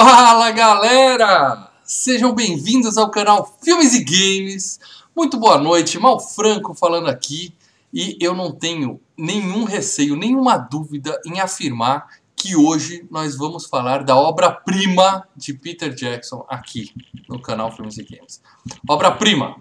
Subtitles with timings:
[0.00, 1.72] Fala galera!
[1.82, 4.78] Sejam bem-vindos ao canal Filmes e Games.
[5.14, 7.52] Muito boa noite, Mal Franco falando aqui.
[7.92, 14.04] E eu não tenho nenhum receio, nenhuma dúvida em afirmar que hoje nós vamos falar
[14.04, 16.92] da obra-prima de Peter Jackson aqui
[17.28, 18.40] no canal Filmes e Games.
[18.88, 19.56] Obra-prima!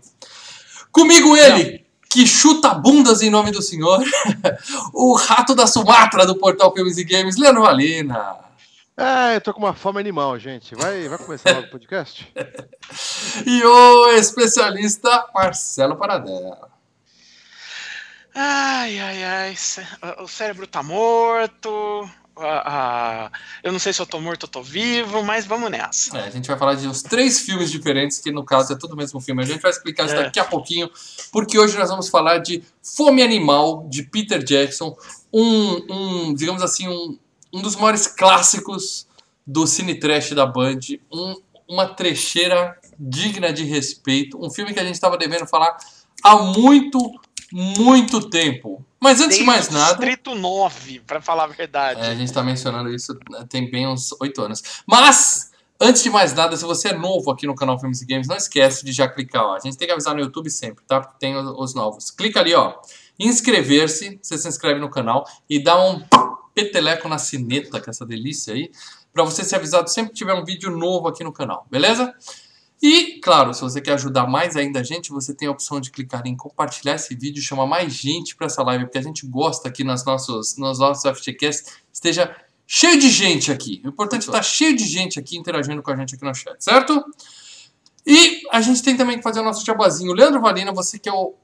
[0.91, 4.03] Comigo ele, que chuta bundas em nome do senhor,
[4.93, 8.46] o rato da Sumatra do portal Filmes e Games, Leandro Valina.
[8.99, 10.73] É, eu tô com uma fome animal, gente.
[10.73, 12.33] Vai, vai começar logo o podcast?
[13.45, 16.71] e o especialista Marcelo Paradela.
[18.33, 19.55] Ai, ai, ai.
[20.17, 22.09] O cérebro tá morto.
[23.63, 26.17] eu não sei se eu tô morto ou tô vivo, mas vamos nessa.
[26.17, 28.95] É, a gente vai falar de uns três filmes diferentes, que no caso é tudo
[28.95, 29.43] o mesmo filme.
[29.43, 30.23] A gente vai explicar isso é.
[30.23, 30.89] daqui a pouquinho,
[31.31, 34.97] porque hoje nós vamos falar de Fome Animal, de Peter Jackson.
[35.31, 37.15] Um, um digamos assim, um,
[37.57, 39.07] um dos maiores clássicos
[39.45, 40.79] do cine trash da Band,
[41.11, 41.35] um,
[41.67, 45.75] uma trecheira digna de respeito, um filme que a gente estava devendo falar
[46.23, 46.99] há muito,
[47.51, 48.85] muito tempo.
[48.99, 49.95] Mas antes Desde de mais nada.
[49.95, 51.99] Distrito 9, para falar a verdade.
[51.99, 54.61] É, a gente está mencionando isso né, tem bem uns oito anos.
[54.85, 55.55] Mas.
[55.79, 58.35] Antes de mais nada, se você é novo aqui no canal Filmes e Games, não
[58.35, 59.43] esquece de já clicar.
[59.43, 59.53] Ó.
[59.53, 60.99] A gente tem que avisar no YouTube sempre, tá?
[60.99, 62.09] Porque tem os novos.
[62.09, 62.73] Clica ali, ó.
[63.19, 66.03] Inscrever-se, você se inscreve no canal e dá um
[66.57, 68.71] peteleco na sineta, que é essa delícia aí,
[69.13, 72.11] para você ser avisado sempre que tiver um vídeo novo aqui no canal, beleza?
[72.81, 75.91] E, claro, se você quer ajudar mais ainda a gente, você tem a opção de
[75.91, 79.67] clicar em compartilhar esse vídeo, chamar mais gente para essa live, porque a gente gosta
[79.67, 82.35] aqui nas nossos, nos nossos FGCast, esteja
[82.65, 83.79] cheio de gente aqui.
[83.85, 86.59] O importante é estar cheio de gente aqui interagindo com a gente aqui no chat,
[86.59, 87.03] certo?
[88.03, 90.11] E a gente tem também que fazer o nosso jabazinho.
[90.13, 91.35] Leandro Valina, você que é o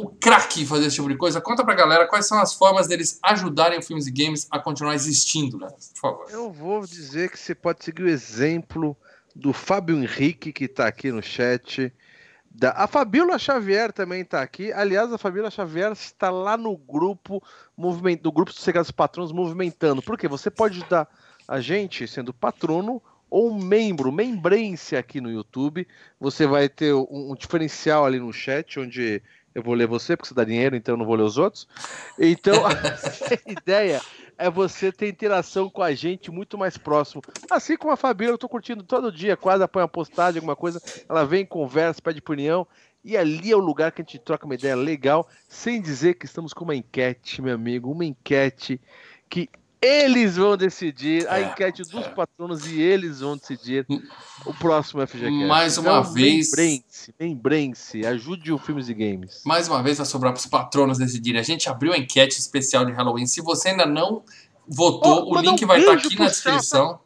[0.00, 1.40] o craque fazer esse tipo de coisa.
[1.40, 4.94] Conta pra galera quais são as formas deles ajudarem o Filmes e Games a continuar
[4.94, 5.68] existindo, né?
[5.68, 6.26] Por favor.
[6.30, 8.96] Eu vou dizer que você pode seguir o exemplo
[9.34, 11.92] do Fábio Henrique, que tá aqui no chat.
[12.50, 12.72] Da...
[12.72, 14.72] A Fabíola Xavier também está aqui.
[14.72, 17.42] Aliás, a Fabíola Xavier está lá no grupo
[17.76, 20.02] movimento, do grupo Sossegados Patronos movimentando.
[20.02, 20.26] Por quê?
[20.26, 21.08] Você pode ajudar
[21.46, 25.86] a gente sendo patrono ou membro, membrense aqui no YouTube.
[26.18, 29.22] Você vai ter um, um diferencial ali no chat, onde
[29.54, 31.66] eu vou ler você porque você dá dinheiro, então eu não vou ler os outros.
[32.18, 32.70] Então, a
[33.50, 34.00] ideia
[34.38, 37.22] é você ter interação com a gente muito mais próximo.
[37.50, 41.24] Assim como a Fabíola, eu tô curtindo todo dia, quase uma postagem, alguma coisa, ela
[41.24, 42.66] vem, conversa, pede opinião.
[43.04, 46.26] E ali é o lugar que a gente troca uma ideia legal, sem dizer que
[46.26, 48.80] estamos com uma enquete, meu amigo, uma enquete
[49.28, 49.48] que
[49.82, 52.08] eles vão decidir a é, enquete dos é.
[52.10, 53.86] patronos e eles vão decidir
[54.44, 55.46] o próximo FGCast.
[55.46, 56.50] Mais uma então, vez.
[56.50, 59.42] Lembrem-se, lembrem-se, ajude o Filmes e Games.
[59.46, 61.40] Mais uma vez vai sobrar para os patronos decidirem.
[61.40, 63.26] A gente abriu a enquete especial de Halloween.
[63.26, 64.22] Se você ainda não
[64.68, 67.00] votou, oh, o link um vai estar aqui na descrição.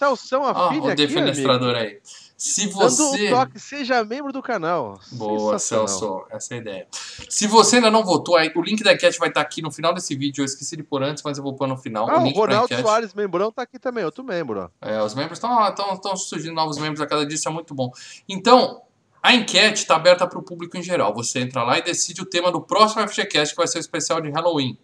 [0.00, 1.98] Celção, a oh, filha o defenestrador aí.
[2.34, 3.26] Se você.
[3.26, 4.98] Um toque, seja membro do canal.
[5.12, 6.24] Boa, Celso.
[6.30, 6.88] Essa é a ideia.
[7.28, 10.16] Se você ainda não votou, o link da enquete vai estar aqui no final desse
[10.16, 10.40] vídeo.
[10.40, 12.08] Eu esqueci de pôr antes, mas eu vou pôr no final.
[12.08, 14.70] Ah, o, link o Ronaldo Soares, membrão, tá aqui também, outro membro.
[14.80, 17.90] É, os membros estão surgindo novos membros a cada dia, isso é muito bom.
[18.26, 18.80] Então,
[19.22, 21.12] a enquete está aberta para o público em geral.
[21.12, 24.18] Você entra lá e decide o tema do próximo FGCast, que vai ser o especial
[24.18, 24.78] de Halloween.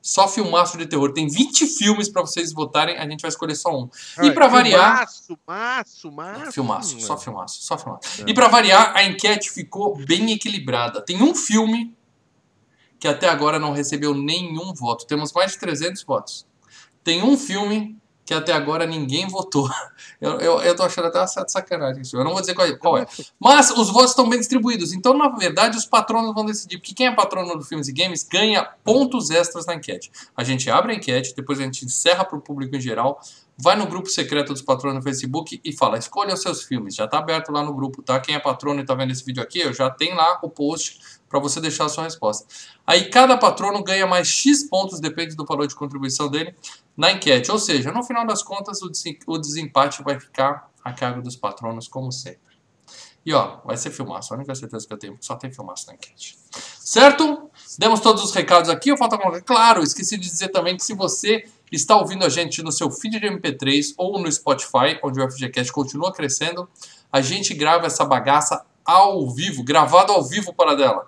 [0.00, 1.12] Só filmaço de terror.
[1.12, 3.88] Tem 20 filmes para vocês votarem, a gente vai escolher só um.
[4.22, 5.08] e para variar.
[5.08, 6.52] Filmaço, maço, maço.
[6.52, 8.22] Filmaço, só filmaço, só filmaço.
[8.22, 8.30] É.
[8.30, 11.00] E para variar, a enquete ficou bem equilibrada.
[11.00, 11.94] Tem um filme
[12.98, 15.06] que até agora não recebeu nenhum voto.
[15.06, 16.46] Temos mais de 300 votos.
[17.02, 18.00] Tem um filme
[18.32, 19.68] que até agora ninguém votou.
[20.20, 22.16] Eu, eu, eu tô achando até uma certa sacanagem isso.
[22.16, 23.04] Eu não vou dizer qual é, qual é.
[23.40, 24.92] Mas os votos estão bem distribuídos.
[24.92, 26.78] Então, na verdade, os patronos vão decidir.
[26.78, 30.12] Porque quem é patrono do Filmes e Games ganha pontos extras na enquete.
[30.36, 33.20] A gente abre a enquete, depois a gente encerra para o público em geral,
[33.58, 36.94] vai no grupo secreto dos patronos no Facebook e fala: escolha os seus filmes.
[36.94, 38.20] Já está aberto lá no grupo, tá?
[38.20, 41.00] Quem é patrono e está vendo esse vídeo aqui, eu já tem lá o post
[41.28, 42.46] para você deixar a sua resposta.
[42.86, 46.54] Aí cada patrono ganha mais X pontos, depende do valor de contribuição dele,
[46.96, 47.50] na enquete.
[47.50, 48.80] Ou seja, no final das contas,
[49.26, 52.52] o desempate vai ficar a cargo dos patronos, como sempre.
[53.24, 54.34] E ó, vai ser filmaço.
[54.34, 56.36] A única certeza que eu tenho, só tem filmaço na enquete.
[56.78, 57.50] Certo?
[57.78, 58.90] Demos todos os recados aqui.
[58.90, 59.40] Eu falta colocar.
[59.42, 63.20] Claro, esqueci de dizer também que se você está ouvindo a gente no seu feed
[63.20, 66.68] de MP3 ou no Spotify, onde o FGCast continua crescendo,
[67.10, 71.06] a gente grava essa bagaça ao vivo, gravado ao vivo para dela.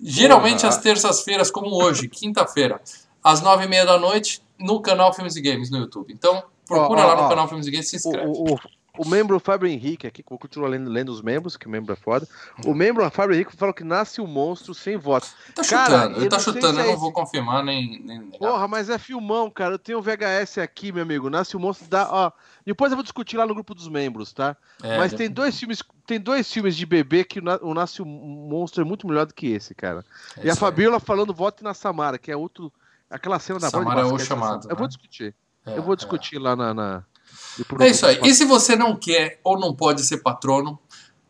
[0.00, 2.80] Geralmente às terças-feiras, como hoje, quinta-feira,
[3.22, 6.12] às nove e meia da noite, no canal Filmes e Games no YouTube.
[6.12, 8.26] Então, procura oh, oh, lá no oh, canal Filmes e Games e se inscreve.
[8.26, 8.58] O, o,
[8.98, 11.70] o membro Fábio Henrique aqui, que eu vou continuar lendo, lendo os membros, que o
[11.70, 12.28] membro é foda.
[12.66, 15.32] O membro Fábio Henrique falou que nasce um monstro sem votos.
[15.54, 18.20] Tá Cara, chutando, ele tá chutando, eu é não vou confirmar nem, nem.
[18.32, 19.74] Porra, mas é filmão, cara.
[19.74, 21.30] Eu tenho o VHS aqui, meu amigo.
[21.30, 22.12] Nasce o monstro da.
[22.12, 22.32] Ó,
[22.66, 24.56] depois eu vou discutir lá no grupo dos membros, tá?
[24.82, 27.72] É, mas já- tem dois filmes, tem dois filmes de bebê que o Na- o
[27.72, 30.04] Nasce o Monstro é muito melhor do que esse, cara.
[30.36, 30.58] é e a aí.
[30.58, 32.72] Fabiola falando vote na Samara, que é outro.
[33.10, 34.88] Aquela cena da bola de Samara é o basquete, chamado, Eu vou né?
[34.88, 35.34] discutir.
[35.66, 35.96] É, eu vou é.
[35.96, 36.72] discutir lá na.
[36.72, 37.04] na...
[37.80, 38.20] É isso aí.
[38.22, 40.78] E se você não quer ou não pode ser patrono,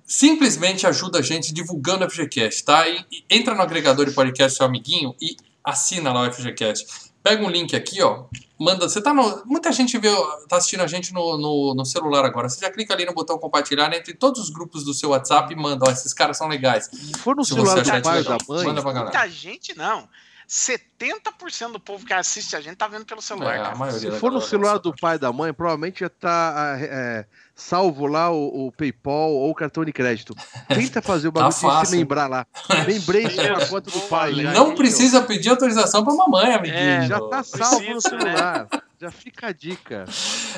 [0.04, 2.86] simplesmente ajuda a gente divulgando o FGCast, tá?
[2.86, 7.10] E, e entra no agregador de podcast seu amiguinho e assina lá o FGCast.
[7.22, 8.24] Pega um link aqui, ó.
[8.58, 8.88] Manda.
[8.88, 9.42] Você tá no.
[9.44, 10.08] Muita gente vê,
[10.48, 12.48] tá assistindo a gente no, no, no celular agora.
[12.48, 15.56] Você já clica ali no botão compartilhar entre todos os grupos do seu WhatsApp e
[15.56, 15.84] manda.
[15.86, 16.88] Ó, esses caras são legais.
[16.92, 18.64] Se for no Se celular legal, da mãe.
[18.64, 19.18] manda pra galera.
[19.18, 20.08] Muita gente não.
[20.50, 24.40] 70% do povo que assiste a gente tá vendo pelo celular, É, Se for no
[24.40, 27.24] celular do pai e da mãe, provavelmente já tá é,
[27.54, 30.34] salvo lá o, o PayPal ou o cartão de crédito.
[30.66, 32.44] Tenta fazer o bagulho de se Tá lembrar lá.
[32.84, 34.34] Lembrei isso na conta do pai.
[34.34, 36.76] já, Não precisa pedir autorização pra mamãe, amiguinho.
[36.76, 38.00] É, Já tá salvo no né?
[38.00, 38.68] celular.
[39.00, 40.04] Já fica a dica.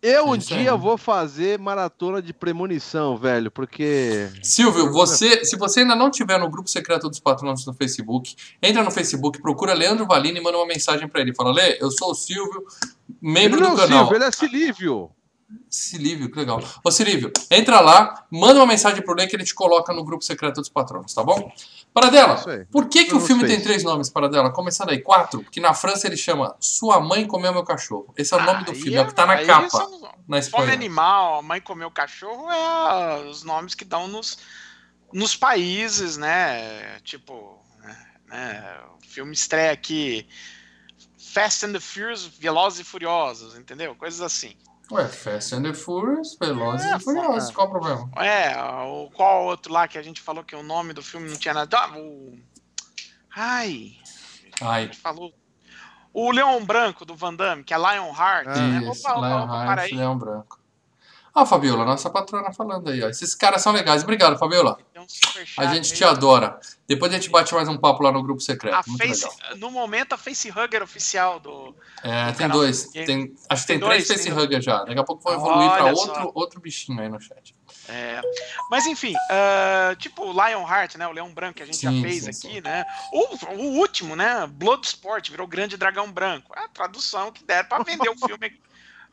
[0.00, 4.28] Eu um É dia vou fazer maratona de premonição, velho, porque.
[4.44, 8.84] Silvio, você, se você ainda não tiver no grupo secreto dos patronos no Facebook, entra
[8.84, 11.34] no Facebook, procura Leandro Valini e manda uma mensagem pra ele.
[11.34, 12.64] Fala, Lê, eu sou o Silvio,
[13.20, 14.04] membro ele não do é o canal.
[14.04, 15.10] Silvio, ele é Silívio.
[15.70, 16.60] Silívio, que legal.
[16.82, 20.24] Ô, Silívio, entra lá, manda uma mensagem pro Lê que ele te coloca no grupo
[20.24, 21.52] secreto dos patronos, tá bom?
[21.94, 24.50] Paradela, por que, que o filme tem três nomes, Paradela?
[24.52, 28.12] Começando aí, quatro, porque na França ele chama Sua Mãe Comeu Meu Cachorro.
[28.16, 30.00] Esse é o nome do Aí filme, é o que tá na aí capa, são-
[30.00, 30.72] na Fome Espanha.
[30.72, 34.38] animal, a mãe comeu cachorro é ah, os nomes que dão nos,
[35.12, 36.98] nos países, né?
[37.04, 40.26] Tipo, né, né, o filme estreia aqui
[41.18, 43.94] Fast and the Furious, Velozes e Furiosos, entendeu?
[43.94, 44.56] Coisas assim.
[44.90, 48.08] Ué, Fast and the Furious, Velozes É, e Furiosos, qual o problema?
[48.24, 51.36] É, o qual outro lá que a gente falou que o nome do filme não
[51.36, 51.76] tinha nada.
[51.76, 52.38] Ah, o...
[53.34, 53.96] Ai,
[54.60, 55.34] a Ai, gente falou.
[56.12, 58.46] O Leão Branco do Van Damme, que é Lionheart.
[58.48, 58.90] Ah, né?
[58.90, 59.94] isso, Opa, opa, opa, para Lionheart, aí.
[59.94, 60.55] Leão Branco.
[61.38, 63.10] Ah, Fabiola, nossa patrona falando aí, ó.
[63.10, 64.02] Esses caras são legais.
[64.02, 64.78] Obrigado, Fabiola.
[64.96, 65.04] Um
[65.58, 66.58] A gente te adora.
[66.88, 68.96] Depois a gente bate mais um papo lá no grupo secreto.
[68.96, 69.56] Face, legal.
[69.58, 71.76] no momento, a facehugger oficial do.
[72.02, 72.84] É, do tem dois.
[72.86, 72.92] do.
[72.92, 74.82] Tem, acho que tem, Tem três facehugger já.
[74.84, 75.92] Daqui a pouco vão evoluir só.
[75.92, 77.54] outro, outro bichinho aí no chat.
[77.86, 78.22] É,
[78.70, 81.06] mas enfim, ah, tipo o Lionheart, né?
[81.06, 82.60] O Leão Branco que a gente Sim, já fez sim, aqui, sim.
[82.62, 82.82] né?
[83.12, 84.46] O, o último, né?
[84.50, 86.54] Bloodsport virou Grande Dragão Branco.
[86.56, 88.58] É a tradução que deram pra vender o filme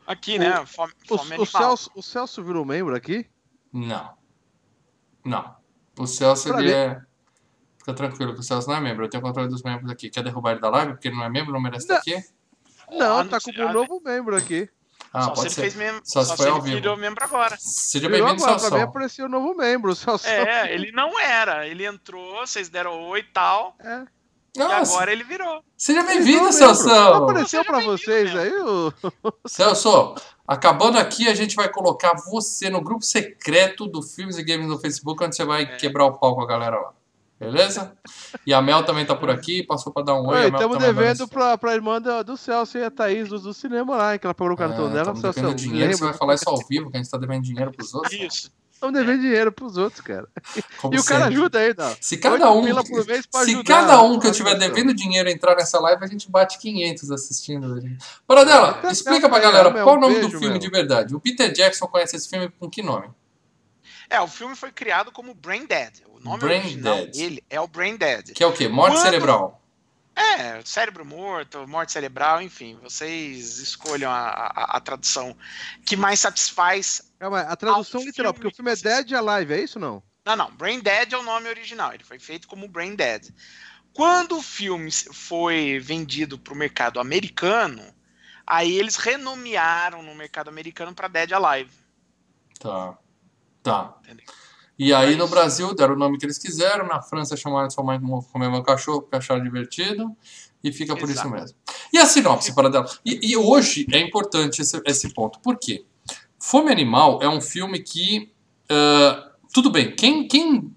[0.08, 0.66] aqui, né?
[0.66, 1.46] Fome, O, fome o animal.
[1.46, 3.26] Celso, o Celso virou membro aqui?
[3.72, 4.14] Não.
[5.26, 5.56] Não.
[5.98, 7.02] O Celso, Pra ele mim- é.
[7.78, 9.06] Fica tranquilo que o Celso não é membro.
[9.06, 10.10] Eu tenho controle dos membros aqui.
[10.10, 12.16] Quer derrubar ele da live porque ele não é membro, não merece estar aqui?
[12.92, 14.70] Não, Ah, tá ah, um novo membro aqui.
[15.12, 15.62] Ah, só se pode ele ser.
[15.62, 16.02] fez mesmo.
[16.04, 16.76] Só Só, se foi se ao ele vivo.
[16.78, 17.56] virou membro agora.
[17.60, 18.90] Seja Virou bem-vindo, agora, pra mim Celso.
[18.90, 19.92] apareceu um novo membro.
[19.92, 20.26] O Celso.
[20.28, 21.68] É, ele não era.
[21.68, 23.76] Ele entrou, vocês deram oi e tal.
[23.80, 24.06] É.
[24.56, 25.64] E Nossa, agora ele virou.
[25.76, 26.52] seja bem-vindo.
[26.54, 26.88] Celso.
[26.88, 28.94] Não apareceu bem-vindo vocês aí o.
[29.48, 30.14] Celso,
[30.48, 34.78] acabando aqui, a gente vai colocar você no grupo secreto do Filmes e Games no
[34.78, 35.66] Facebook, onde você vai É.
[35.78, 36.92] quebrar o pau com a galera lá.
[37.40, 37.94] Beleza?
[38.46, 40.46] E a Mel também tá por aqui, passou pra dar um oi.
[40.48, 43.98] Estamos tá devendo pra, pra irmã do, do Celso e a Thaís do, do cinema
[43.98, 45.16] lá, hein, que ela pegou o cartão É, dela.
[45.16, 47.72] Celso, devendo dinheiro, você vai falar isso ao vivo, que a gente tá devendo dinheiro
[47.72, 48.14] pros outros.
[48.14, 48.52] Isso.
[48.84, 50.28] Estamos devendo dinheiro pros outros, cara.
[50.82, 51.38] Como e o cara sempre.
[51.40, 51.98] ajuda ainda.
[52.02, 54.94] Se cada um, pila por mês pra se ajudar cada um que eu tiver devendo
[54.94, 57.82] dinheiro entrar nessa live, a gente bate 500 assistindo.
[58.28, 60.58] Paradela, Tá explica pra galera qual o nome do filme Mel.
[60.60, 61.16] de verdade.
[61.16, 63.08] O Peter Jackson conhece esse filme com que nome?
[64.10, 65.94] É, o filme foi criado como Brain Dead.
[66.14, 67.12] O nome Brain original Dead.
[67.14, 68.34] dele é o Brain Dead.
[68.34, 68.68] Que é o quê?
[68.68, 69.63] Morte Quando- cerebral.
[70.16, 75.36] É, cérebro morto, morte cerebral, enfim, vocês escolham a, a, a tradução
[75.86, 77.12] que mais satisfaz.
[77.18, 80.04] Calma a tradução literal, filme porque o filme é Dead Alive, é isso ou não?
[80.26, 83.30] Não, não, Brain Dead é o nome original, ele foi feito como Brain Dead.
[83.92, 87.84] Quando o filme foi vendido para o mercado americano,
[88.46, 91.72] aí eles renomearam no mercado americano para Dead Alive.
[92.60, 92.98] Tá.
[93.64, 93.98] Tá.
[94.04, 94.26] Entendeu?
[94.84, 97.86] E aí no Brasil deram o nome que eles quiseram, na França chamaram de sua
[97.86, 98.22] mãe como
[98.52, 100.14] meu cachorro porque acharam divertido,
[100.62, 101.28] e fica por Exato.
[101.28, 101.58] isso mesmo.
[101.94, 102.86] E a sinopse para dela?
[103.06, 105.40] E, e hoje é importante esse, esse ponto.
[105.40, 105.86] Por quê?
[106.38, 108.30] Fome Animal é um filme que.
[108.70, 110.76] ah, tudo bem, quem, quem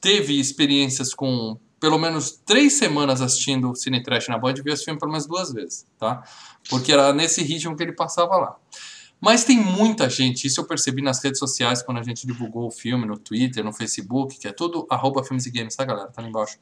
[0.00, 4.98] teve experiências com pelo menos três semanas assistindo Cine Trash na Band, viu esse filme
[4.98, 6.22] pelo menos duas vezes, tá?
[6.68, 8.56] Porque era nesse ritmo que ele passava lá.
[9.20, 12.70] Mas tem muita gente, isso eu percebi nas redes sociais quando a gente divulgou o
[12.70, 16.08] filme, no Twitter, no Facebook, que é tudo arroba filmes e games, tá galera?
[16.10, 16.58] Tá ali embaixo.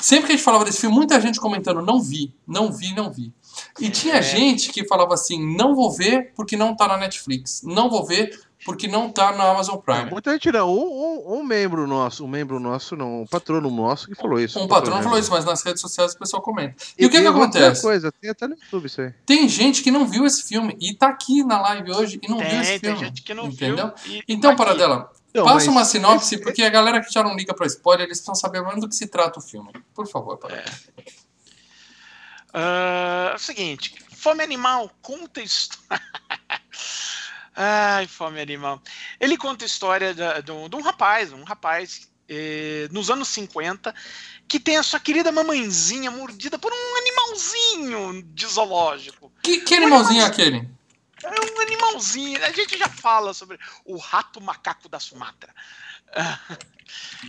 [0.00, 3.12] Sempre que a gente falava desse filme, muita gente comentando, não vi, não vi, não
[3.12, 3.34] vi.
[3.78, 4.22] E tinha É.
[4.22, 7.60] gente que falava assim, não vou ver porque não tá na Netflix.
[7.62, 10.10] Não vou ver porque não tá na Amazon Prime.
[10.10, 10.68] Muita gente não.
[10.70, 10.80] Um,
[11.34, 14.58] um- um membro nosso, um membro nosso, não, um patrono nosso que falou isso.
[14.58, 16.74] Um patrão falou isso, mas nas redes sociais o pessoal comenta.
[16.98, 17.82] E, E, o que que dizer uma acontece?
[17.82, 19.12] coisa, tem até no YouTube isso aí.
[19.26, 22.38] Tem gente que não viu esse filme e tá aqui na live hoje e não
[22.38, 23.06] viu esse Tem, tem filme.
[23.06, 23.92] gente que não entendeu?
[24.04, 24.16] viu.
[24.16, 24.78] e- Então, para aqui.
[24.78, 27.64] dela, Não, Passa mas uma sinopse, esse- porque a galera que já não liga pra
[27.66, 29.70] spoiler, eles precisam saber mais do que se trata o filme.
[29.94, 30.56] Por favor, para.
[30.56, 30.64] É.
[32.52, 36.02] É o seguinte, Fome Animal conta história.
[37.54, 38.80] Ai, Fome Animal.
[39.18, 43.94] Ele conta a história de um um rapaz, um rapaz eh, nos anos 50,
[44.46, 49.32] que tem a sua querida mamãezinha mordida por um animalzinho de zoológico.
[49.42, 50.68] Que, que animalzinho é aquele?
[51.22, 52.42] É um animalzinho.
[52.44, 55.54] A gente já fala sobre o rato macaco da Sumatra.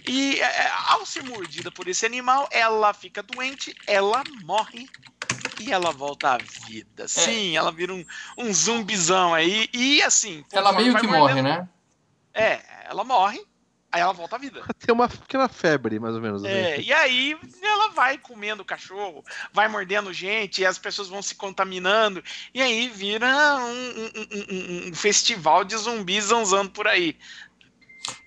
[0.07, 4.89] E é, ao ser mordida por esse animal, ela fica doente, ela morre
[5.61, 7.07] e ela volta à vida.
[7.07, 8.05] Sim, ela vira um,
[8.37, 9.69] um zumbizão aí.
[9.73, 10.43] E assim.
[10.51, 11.67] Ela meio que morre, né?
[12.33, 13.41] É, ela morre,
[13.91, 14.63] aí ela volta à vida.
[14.79, 16.43] Tem uma pequena febre, mais ou menos.
[16.43, 16.83] É, assim.
[16.83, 21.35] e aí ela vai comendo o cachorro, vai mordendo gente, e as pessoas vão se
[21.35, 23.27] contaminando, e aí vira
[23.57, 27.17] um, um- um- festival de zumbis zanzando por aí.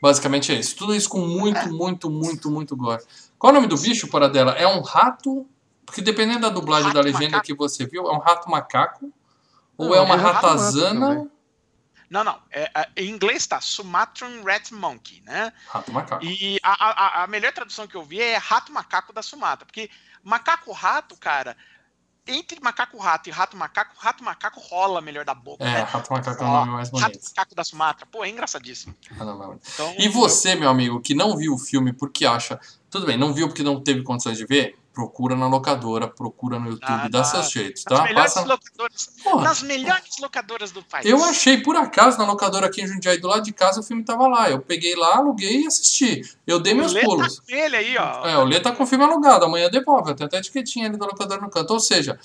[0.01, 0.77] Basicamente é isso.
[0.77, 3.03] Tudo isso com muito, muito, muito, muito gore.
[3.39, 4.53] Qual é o nome do bicho, para dela?
[4.53, 5.47] É um rato.
[5.95, 7.45] Porque dependendo da dublagem Rato da legenda macaco.
[7.47, 9.13] que você viu, é um rato macaco.
[9.79, 11.31] Ou Não, é uma é rato macaco ratazana.
[12.11, 12.39] Não, não.
[12.51, 15.53] é- é- em inglês tá Sumatran Rat Monkey, né?
[15.69, 16.25] Rato macaco.
[16.25, 16.73] E a,
[17.21, 19.65] a- a- melhor tradução que eu vi é rato macaco da Sumatra.
[19.65, 19.89] Porque
[20.23, 21.57] macaco-rato, cara,
[22.27, 25.63] entre macaco-rato e rato-macaco, rato-macaco rola melhor da boca.
[25.65, 25.81] É, né?
[25.83, 27.07] rato macaco é o nome mais bonito.
[27.07, 28.07] Rato-macaco da Sumatra.
[28.07, 28.95] Pô, é engraçadíssimo.
[29.19, 29.61] Ah, não, não.
[29.75, 32.59] Então, E você, meu amigo, que não viu o filme porque acha.
[32.91, 34.77] Tudo bem, não viu porque não teve condições de ver?
[34.95, 37.25] Procura na locadora, procura no YouTube, Ah, dá tá.
[37.25, 38.05] seus jeitos, Nas tá?
[38.05, 38.47] melhores Passa.
[38.47, 39.11] locadoras.
[39.25, 41.05] Porra, Nas melhores locadoras do país.
[41.05, 44.05] eu achei por acaso na locadora aqui em Jundiaí, do lado de casa, o filme
[44.05, 44.49] tava lá.
[44.49, 46.23] Eu peguei lá, aluguei e assisti.
[46.47, 47.41] Eu dei meus o Lê tá pulos.
[47.41, 48.25] com ele aí, ó.
[48.25, 50.15] É, o Lê tá com o filme alugado, amanhã devolve.
[50.15, 51.73] Tem até a etiquetinha ali da locadora no canto.
[51.73, 52.17] Ou seja,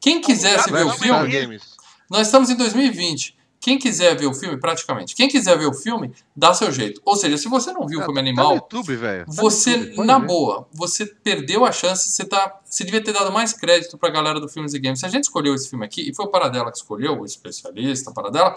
[0.00, 1.28] quem quisesse ver o filme.
[1.28, 1.62] Games.
[2.10, 3.36] Nós estamos em 2020.
[3.66, 7.02] Quem quiser ver o filme, praticamente, quem quiser ver o filme, dá seu jeito.
[7.04, 9.26] Ou seja, se você não viu o filme Tá no Animal, YouTube, velho.
[9.26, 10.26] Tá você, YouTube, na ver.
[10.28, 14.38] boa, você perdeu a chance, você, tá, você devia ter dado mais crédito pra galera
[14.38, 15.00] do Filmes e Games.
[15.00, 18.12] Se a gente escolheu esse filme aqui, e foi o Paradela que escolheu, o especialista,
[18.12, 18.54] o Paradela,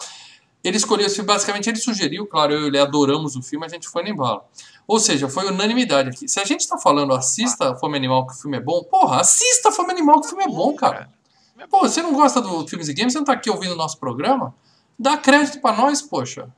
[0.63, 3.69] ele escolheu esse filme, basicamente ele sugeriu, claro, eu e ele adoramos o filme, a
[3.69, 4.43] gente foi no embalo.
[4.87, 6.29] Ou seja, foi unanimidade aqui.
[6.29, 9.71] Se a gente tá falando assista Fome Animal que o filme é bom, porra, assista
[9.71, 11.09] Fome Animal que o filme é bom, cara.
[11.67, 13.97] Pô, você não gosta do Filmes e Games, você não tá aqui ouvindo o nosso
[13.97, 14.53] programa?
[14.99, 16.49] Dá crédito pra nós, poxa.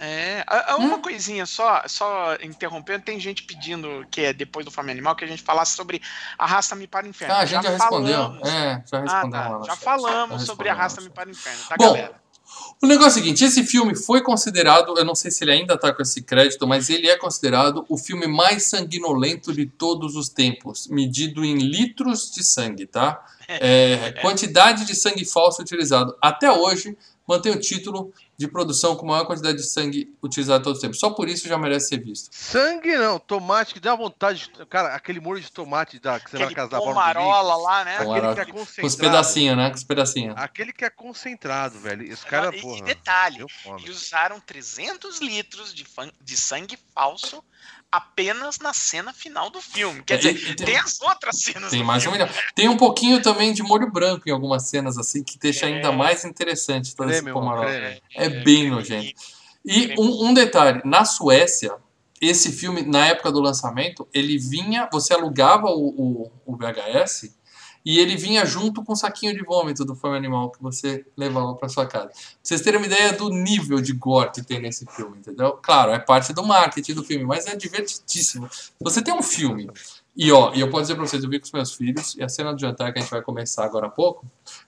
[0.00, 0.44] É,
[0.78, 1.02] uma Hum?
[1.02, 5.26] coisinha só, só interrompendo, tem gente pedindo que é depois do Fome Animal que a
[5.26, 6.00] gente falasse sobre
[6.38, 7.34] Arrasta-me para o Inferno.
[7.34, 8.14] Ah, a gente já, respondeu.
[8.16, 11.28] falamos- É, já Ah, respondeu tá, lá no já falamos Já sobre respondeu Arrasta-me para
[11.28, 12.28] o Inferno, tá, Bom, galera?
[12.80, 15.76] O negócio é o seguinte, esse filme foi considerado, eu não sei se ele ainda
[15.76, 20.28] tá com esse crédito, mas ele é considerado o filme mais sanguinolento de todos os
[20.28, 23.20] tempos, medido em litros de sangue, tá?
[23.48, 26.14] É, quantidade de sangue falso utilizado.
[26.20, 26.96] Até hoje,
[27.28, 30.98] mantém o título de produção com maior quantidade de sangue utilizado todos os tempos.
[30.98, 32.30] Só por isso já merece ser visto.
[32.32, 34.50] Sangue não, tomate que dá vontade.
[34.56, 37.96] de- Cara, aquele molho de tomate da, que você vai casar pomarola lá, né?
[37.98, 38.96] Aquele que é Com os concentrado.
[38.98, 39.68] pedacinhos, né?
[39.70, 40.34] Com os pedacinhos.
[40.38, 42.12] Aquele que é concentrado, velho.
[42.12, 42.78] Os caras, e, porra.
[42.78, 43.44] e detalhe,
[43.84, 45.84] eles usaram 300 litros de,
[46.22, 47.42] de sangue falso
[47.90, 50.02] apenas na cena final do filme.
[50.02, 52.30] Quer É, dizer, tem- tem as outras cenas Tem do mais um filme.
[52.54, 55.92] Tem um pouquinho também de molho branco em algumas cenas, assim, que deixa ainda É.
[55.96, 57.66] mais interessante todo esse Creme, pomarola.
[57.66, 58.02] creme.
[58.14, 59.12] É bem nojento.
[59.64, 61.74] E um, um detalhe, na Suécia,
[62.20, 67.34] esse filme, na época do lançamento, ele vinha, você alugava o, o, o VHS
[67.88, 71.54] e ele vinha junto com o saquinho de vômito do Fome Animal que você levava
[71.54, 72.08] para sua casa.
[72.08, 75.52] Pra vocês terem uma ideia do nível de gore que tem nesse filme, entendeu?
[75.52, 78.46] Claro, é parte do marketing do filme, mas é divertidíssimo.
[78.78, 79.70] Você tem um filme,
[80.14, 82.22] e ó, e eu posso dizer pra vocês, eu vi com os meus filhos, e
[82.22, 84.26] a cena do jantar que a gente vai começar agora há pouco,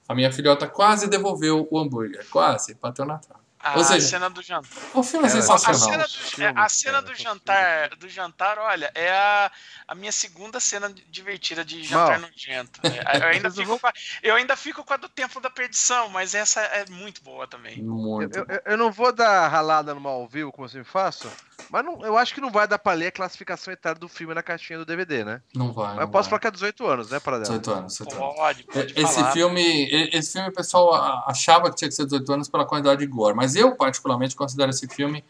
[0.09, 3.40] a minha filhota quase devolveu o hambúrguer, quase, bateu na trave.
[3.63, 4.71] A Ou seja, cena do jantar.
[4.95, 5.79] O filme é A sensacional.
[5.79, 9.51] cena, Filme, do, é, a cena cara, do jantar, do jantar, olha, é a,
[9.87, 12.31] a minha segunda cena divertida de jantar Mal.
[12.31, 12.81] nojento.
[12.85, 16.09] É, eu, ainda fico com a, eu ainda fico com a do Templo da Perdição,
[16.09, 17.83] mas essa é muito boa também.
[17.83, 18.35] Muito.
[18.39, 21.31] Eu, eu- eu não vou dar ralada no ao vivo, como eu sempre faço,
[21.69, 24.33] mas não- eu acho que não vai dar pra ler a classificação etária do filme
[24.35, 25.43] na caixinha do DVD, né?
[25.55, 25.89] Não vai.
[25.89, 26.31] Mas não eu posso vai.
[26.31, 28.37] falar que é 18 anos, né, para 18 anos, 18 anos.
[28.37, 29.33] Pode, pode Esse falar.
[29.33, 33.01] filme, esse filme o pessoal a- achava que tinha que ser 18 anos pela quantidade
[33.01, 35.25] de gore, mas eu particularmente considero esse filme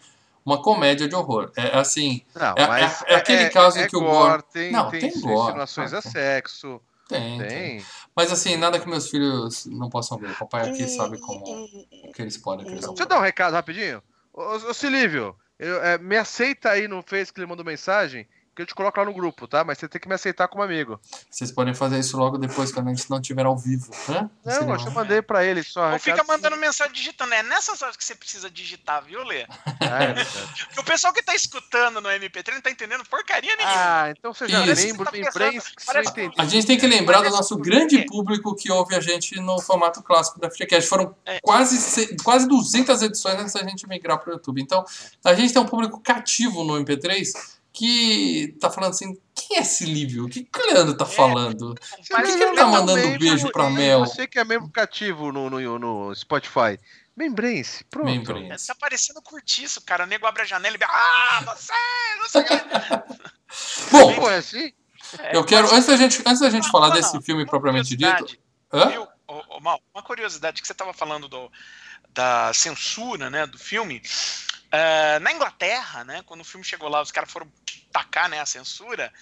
[0.45, 1.51] uma comédia de horror.
[1.57, 4.91] É assim, Não, É- mas é- é aquele caso em que o gore- tem, Não,
[4.91, 7.49] tem, tem gore, insinuações a sexo, tem, tem.
[7.49, 7.87] tem.
[8.17, 10.31] Mas assim, nada que meus filhos não possam ver.
[10.31, 13.19] O papai aqui sabe como o que eles podem, que eles não Deixa eu dar
[13.19, 14.03] um recado rapidinho.
[14.33, 18.27] Ô, ô, ô Silívio, eu- é, me aceita aí no Face que ele mandou mensagem,
[18.61, 19.65] que eu te coloco lá no grupo, tá?
[19.65, 21.01] Mas você tem que me aceitar como amigo.
[21.31, 24.29] Vocês podem fazer isso logo depois, quando a gente não estiver ao vivo, né?
[24.45, 25.93] Não, eu já mandei pra ele só.
[25.93, 27.33] Ou fica recado- mandando mensagem digitando.
[27.35, 29.47] É nessas horas que você precisa digitar, viu, Lê?
[29.81, 30.67] É verdade.
[30.67, 33.75] Porque o pessoal que tá escutando no MP3 não tá entendendo porcaria nenhuma.
[33.77, 34.87] Ah, então seja Isso.
[34.87, 36.33] membro, Tá pensando- lembrem-se que você parece- entendeu.
[36.39, 40.03] A gente tem que lembrar do nosso grande público que ouve a gente no formato
[40.03, 40.89] clássico da FreeCast.
[40.89, 41.41] Foram É.
[41.41, 44.61] quase, quase 200 edições antes da gente migrar para o YouTube.
[44.61, 44.85] Então,
[45.25, 47.33] a gente tem um público cativo no MP3
[47.81, 50.27] que tá falando assim: quem é esse Lívio?
[50.27, 51.75] O que que o Leandro tá falando?
[51.81, 54.01] Você Por que que ele é tá um mandando membro beijo pra e Mel?
[54.01, 56.79] Você que é membro cativo no, no, no Spotify.
[57.17, 58.05] Membrem-se, pronto.
[58.05, 58.67] Membrem-se.
[58.67, 60.05] Tá parecendo curtiço, cara.
[60.05, 61.73] O nego abre a janela e Ah, você!
[62.19, 62.55] Não sei o que.
[63.91, 64.73] Bom, Pô, é assim?
[65.19, 67.23] É, eu quero, antes da gente, antes da gente Não, falar não, desse não.
[67.23, 68.39] filme propriamente dito.
[68.73, 69.09] Hã?
[69.59, 71.51] Uma curiosidade que você estava falando do,
[72.11, 74.03] da censura, né, do filme.
[74.73, 77.51] É, na Inglaterra, né, quando o filme chegou lá, os caras foram
[77.93, 79.13] tacar, né, a censura.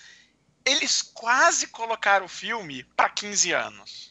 [0.64, 4.08] Eles quase colocaram o filme para 15 anos.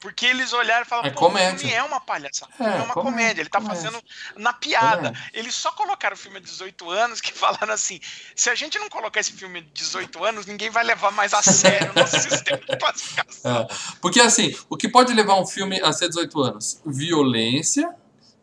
[0.00, 1.58] Porque eles olharam e falaram, É pô, o comédia.
[1.58, 3.82] filme é uma palhaçada, É, é, uma comédia, comédia, ele tá comédia.
[3.82, 4.04] fazendo
[4.36, 4.96] na piada.
[5.08, 5.30] Comédia.
[5.32, 7.98] Eles só colocaram o filme a 18 anos que falaram assim:
[8.36, 11.42] se a gente não colocar esse filme de 18 anos, ninguém vai levar mais a
[11.42, 13.62] sério o nosso sistema de classificação.
[13.62, 13.66] É,
[14.00, 16.80] porque assim, o que pode levar um filme a ser 18 anos?
[16.86, 17.92] Violência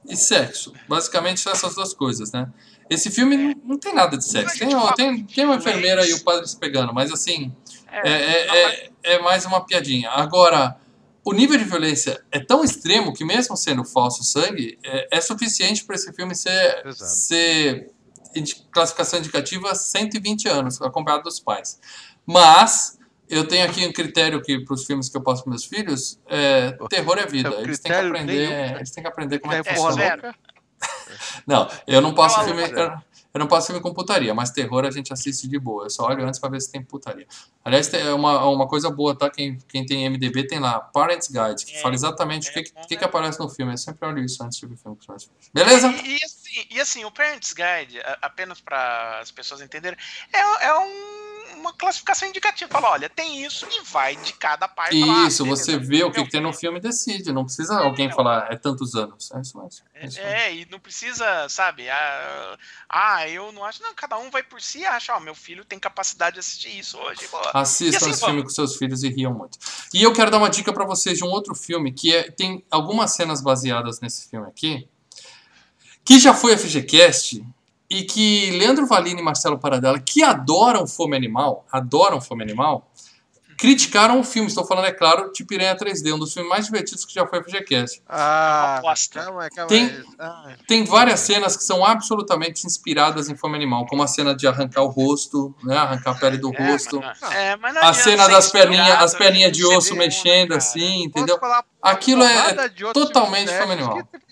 [0.08, 0.74] e sexo.
[0.88, 2.52] Basicamente são essas duas coisas, né?
[2.90, 4.60] Esse filme não, não tem nada de sexo.
[4.60, 7.52] Tem, tem, tem uma enfermeira e o padre se pegando, mas assim,
[7.92, 10.10] é, é, é, é mais uma piadinha.
[10.12, 10.78] Agora,
[11.24, 15.84] o nível de violência é tão extremo que, mesmo sendo falso sangue, é, é suficiente
[15.84, 17.12] para esse filme ser, Exato.
[17.12, 17.92] ser
[18.72, 21.80] classificação indicativa 120 anos, acompanhado dos pais.
[22.26, 25.66] Mas eu tenho aqui um critério que para os filmes que eu passo para meus
[25.66, 27.50] filhos, é, terror é vida.
[27.50, 28.76] É Eles têm que aprender, nenhum.
[28.78, 30.04] eles têm que aprender como é que É, É, funciona.
[30.14, 30.36] louca?
[31.48, 32.78] Não, eu não passo Eu filme, eu,
[33.34, 35.86] eu não passo filme com putaria, mas terror a gente assiste de boa.
[35.86, 37.28] Eu só olho antes para ver se tem putaria.
[37.64, 39.30] Aliás, tem uma, uma coisa boa, tá?
[39.30, 42.64] Quem, quem tem MDB tem lá, Parents Guide, que É, fala exatamente o é que,
[42.64, 43.04] que, que né?
[43.06, 43.74] aparece no filme.
[43.74, 44.96] Eu sempre olho isso antes de ver o filme.
[44.98, 45.50] com os meus filhos.
[45.54, 45.88] Beleza?
[45.92, 49.98] E, e assim, e assim, o Parents Guide, apenas para as pessoas entenderem,
[50.34, 51.25] é, é um-
[51.66, 52.72] uma classificação indicativa.
[52.72, 54.96] Fala, olha, tem isso e vai de cada parte.
[55.04, 57.32] Ah, Isso, beleza, você vê o que, que tem no filme e decide.
[57.34, 58.16] Não precisa alguém não.
[58.16, 59.32] falar, é tantos anos.
[59.32, 59.86] É isso mesmo.
[59.94, 60.32] É isso mesmo.
[60.36, 61.90] É, e não precisa, sabe?
[61.90, 62.58] Ah,
[62.90, 63.82] ah, eu não acho.
[63.82, 66.78] Não, cada um vai por si e acha, ó, meu filho tem capacidade de assistir
[66.78, 67.22] isso hoje.
[67.54, 68.20] Assistam assim esse vamos.
[68.20, 69.58] filme com seus filhos e riam muito.
[69.94, 72.64] E eu quero dar uma dica pra vocês de um outro filme que é- tem
[72.70, 74.88] algumas cenas baseadas nesse filme aqui,
[76.04, 77.44] que já foi FGCast
[77.90, 82.90] e que Leandro Valini e Marcelo Paradela, que adoram Fome Animal, adoram Fome Animal,
[83.58, 84.50] criticaram o filme.
[84.50, 87.42] Estou falando, é claro, de Piranha 3D, um dos filmes mais divertidos que já foi
[87.42, 88.02] FGCast.
[88.08, 89.22] Ah, Aposta.
[89.24, 90.04] calma calma Tem- aí.
[90.20, 94.46] Ah, Tem várias cenas que são absolutamente inspiradas em Fome Animal, como a cena de
[94.46, 97.00] arrancar o rosto, né, arrancar a pele do É, rosto.
[97.00, 101.04] mas não- é, mas A cena das perninhas, as perninhas de em osso mexendo assim,
[101.04, 101.40] entendeu?
[101.40, 104.04] falar Aquilo é totalmente filmes Fome Animal.
[104.04, 104.25] que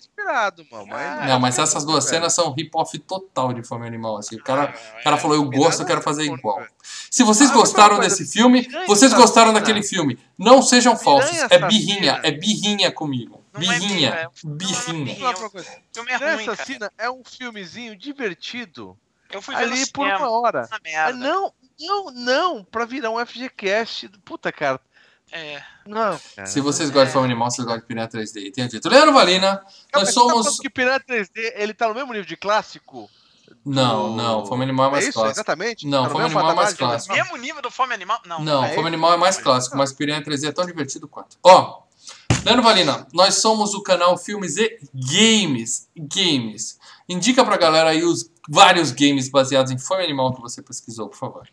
[0.71, 0.88] mano.
[0.88, 4.36] Mas Não, mas essas duas cenas são rip-off total de Fome Animal, assim.
[4.36, 5.19] O cara, Ah, o cara é.
[5.19, 6.65] falou, eu gosto, eu quero fazer igual.
[7.10, 9.54] Se vocês Ah, gostaram desse filme, vocês gostaram assassina.
[9.60, 10.19] daquele filme.
[10.38, 13.43] Não sejam falsos, é birrinha, é birrinha comigo.
[13.54, 15.15] Não Birrinha, é- não é birrinha.
[15.93, 16.52] Filme é.
[16.52, 18.97] Assassina é um filmezinho divertido
[19.30, 20.67] Eu fui ali por uma hora.
[20.97, 24.10] Ah, não, não, não, pra virar um FGCast.
[24.23, 24.80] Puta, cara.
[25.34, 25.63] É.
[25.88, 26.19] Não.
[26.46, 28.54] Se vocês gostam de Fome Animal, vocês gostam de Piranha 3D.
[28.54, 28.88] Tenho dito.
[28.88, 29.65] Leandro Valina, Calma,
[29.96, 30.46] nós tá somos...
[30.46, 33.10] falando que Piranha 3D, ele tá no mesmo nível de clássico?
[33.65, 35.36] Não, do- não, Fome Animal é mais é isso, clássico.
[35.39, 35.88] exatamente?
[35.88, 37.13] Não, Tá Fome Animal é mais de clássico.
[37.15, 38.19] Mesmo nível do Fome Animal?
[38.26, 38.39] Não.
[38.43, 38.88] Não, é Fome?
[38.88, 41.38] Animal é mais clássico, mas Piranha 3D é tão divertido quanto.
[41.43, 41.82] Ó,
[42.46, 45.88] Leandro Valina, nós somos o canal Filmes e Games.
[45.98, 46.78] Games.
[47.10, 51.17] Indica pra galera aí os vários games baseados em Fome Animal que você pesquisou, por
[51.17, 51.48] favor.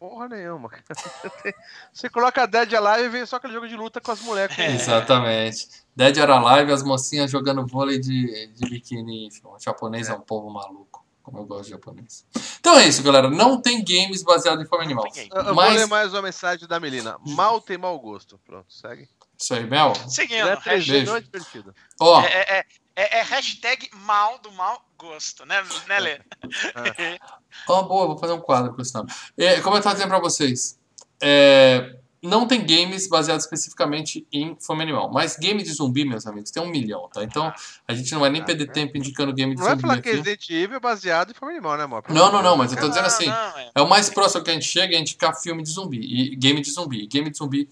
[0.00, 0.70] Porra nenhuma.
[1.92, 4.58] Você coloca Dead Alive e vem só aquele jogo de luta com as moleques.
[4.58, 4.74] É.
[4.74, 5.68] Exatamente.
[5.94, 9.26] Dead or Alive, as mocinhas jogando vôlei de, de biquíni.
[9.26, 10.12] Enfim, o japonês é.
[10.12, 11.04] é um povo maluco.
[11.22, 12.24] Como eu gosto de japonês.
[12.58, 13.28] Então é isso, galera.
[13.28, 15.04] Não tem games baseados em forma animal.
[15.14, 15.68] Eu, eu Mas...
[15.68, 17.18] vou ler mais uma mensagem da Melina.
[17.26, 18.40] Mal tem mau gosto.
[18.46, 19.06] Pronto, segue.
[19.38, 19.92] Isso aí, Mel.
[20.08, 20.48] Seguindo.
[20.48, 21.74] É, 3G, não é divertido.
[22.00, 22.22] Ó.
[22.22, 22.64] É, é,
[22.96, 26.20] é, é, hashtag mal do mau gosto, né, né Lê?
[26.98, 27.18] É.
[27.66, 29.10] Oh, boa, vou fazer um quadro com esse nome.
[29.36, 30.78] É, como eu estava dizendo para vocês,
[31.22, 35.10] é, não tem games baseados especificamente em fome animal.
[35.12, 37.24] Mas game de zumbi, meus amigos, tem um milhão, tá?
[37.24, 37.52] Então
[37.88, 39.82] a gente não vai nem perder tempo indicando game de não zumbi.
[39.82, 42.04] Não vai falar que Resident Evil é baseado em fome animal, né, amor?
[42.08, 43.70] Não, não, não, mas eu tô dizendo assim: não, é.
[43.74, 46.00] é o mais próximo que a gente chega é indicar filme de zumbi.
[46.00, 47.06] E game de zumbi.
[47.06, 47.68] Game de zumbi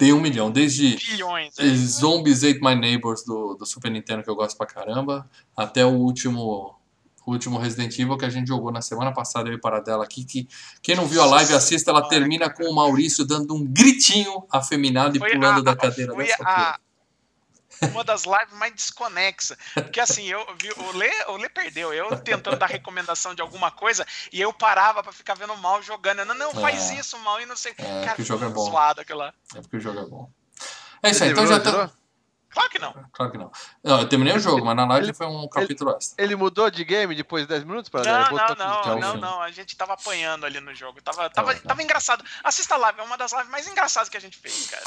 [0.00, 1.74] tem um milhão, desde Bilhões, é.
[1.74, 5.90] Zombies Ate My Neighbors do, do Super Nintendo, que eu gosto pra caramba, até o
[5.90, 6.74] último
[7.26, 10.24] o último Resident Evil que a gente jogou na semana passada, eu e Paradela aqui,
[10.24, 10.48] que
[10.80, 15.18] quem não viu a live, assista, ela termina com o Maurício dando um gritinho afeminado
[15.18, 16.78] e pulando a, da cadeira foi a,
[17.82, 19.56] uma das lives mais desconexa.
[19.74, 23.70] Porque assim, eu vi, o Lê, o Lê perdeu, eu tentando dar recomendação de alguma
[23.70, 26.24] coisa, e eu parava pra ficar vendo mal jogando.
[26.24, 26.94] Não, não, faz é.
[26.94, 27.72] isso mal e não sei.
[27.78, 28.64] É, Cara, o jogo é bom.
[28.64, 29.34] Zoado aquilo lá.
[29.54, 30.30] É porque o jogo é bom.
[31.02, 31.90] É isso aí, então já tá.
[32.50, 32.92] Claro que não.
[33.12, 33.50] Claro que não.
[33.82, 36.24] Não, eu terminei o jogo, mas na live ele, foi um capítulo ele, extra.
[36.24, 39.50] Ele mudou de game depois de 10 minutos para Não, não, não, não, não, A
[39.52, 41.00] gente tava apanhando ali no jogo.
[41.00, 42.24] Tava, tava, tá, tava engraçado.
[42.42, 44.84] Assista a live, é uma das lives mais engraçadas que a gente fez, cara.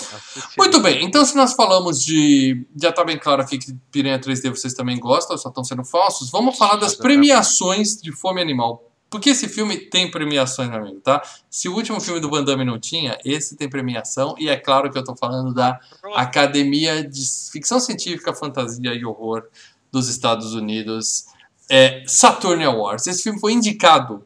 [0.58, 2.67] Muito bem, então se nós falamos de.
[2.76, 6.30] Já tá bem claro aqui que Piranha 3D vocês também gostam, só estão sendo falsos.
[6.30, 8.92] Vamos falar das premiações de Fome Animal.
[9.13, 11.21] Porque esse filme tem premiações, meu amigo, tá?
[11.47, 14.34] Se o último filme do Van Damme não tinha, esse tem premiação.
[14.39, 15.80] E é claro que eu tô falando da
[16.15, 17.21] Academia de
[17.52, 19.47] Ficção Científica, Fantasia e Horror
[19.91, 21.26] dos Estados Unidos,
[21.69, 23.06] é Saturn Awards.
[23.06, 24.26] Esse filme foi indicado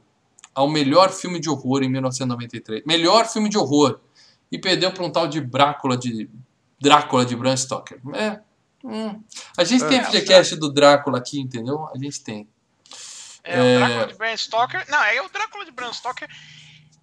[0.55, 2.83] ao melhor filme de horror em 1993.
[2.85, 3.99] Melhor filme de horror.
[4.49, 6.29] E perdeu para um tal de Drácula de
[6.79, 7.99] Drácula de Bram Stoker.
[8.13, 8.39] É.
[8.85, 9.21] Hum.
[9.57, 11.89] A gente é, tem FGCast do Drácula aqui, entendeu?
[11.93, 12.47] A gente tem.
[13.47, 14.05] É, o Drácula é.
[14.07, 14.85] de Bram Stoker.
[14.89, 16.29] Não, é o Drácula de Bram Stoker.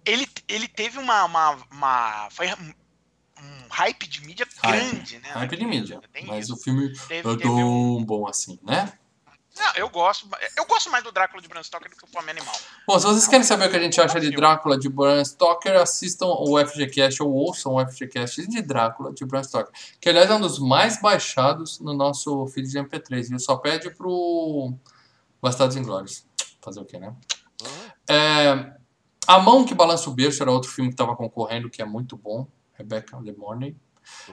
[0.05, 5.29] Ele, ele teve uma, uma, uma foi um hype de mídia grande, né?
[5.29, 6.01] Hype de mídia.
[6.27, 6.53] Mas isso.
[6.53, 8.03] o filme teve, é tão um...
[8.03, 8.93] bom assim, né?
[9.57, 10.27] Não, eu gosto.
[10.57, 12.53] Eu gosto mais do Drácula de Bram Stoker do que o Fome Animal.
[12.85, 15.79] Bom, se vocês querem saber o que a gente acha de Drácula de Bram Stoker,
[15.79, 19.71] assistam o FGCast ou ouçam o FGCast de Drácula de Bram Stoker.
[19.99, 23.39] Que aliás é um dos mais baixados no nosso feed de MP3, viu?
[23.39, 24.73] Só pede pro
[25.41, 26.25] Bastardos Inglórios.
[26.65, 27.15] Fazer o quê, né?
[28.09, 28.73] É,
[29.27, 32.17] a Mão que Balança o Berço era outro filme que estava concorrendo, que é muito
[32.17, 32.47] bom.
[32.73, 33.75] Rebecca The Morning.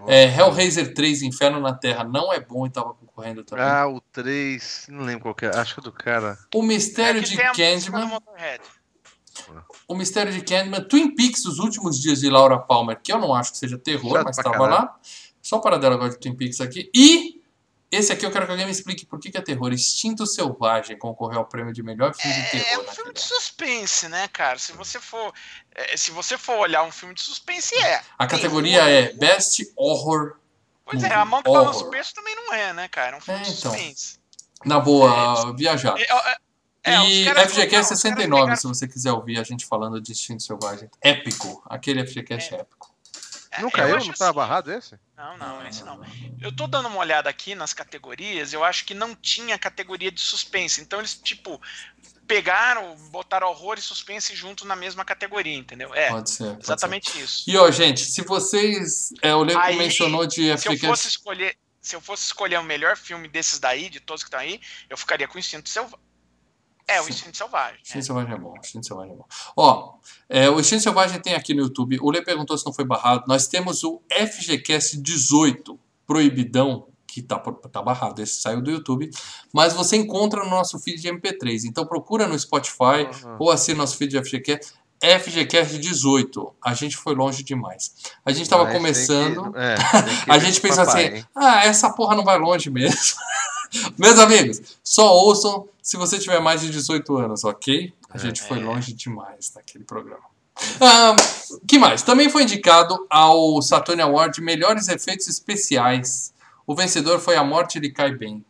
[0.06, 3.64] É, Hellraiser 3, Inferno na Terra, não é bom e estava concorrendo também.
[3.64, 6.38] Ah, o 3, não lembro qual que é, acho que é do cara.
[6.54, 8.18] O Mistério é de Candyman.
[9.86, 10.82] O Mistério de Candyman.
[10.84, 14.12] Twin Peaks, Os Últimos Dias de Laura Palmer, que eu não acho que seja terror,
[14.12, 14.98] Chato mas estava lá.
[15.40, 16.90] Só para dela agora de Twin Peaks aqui.
[16.94, 17.41] E
[17.92, 19.70] esse aqui eu quero que alguém me explique por que, que é terror.
[19.70, 22.66] Instinto Selvagem concorreu ao prêmio de melhor filme é, de terror.
[22.72, 24.58] É um filme de suspense, né, cara?
[24.58, 25.32] Se você for,
[25.74, 28.02] é, se você for olhar um filme de suspense, é.
[28.18, 30.38] A categoria é Best Horror.
[30.86, 31.64] Pois é, a mão que horror.
[31.64, 33.16] balança o berço também não é, né, cara?
[33.16, 33.72] É um filme é, de então.
[33.72, 34.18] suspense.
[34.64, 35.94] Na boa, é, viajar.
[35.98, 36.38] É,
[36.84, 40.90] é, e FGQ 69, se você quiser ouvir a gente falando de Instinto Selvagem.
[41.00, 41.62] Épico.
[41.66, 42.91] Aquele FGCast é épico.
[43.60, 43.98] Não caiu?
[43.98, 44.34] Não tá assim.
[44.34, 44.98] barrado esse?
[45.16, 46.00] Não, não, esse não.
[46.40, 50.20] Eu tô dando uma olhada aqui nas categorias, eu acho que não tinha categoria de
[50.20, 50.80] suspense.
[50.80, 51.60] Então eles, tipo,
[52.26, 55.94] pegaram, botaram horror e suspense junto na mesma categoria, entendeu?
[55.94, 56.08] É.
[56.08, 56.44] Pode ser.
[56.44, 57.20] Pode exatamente ser.
[57.20, 57.44] isso.
[57.46, 59.12] E ó, gente, se vocês.
[59.20, 61.56] É, o Leco mencionou de Se eu fosse escolher.
[61.80, 64.96] Se eu fosse escolher o melhor filme desses daí, de todos que estão aí, eu
[64.96, 65.98] ficaria com o Instinto Selvagem.
[66.86, 67.78] É, o Instinto Selvagem.
[67.82, 68.02] Instinto é.
[68.02, 68.54] Selvagem é bom.
[68.58, 69.26] Instinto Selvagem é bom.
[69.56, 69.94] Ó,
[70.28, 71.98] é, o Instinto Selvagem tem aqui no YouTube.
[72.00, 73.24] O Lê perguntou se não foi barrado.
[73.26, 78.22] Nós temos o FGCast 18, Proibidão, que tá, tá barrado.
[78.22, 79.10] Esse saiu do YouTube.
[79.52, 81.64] Mas você encontra no nosso feed de MP3.
[81.66, 83.36] Então procura no Spotify uhum.
[83.38, 84.72] ou assina nosso feed de FGCast.
[85.02, 86.54] FGCast 18.
[86.64, 87.92] A gente foi longe demais.
[88.24, 89.52] A gente estava começando.
[89.52, 89.76] Que, é,
[90.32, 91.26] a gente pensa assim: hein?
[91.34, 92.96] ah, essa porra não vai longe mesmo.
[93.98, 97.92] Meus amigos, só ouçam se você tiver mais de 18 anos, ok?
[98.10, 98.64] A gente foi é.
[98.64, 100.32] longe demais naquele programa.
[100.80, 101.16] Ah,
[101.66, 102.02] que mais?
[102.02, 106.32] Também foi indicado ao Saturn Award Melhores Efeitos Especiais.
[106.66, 108.44] O vencedor foi A Morte Lhe Cai Bem.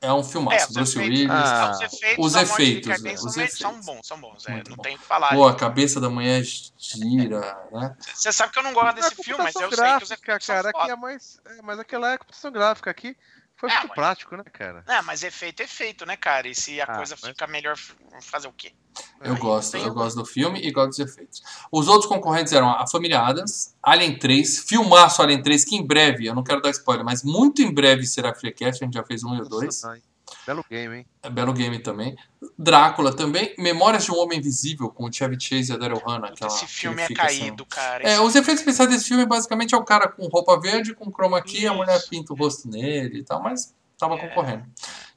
[0.00, 0.70] É um filmaço.
[0.70, 1.30] É, Bruce efeitos, Willis.
[1.30, 3.14] Ah, os efeitos, os efeitos, né?
[3.14, 3.58] os efeitos.
[3.58, 4.46] são bons, são bons.
[4.46, 5.34] É, não tem o que falar.
[5.34, 7.40] Pô, a cabeça da manhã gira,
[7.72, 7.96] né?
[8.14, 10.70] Você sabe que eu não gosto desse filme, mas eu sei que os efeitos cara,
[10.70, 13.16] são aqui é mais, é, mas aquela é a computação gráfica aqui
[13.56, 14.84] Foi É, muito mas- prático, né, cara?
[14.86, 16.46] É, mas efeito é feito, né, cara?
[16.46, 17.76] E se a Ah, coisa mas- fica melhor,
[18.20, 18.72] fazer o quê?
[19.20, 21.42] Eu Aí gosto, tem eu gosto do filme e gosto dos efeitos.
[21.72, 26.26] Os outros concorrentes eram a Família Adams, Alien 3, filmaço Alien 3, que em breve,
[26.26, 29.22] eu não quero dar spoiler, mas muito em breve será FreeCast, a gente já fez
[29.24, 29.82] um e o dois.
[29.82, 30.00] Nossa,
[30.46, 31.06] Belo game, hein?
[31.22, 32.16] É belo game também.
[32.56, 33.52] Drácula também.
[33.58, 36.28] Memórias de um Homem Invisível, com o Chevy Chase e a Daryl Hannah.
[36.28, 38.02] aquela- Esse filme é caído, cara.
[38.08, 41.42] É, os efeitos especiais desse filme basicamente é o cara com roupa verde, com chroma
[41.42, 41.74] key, a Isso.
[41.74, 44.18] mulher pinta o rosto nele e tal, mas tava É.
[44.18, 44.64] concorrendo.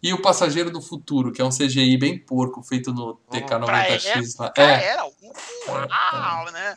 [0.01, 4.35] E o Passageiro do Futuro, que é um CGI bem porco, feito no pra TK90X
[4.39, 4.49] lá.
[4.49, 6.75] Cara, É, era uau, né?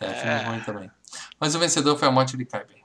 [0.00, 0.42] é, filme É.
[0.44, 0.90] ruim também.
[1.40, 2.84] Mas o vencedor foi a morte de Caiben.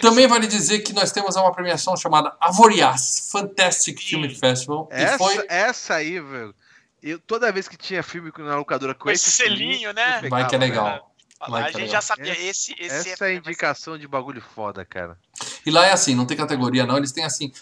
[0.00, 4.28] Também vale dizer que nós temos uma premiação chamada Avoriaz Fantastic Film.
[4.30, 4.88] Festival.
[4.90, 6.54] Essa, foi essa aí, velho.
[7.02, 10.20] Eu, toda vez que tinha filme na locadora com, Com esse selinho, né?
[10.28, 11.14] Vai que é pegava, legal.
[11.48, 11.92] Vai a que é gente legal.
[11.92, 15.16] já sabia, Essa- esse, esse Essa é a indicação de bagulho foda, cara.
[15.64, 17.52] E lá é assim, não tem categoria não, eles têm assim,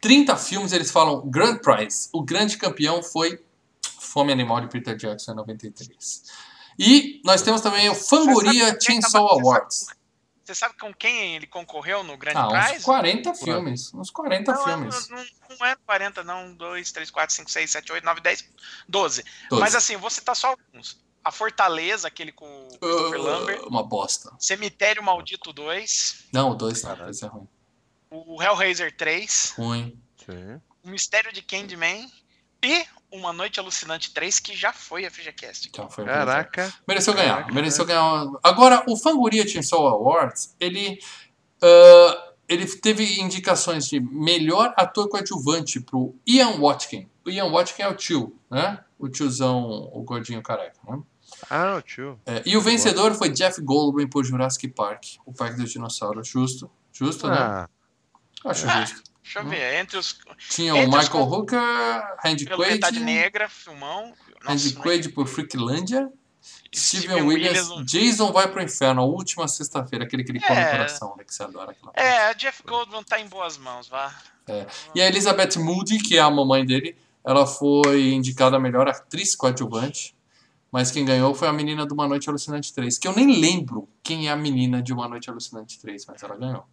[0.00, 2.08] 30 filmes, eles falam Grand Prize.
[2.12, 3.40] O grande campeão foi
[3.98, 6.22] Fome Animal de Peter Jackson em 93.
[6.78, 9.86] E nós temos também o Fangoria quem Chainsaw Awards.
[10.46, 12.84] Você sabe com quem ele concorreu no Grande Ah, uns Prize?
[12.84, 13.92] 40 filmes.
[13.92, 15.08] Uns 40 Não, filmes.
[15.08, 15.26] Não,
[15.58, 16.54] não é 40, não.
[16.54, 18.48] 2, 3, 4, 5, 6, 7, 8, 9, 10,
[18.88, 19.24] 12.
[19.48, 19.60] Todos.
[19.60, 21.04] Mas assim, vou citar só alguns.
[21.24, 23.60] A Fortaleza, aquele com o Christopher Lambert.
[23.62, 24.32] Uh, uma bosta.
[24.38, 26.26] Cemitério Maldito 2.
[26.32, 27.48] Não, o 2 tá, esse é ruim.
[28.08, 29.54] O Hellraiser 3.
[29.58, 30.00] Ruim.
[30.24, 30.60] Sim.
[30.84, 32.08] O Mistério de Candyman.
[32.62, 35.68] E Uma Noite Alucinante 3, que já foi a FGCast.
[35.68, 36.72] Então, foi Caraca.
[36.86, 38.26] Mereceu ganhar, Caraca, mereceu ganhar.
[38.42, 40.98] Agora, o Fangoria Chainsaw Awards, ele,
[41.62, 47.08] ah, ele teve indicações de melhor ator coadjuvante pro Ian Watkin.
[47.24, 48.82] O Ian Watkin é o tio, né?
[48.98, 51.00] O tiozão, o gordinho careca, né?
[51.50, 52.18] Ah, o tio.
[52.24, 56.26] É, e o vencedor foi Jeff Goldblum por Jurassic Park, o Parque dos Dinossauros.
[56.28, 57.36] Justo, justo, né?
[57.38, 57.68] Ah,
[58.44, 59.02] Acho Ah, justo.
[59.26, 59.74] Deixa eu ver.
[59.80, 60.18] Entre os.
[60.50, 61.58] Tinha o entre os Michael con- Hooker,
[62.24, 64.14] Randy Pelo Metade Quaid, Negra, filmão.
[64.46, 66.08] Andy Nossa, Quaid por Freaklândia,
[66.74, 70.64] Steven Williams, Williams, Jason vai pro inferno, a última sexta-feira, aquele que ele come É.
[70.64, 73.88] no coração, né, que você adora aquela É, a Jeff Goldblum tá em boas mãos,
[73.88, 74.14] vá.
[74.94, 79.34] E a Elizabeth Moody, que é a mamãe dele, ela foi indicada a melhor atriz
[79.34, 80.14] coadjuvante,
[80.70, 83.88] mas quem ganhou foi a menina de Uma Noite Alucinante 3, que eu nem lembro
[84.04, 86.64] quem é a menina de Uma Noite Alucinante 3, mas ela ganhou.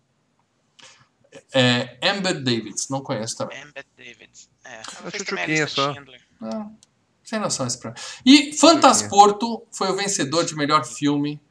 [1.53, 3.61] É Amber Davids, não conheço também.
[3.61, 4.49] Amber Davids.
[4.65, 4.81] É,
[5.17, 5.95] Chuquinha lista só.
[6.41, 6.67] Ah,
[7.23, 8.05] sem noção esse programa.
[8.25, 11.41] E Fantasporto foi o vencedor de melhor filme.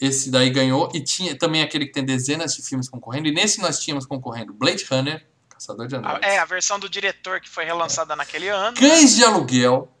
[0.00, 0.90] Esse daí ganhou.
[0.94, 3.28] E tinha também aquele que tem dezenas de filmes concorrendo.
[3.28, 6.26] E nesse nós tínhamos concorrendo Blade Runner, Caçador de Androides.
[6.26, 8.76] É, a versão do diretor que foi relançada naquele ano.
[8.76, 9.94] Cães de Aluguel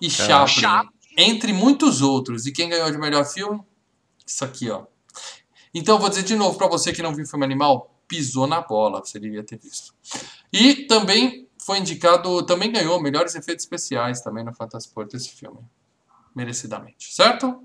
[0.00, 0.90] e Chaplin, Chaplin.
[1.18, 2.46] entre muitos outros.
[2.46, 3.60] E quem ganhou de melhor filme?
[4.26, 4.86] Isso aqui, ó.
[5.74, 8.60] Então, eu vou dizer de novo pra você que não viu filme animal, pisou na
[8.60, 9.94] bola, você devia ter visto.
[10.52, 15.60] E também foi indicado, também ganhou melhores efeitos especiais também no Fantasport esse filme.
[16.34, 17.62] Merecidamente, certo?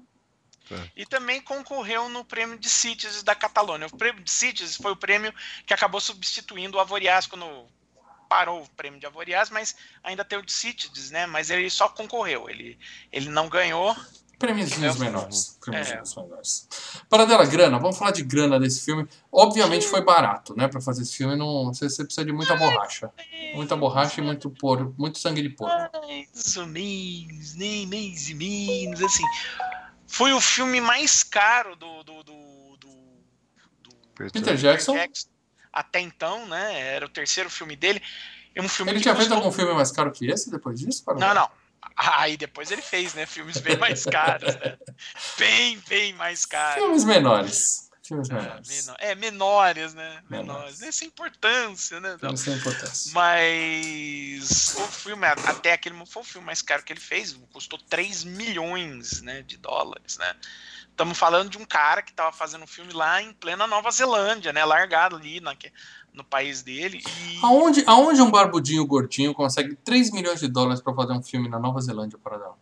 [0.95, 3.87] E também concorreu no prêmio de Cities da Catalônia.
[3.87, 5.33] O prêmio de Cities foi o prêmio
[5.65, 7.45] que acabou substituindo o Avoriaz quando
[8.27, 11.27] parou o prêmio de Avoriaz, mas ainda tem o de Cities, né?
[11.27, 12.79] Mas ele só concorreu, ele,
[13.11, 13.95] ele não ganhou.
[14.43, 14.99] Prêmiozinhos É.
[14.99, 15.57] menores.
[15.61, 16.67] Prêmiozinhos menores.
[17.09, 17.79] Para dela, grana.
[17.79, 19.07] Vamos falar de grana desse filme.
[19.31, 20.67] Obviamente foi barato, né?
[20.67, 23.09] Pra fazer esse filme, não, você, você precisa de muita borracha.
[23.55, 25.73] Muita borracha e muito porco, muito sangue de porco.
[25.97, 29.23] Mais ou menos, nem mais ou menos, assim.
[30.07, 34.93] Foi o filme mais caro do, do, do, do- do Peter Jackson.
[35.71, 36.81] até então, né?
[36.95, 38.01] Era o terceiro filme dele.
[38.53, 41.01] É um filme Ele tinha feito custou- algum filme mais caro que esse depois disso?
[41.05, 41.49] Para Não, não.
[41.95, 43.25] Aí depois ele fez, né?
[43.25, 44.77] Filmes bem mais caros, né?
[45.37, 46.83] Bem, bem mais caros.
[46.83, 47.89] Filmes menores.
[48.05, 48.67] Filmes É, menores.
[48.67, 50.23] menor- É, menores, né?
[50.29, 50.47] Menores.
[50.47, 50.81] Menores.
[50.81, 52.17] Essa importância, né?
[52.19, 53.11] Filmes sem importância.
[53.13, 58.23] Mas o filme, até aquele foi o filme mais caro que ele fez, custou 3
[58.23, 60.35] milhões né, de dólares, né?
[60.89, 64.53] Estamos falando de um cara que estava fazendo um filme lá em plena Nova Zelândia,
[64.53, 64.63] né?
[64.63, 65.55] Largado ali na,
[66.13, 67.01] no país dele.
[67.05, 71.49] E Aonde, aonde um barbudinho gordinho consegue 3 milhões de dólares pra fazer um filme
[71.49, 72.55] na Nova Zelândia, Paradão?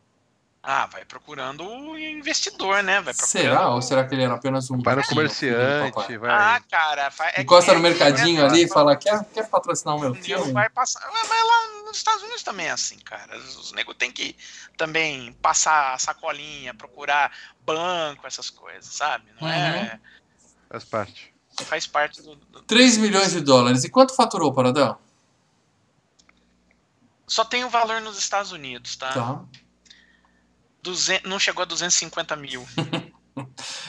[0.64, 3.02] ah, vai procurando o investidor, né?
[3.02, 3.28] Vai procurando.
[3.48, 3.70] Será?
[3.72, 6.30] Ou será que ele era apenas um Vai no comerciante, vai.
[6.30, 9.96] Ah, cara, fa- é Encosta no mercadinho é, ali e vai- fala, quer, quer patrocinar
[9.96, 10.52] o meu filme?
[10.54, 11.02] vai passar.
[11.12, 13.36] Mas lá nos Estados Unidos também é assim, cara.
[13.40, 14.36] Os negros têm que
[14.78, 17.32] também passar a sacolinha, procurar
[17.66, 19.26] banco, essas coisas, sabe?
[19.42, 20.00] Não é.
[20.70, 21.31] Faz parte.
[21.66, 22.36] Faz parte do.
[22.36, 23.84] do- 3 milhões de dólares.
[23.84, 24.98] E quanto faturou, Paradão?
[27.28, 29.14] Só tem o valor nos Estados Unidos, tá?
[29.14, 29.46] Tá.
[30.84, 32.66] Duzen- Não chegou a 250 mil.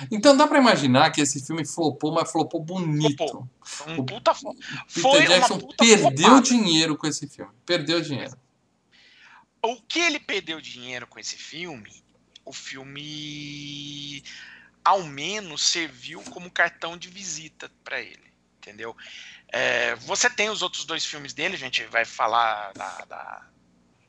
[0.08, 3.16] Então dá pra imaginar que esse filme flopou, mas flopou bonito.
[3.16, 3.48] Flopou.
[3.88, 4.54] Um puta, Peter
[4.87, 6.42] foi Jackson perdeu flopada.
[6.42, 7.50] dinheiro com esse filme.
[7.66, 8.37] Perdeu dinheiro.
[9.61, 12.04] O que ele perdeu dinheiro com esse filme,
[12.44, 14.22] o filme
[14.85, 18.97] ao menos serviu como cartão de visita pra ele, entendeu?
[19.49, 23.47] É, você tem os outros dois filmes dele, a gente vai falar da, da,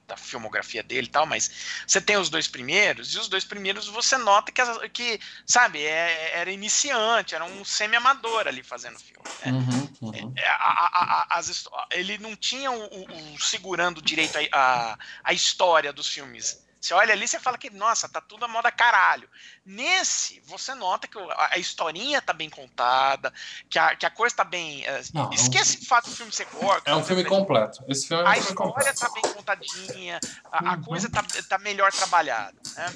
[0.08, 3.88] da filmografia dele e tal, mas você tem os dois primeiros, e os dois primeiros
[3.88, 9.28] você nota que, que sabe, é- era iniciante, era um semi-amador ali fazendo filme.
[9.42, 9.52] né?
[9.52, 10.34] Uhum, uhum.
[10.38, 15.34] É, a- a- a- as ele não tinha o, o- o segurando direito a, a
[15.34, 16.64] história dos filmes.
[16.84, 19.30] Você olha ali e você fala que, nossa, tá tudo a moda caralho.
[19.66, 23.34] Nesse, você nota que a, historinha tá bem contada,
[23.70, 24.86] que a, que a coisa tá bem.
[24.86, 26.82] eh, Não, é um- esquece o fato do filme ser gore.
[26.86, 27.82] É um filme completo.
[27.88, 29.00] Esse filme é um A filme história completo.
[29.00, 30.82] tá bem contadinha, a, a Uhum.
[30.84, 32.62] coisa tá, tá melhor trabalhada.
[32.76, 32.94] Né?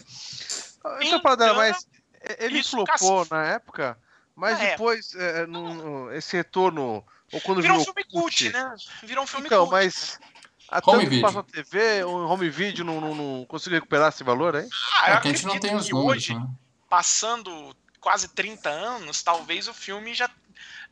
[1.02, 1.88] Então, Então, mas
[2.40, 3.98] ele isso flopou na época,
[4.36, 8.50] mas Na depois, é, no- no- esse retorno, ou quando Virou um virou filme cult,
[8.50, 8.76] né?
[9.04, 9.72] Virou um filme Então, cult.
[9.72, 10.20] mas
[10.70, 14.24] a Home tanto passou na TV, o home video não, não, não conseguiu recuperar esse
[14.24, 14.68] valor, hein?
[15.02, 16.48] Ah, eu É que a gente não acredito tem os que números, hoje, né?
[16.90, 20.30] passando quase 30 anos, talvez o filme já,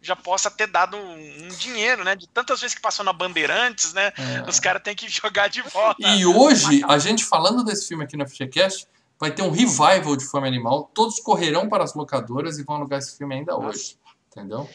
[0.02, 2.16] já possa ter dado um, um dinheiro, né?
[2.16, 4.12] De tantas vezes que passou na Bandeirantes, né?
[4.18, 4.50] É.
[4.50, 6.08] Os caras têm que jogar de volta.
[6.08, 8.88] E hoje, a gente falando desse filme aqui no FGCast,
[9.20, 10.90] vai ter um revival de Fome Animal.
[10.94, 13.98] Todos correrão para as locadoras e vão alugar esse filme ainda hoje.
[14.32, 14.70] Entendeu?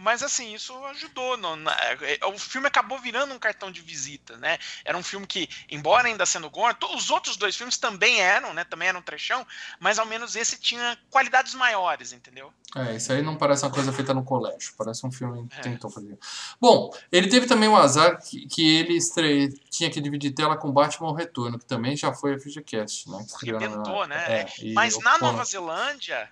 [0.00, 1.36] Mas assim, isso ajudou.
[1.36, 4.58] no- na- é, o filme acabou virando um cartão de visita, né?
[4.84, 8.64] Era um filme que, embora ainda sendo gore, os outros dois filmes também eram, né?
[8.64, 9.46] Também eram trechão,
[9.78, 12.52] mas ao menos esse tinha qualidades maiores, entendeu?
[12.74, 14.72] É, isso aí não parece uma coisa feita no colégio.
[14.78, 15.60] Parece um filme que É.
[15.62, 16.18] tentou fazer.
[16.60, 19.48] Bom, ele teve também o azar que, que ele estre...
[19.70, 23.18] tinha que dividir tela com Batman Retorno, que também já foi a FGCast, né?
[23.18, 24.40] Que estreou na- Arrebentou, né?
[24.40, 26.30] É, Mas na Nova Zelândia,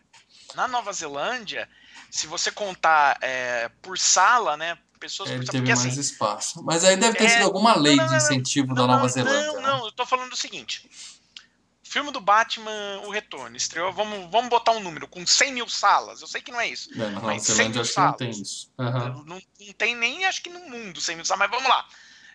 [0.55, 1.69] na Nova Zelândia,
[2.11, 4.79] se você contar é, por sala, né?
[4.99, 6.01] Pessoas Ele por teve porque mais assim.
[6.01, 6.63] espaço.
[6.65, 8.89] Mas aí deve ter É, sido alguma lei não, não, de não, incentivo da Não,
[8.89, 9.47] Nova não, Zelândia.
[9.47, 9.69] Não, né?
[9.69, 10.91] não, eu tô falando o seguinte.
[11.85, 16.21] Filme do Batman, O Retorno, estreou, vamos, vamos botar um número, com 100 mil salas.
[16.21, 16.93] Eu sei que não é isso.
[16.95, 18.37] É, na Nova Zelândia acho que não tem salas.
[18.37, 18.73] isso.
[18.79, 19.09] Aham.
[19.25, 21.87] Não, não tem nem, acho que no mundo 100 mil salas, mas vamos lá.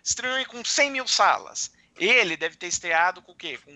[0.02, 1.70] Estreou aí com 100 mil salas.
[1.96, 3.58] Ele deve ter estreado com o quê?
[3.64, 3.70] Com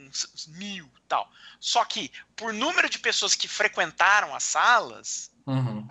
[0.48, 1.30] mil e tal.
[1.60, 5.88] Só que, por número de pessoas que frequentaram as salas, Uhum.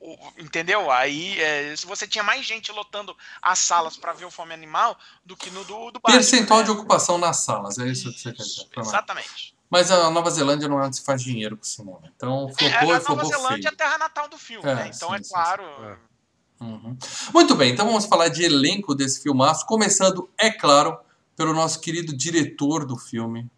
[0.00, 0.90] o- entendeu?
[0.90, 5.34] Aí, é, você tinha mais gente lotando as salas para ver o Fome Animal do
[5.36, 6.64] que no do, do Batman, Percentual né?
[6.66, 8.80] de ocupação nas salas, é isso que você quer Isso, dizer.
[8.80, 9.54] Exatamente.
[9.70, 12.00] Mas a Nova Zelândia não é onde se faz dinheiro com cinema.
[12.16, 13.74] Então É, flopou a Nova flopou Zelândia é feio.
[13.74, 14.90] a terra natal do filme, É, né?
[14.94, 15.62] Então sim, é sim, claro.
[15.64, 16.64] sim.
[16.64, 16.98] Uhum.
[17.32, 20.98] Muito bem, então vamos falar de elenco desse filmaço, começando, é claro,
[21.36, 23.48] pelo nosso querido diretor do filme,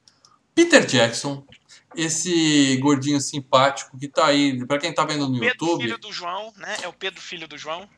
[0.55, 1.43] Peter Jackson,
[1.97, 6.13] esse gordinho simpático que tá aí, pra quem tá vendo no Pedro, YouTube, filho do
[6.13, 6.77] João, né?
[6.83, 7.89] É o Pedro, filho do João.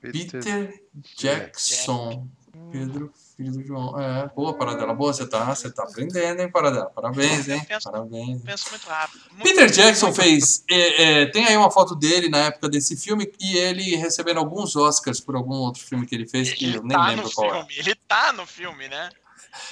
[0.00, 0.80] Peter
[1.16, 2.28] Jackson.
[2.70, 4.00] Pedro, filho do João.
[4.00, 4.94] É, boa, Paradela.
[4.94, 6.86] Boa, você tá, você tá aprendendo, hein, Paradela?
[6.86, 7.64] Parabéns, hein?
[7.66, 8.42] Penso- Parabéns.
[8.42, 9.22] Penso muito rápido.
[9.32, 10.64] Muito- Peter Jackson muito- fez.
[10.70, 14.76] é, é, tem aí uma foto dele na época desse filme e ele recebendo alguns
[14.76, 17.32] Oscars por algum outro filme que ele fez, que Ele eu nem tá lembro no
[17.32, 17.66] qual é.
[17.66, 17.74] filme.
[17.76, 19.10] Ele tá no filme, né?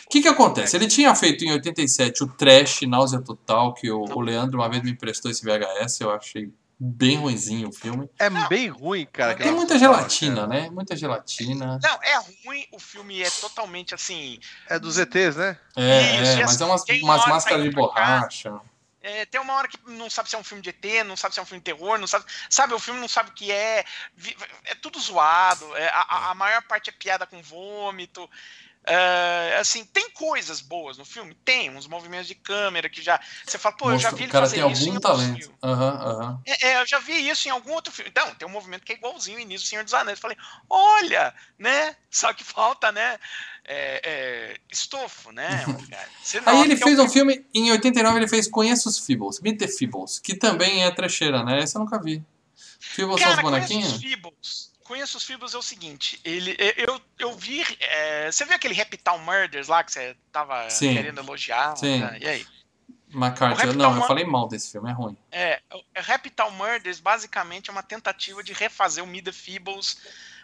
[0.06, 0.76] O que, que acontece?
[0.76, 4.82] Ele tinha feito em 87 o Trash, Náusea Total, que o, o Leandro uma vez
[4.82, 6.50] me emprestou esse VHS, eu achei
[6.84, 8.10] bem ruinzinho o filme.
[8.18, 9.34] É bem ruim, cara.
[9.36, 10.46] Tem muita gelatina, cara.
[10.48, 10.70] né?
[10.70, 11.78] Muita gelatina.
[11.80, 12.66] Não, é ruim.
[12.72, 14.40] O filme é totalmente assim.
[14.68, 15.56] É dos ETs, né?
[15.76, 18.60] É, Isso, é, mas é umas, tem uma umas hora máscaras de borracha.
[19.00, 21.34] é, tem uma hora que não sabe se é um filme de ET, não sabe
[21.34, 22.24] se é um filme de terror, não sabe.
[22.50, 23.84] Sabe, o filme não sabe o que é.
[24.64, 25.64] É tudo zoado.
[25.76, 28.28] é, a, a- a maior parte é piada com vômito.
[28.84, 31.34] É, assim, tem coisas boas no filme?
[31.44, 33.20] Tem, uns movimentos de câmera que já.
[33.46, 35.54] Você fala, pô, eu já Mostra- vi ele cara fazer tem isso em talento.
[35.62, 36.40] Aham, aham.
[36.44, 38.10] É, é, eu já vi isso em algum outro filme.
[38.10, 40.18] Então, tem um movimento que é igualzinho o início do Senhor dos Anéis.
[40.18, 40.36] Eu falei,
[40.68, 41.96] olha, né?
[42.10, 43.18] Só que falta, né?
[43.64, 45.64] É, é, estofo, né?
[45.88, 46.08] cara?
[46.46, 49.40] Aí nota ele é fez um um filme, em 89 ele fez Conheça os Feebles,
[49.40, 51.60] Meet the Feebles, que também é trecheira, né?
[51.62, 52.20] Esse eu nunca vi.
[52.80, 53.92] Feebles são os Cara, bonequinhos?
[53.92, 54.71] os Feebles.
[54.92, 57.64] Conheço os Feebles é o seguinte, ele, eu, eu vi.
[57.80, 60.92] é, você viu aquele Reptile Murders lá que você tava Sim.
[60.92, 61.74] querendo elogiar?
[61.78, 62.00] Sim.
[62.00, 62.18] né?
[62.20, 62.46] E aí?
[63.08, 65.16] McCarthy, não, eu Man- falei mal desse filme, é ruim.
[65.30, 65.62] É,
[65.96, 69.96] Reptile Murders basicamente é uma tentativa de refazer o the Feebles.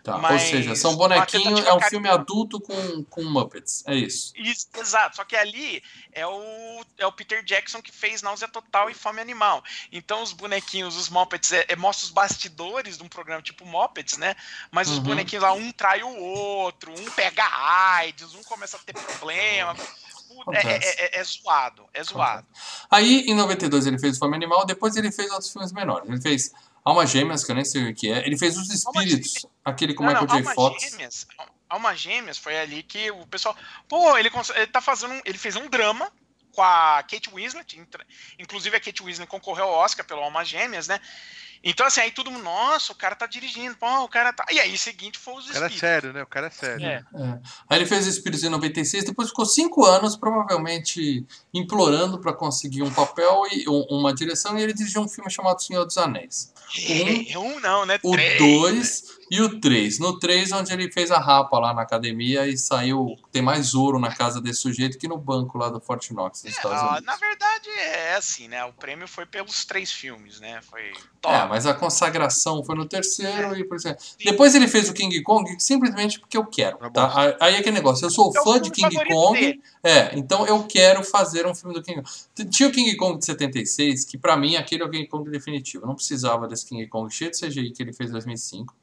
[0.03, 4.33] Tá, Ou Mas seja, são bonequinhos, é um filme adulto com, com Muppets, é isso.
[4.37, 5.83] Isso, exato, só que ali
[6.13, 9.63] é o, é o Peter Jackson que fez Náusea Total e Fome Animal.
[9.93, 14.17] Então os bonequinhos, os Muppets, é, é, mostra os bastidores de um programa tipo Muppets,
[14.17, 14.35] né?
[14.71, 15.03] Mas os Uhum.
[15.05, 19.75] bonequinhos lá, um trai o outro, um pega AIDS, um começa a ter problema.
[20.53, 22.47] é, é- é- é zoado, é zoado.
[22.91, 26.09] Aí, em 92, ele fez Fome Animal, depois ele fez outros filmes menores.
[26.09, 26.53] Ele fez
[26.89, 28.27] Alma Gêmeas, que eu nem sei o que é.
[28.27, 30.55] Ele fez Os Espíritos, aquele com Não, Michael não, J.
[30.55, 30.83] Fox.
[30.83, 31.27] Gêmeas,
[31.69, 33.57] Alma Gêmeas foi ali que o pessoal.
[33.89, 35.13] Pô, ele, ele tá fazendo.
[35.15, 36.11] um- Ele fez um drama
[36.53, 37.81] com a Kate Winslet.
[38.39, 40.99] Inclusive a Kate Winslet concorreu ao Oscar pelo Alma Gêmeas, né?
[41.63, 44.45] Então, assim, aí todo mundo, nossa, o cara tá dirigindo, pô, o cara tá.
[44.51, 45.81] E aí, seguinte, foi os O cara é Espíritos.
[45.81, 46.23] sério, né?
[46.23, 46.85] O cara é sério.
[46.87, 47.05] É.
[47.15, 47.39] É.
[47.69, 52.83] Aí ele fez Os Espíritos em 96, depois ficou cinco anos, provavelmente implorando para conseguir
[52.83, 56.53] um papel e um- uma direção, e ele dirigiu um filme chamado Senhor dos Anéis.
[57.37, 57.99] Um não, né?
[58.03, 59.99] O Três, 2 e o 3.
[59.99, 63.17] No 3, onde ele fez a rapa lá na academia e saiu.
[63.31, 66.53] Tem mais ouro na casa desse sujeito que no banco lá do Fort Knox, nos
[66.53, 67.05] É, Estados Unidos.
[67.05, 68.65] na verdade é assim, né?
[68.65, 70.61] O prêmio foi pelos três filmes, né?
[70.63, 71.35] Foi top.
[71.35, 74.03] É, mas a consagração foi no terceiro e por exemplo.
[74.25, 76.79] Depois ele fez o King Kong simplesmente porque eu quero.
[76.91, 77.07] Tá?
[77.07, 77.37] bosta.
[77.41, 79.39] Aí é aquele negócio, eu sou É fã de King Kong.
[79.39, 79.63] dele.
[79.83, 82.51] É, então eu quero fazer um filme do King Kong.
[82.51, 85.85] Tinha o King Kong de 76, que pra mim aquele é o King Kong definitivo.
[85.85, 88.75] Eu não precisava desse King Kong cheio de CGI que ele fez em 2005.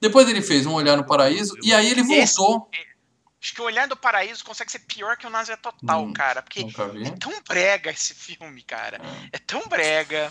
[0.00, 2.68] Depois ele fez Um Olhar no Paraíso e aí ele Esse- voltou.
[3.42, 6.42] Acho que o Olhar do Paraíso consegue ser pior que o Nazia Total, Hum, cara.
[6.42, 9.00] Porque é tão brega esse filme, cara.
[9.32, 10.30] É tão brega.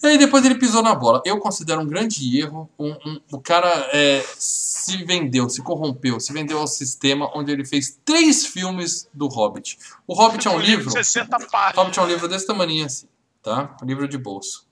[0.00, 1.20] E aí depois ele pisou na bola.
[1.24, 2.70] Eu considero um grande erro.
[2.78, 7.64] Um, um- o cara é, se vendeu, se corrompeu, se vendeu ao sistema onde ele
[7.64, 9.76] fez três filmes do Hobbit.
[10.06, 10.90] O Hobbit é um livro.
[10.92, 11.76] 60 O páginas.
[11.76, 13.08] Hobbit é um livro desse tamanho assim,
[13.42, 13.76] tá?
[13.82, 14.63] Um livro de bolso.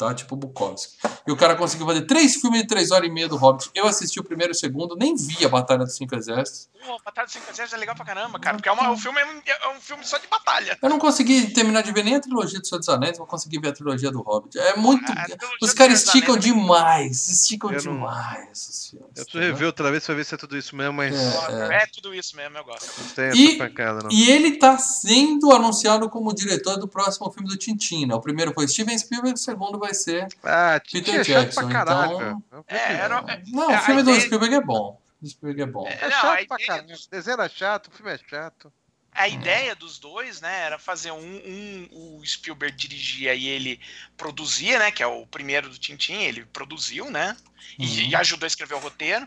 [0.00, 0.14] Tá?
[0.14, 0.96] Tipo Bukowski.
[1.26, 3.70] E o cara conseguiu fazer três filmes de três horas e meia do Hobbit.
[3.74, 6.69] Eu assisti o primeiro e o segundo, nem vi a Batalha dos Cinco Exércitos.
[6.86, 8.56] Pô, Batalha dos Cinco Exércitos é legal pra caramba, cara.
[8.56, 10.78] Porque é uma- o filme é um, é um filme só de batalha.
[10.80, 13.60] Eu não consegui terminar de ver nem a trilogia do Senhor dos Anéis, vou conseguir
[13.60, 14.58] ver a trilogia do Hobbit.
[14.58, 15.10] É muito.
[15.12, 19.06] A trilogia Os caras esticam Anéis- demais, esticam Eu não- demais esses filmes.
[19.08, 19.52] Eu preciso entendeu?
[19.54, 21.82] rever outra vez pra ver se é tudo isso mesmo, mas É.
[21.82, 21.86] É.
[21.86, 22.90] tudo isso mesmo, eu gosto.
[23.00, 24.10] não tem E- essa pancada, não.
[24.10, 28.14] E ele tá sendo anunciado como diretor do próximo filme do Tintin, né?
[28.14, 31.70] O primeiro foi Steven Spielberg, o segundo vai ser Ah, Peter Peter é Jackson, pra
[31.70, 32.42] caralho.
[32.48, 32.64] então-.
[32.68, 34.98] É, era- é- Não, É, o filme do ideia- Spielberg é bom.
[35.22, 35.86] O Spielberg é bom.
[35.86, 36.86] É, É não, a chato pra ideia caralho.
[36.88, 38.72] dos- O desenho era chato, o filme é chato.
[39.12, 43.80] A ideia dos dois, né, era fazer um, um o Spielberg dirigia e ele
[44.16, 47.36] produzia, né, que é o primeiro do Tintin, ele produziu, né,
[47.78, 47.92] e, Uhum.
[48.10, 49.26] e ajudou a escrever o roteiro.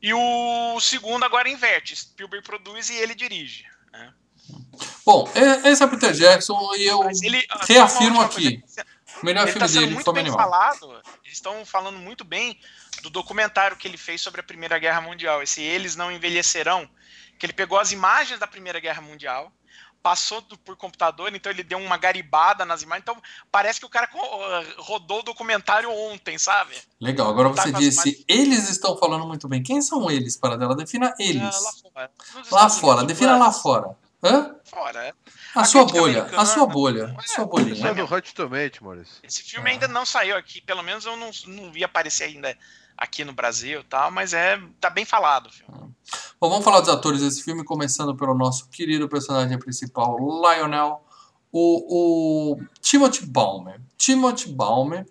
[0.00, 3.64] E o segundo agora inverte, Spielberg produz e ele dirige.
[3.92, 4.14] né.
[5.04, 8.58] Bom, é- esse é o Peter Jackson e eu Mas ele ah, reafirmo aqui.
[8.58, 8.86] coisa,
[9.22, 10.38] melhor Ele filme está sendo dele, muito bem Animal.
[10.38, 11.02] falado.
[11.24, 12.58] Eles estão falando muito bem
[13.02, 15.42] do documentário que ele fez sobre a Primeira Guerra Mundial.
[15.42, 16.88] Esse Eles Não Envelhecerão.
[17.38, 19.50] Que ele pegou as imagens da Primeira Guerra Mundial,
[20.02, 23.02] passou por computador, então ele deu uma garibada nas imagens.
[23.02, 24.20] Então parece que o cara co-
[24.78, 26.74] rodou o documentário ontem, sabe?
[27.00, 29.62] Legal, agora Tá você disse, eles estão falando muito bem.
[29.62, 30.76] Quem são eles, para dela?
[30.76, 31.42] Defina eles.
[31.42, 32.10] Ah, lá fora.
[32.50, 33.96] Lá fora, defina lá lá fora.
[34.22, 34.54] Hã?
[34.64, 35.14] fora.
[35.54, 37.88] A A sua bolha, a sua bolha, a É, sua Isso bolinha.
[37.88, 39.16] é do Hot Tomate, Maurício.
[39.22, 39.72] Esse filme Ah.
[39.72, 42.56] ainda não saiu aqui, pelo menos eu não, não vi aparecer ainda
[42.96, 45.72] aqui no Brasil e tal, mas é tá bem falado o filme.
[46.40, 51.02] Bom, vamos falar dos atores desse filme, começando pelo nosso querido personagem principal, Lionel,
[51.52, 53.80] o, o Timothy Baumer.
[53.98, 55.06] Timothy Baumer,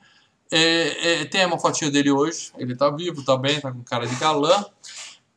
[0.51, 4.07] é, é, tem uma fotinha dele hoje, ele tá vivo, tá bem, tá com cara
[4.07, 4.65] de galã.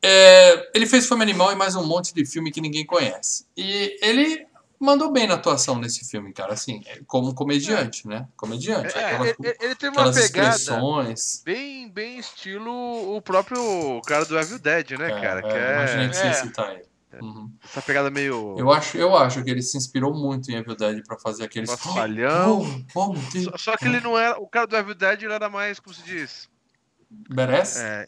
[0.01, 3.45] É, ele fez Fome Animal e mais um monte de filme que ninguém conhece.
[3.55, 4.45] E ele
[4.83, 8.27] mandou bem na atuação nesse filme, cara, assim, como comediante, né?
[8.35, 8.95] Comediante.
[8.97, 11.41] É, aquelas, Ele, ele- tem uma pegada expressões.
[11.45, 15.41] bem, bem estilo o próprio cara do Evil Dead, né, cara?
[15.41, 16.33] que é, Imaginei que você É.
[16.33, 16.93] citar ele.
[17.21, 17.51] Uhum.
[17.63, 21.03] essa pegada meio Eu acho, eu acho que ele se inspirou muito em Evil Dead
[21.05, 21.69] pra fazer aqueles.
[21.69, 22.85] paspalhão.
[22.95, 23.45] Oh, oh, Deus.
[23.45, 24.39] Só, só que ele não era.
[24.39, 26.49] O cara do Evil Dead ele era mais, como se diz?
[27.29, 27.79] Merece?
[27.83, 28.07] É,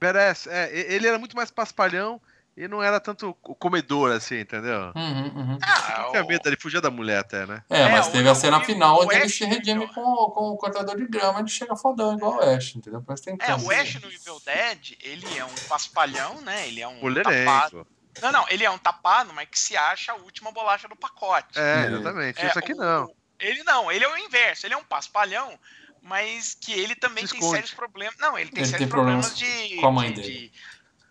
[0.00, 2.20] Beres, é, ele era muito mais paspalhão
[2.64, 4.92] e não era tanto o comedor assim, entendeu?
[4.94, 5.58] Uhum, uhum.
[5.62, 7.62] Ah, Tinha o- medo, ele fugia da mulher até, né?
[7.70, 10.00] É, mas o- teve a o- cena o- final o onde ele se redime com,
[10.02, 13.02] o- com o cortador de grama, ele chega fodão igual o Ash, entendeu?
[13.02, 16.68] Parece que tem É, o Ash no Evil Dead, ele é um paspalhão, né?
[16.68, 17.86] Ele é um tapado.
[18.20, 21.58] Não, não, ele é um tapado, mas que se acha a última bolacha do pacote.
[21.58, 22.40] É, exatamente.
[22.40, 23.10] É, Isso aqui o- não.
[23.38, 25.58] Ele não, ele é o inverso, ele é um paspalhão,
[26.02, 28.16] mas que ele também tem sérios problemas.
[28.18, 29.76] Não, ele tem Ele sérios tem problemas problemas, de.
[29.80, 30.32] com a mãe de- dele.
[30.50, 30.52] de-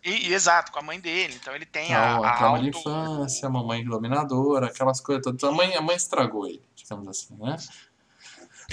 [0.04, 1.36] e- e- exato, com a mãe dele.
[1.39, 5.24] Então ele tem a, Trauma, a trauma de auto- infância, a mamãe dominadora, aquelas coisas
[5.24, 5.43] todas.
[5.43, 7.58] A mãe, a mãe estragou ele, digamos assim, né?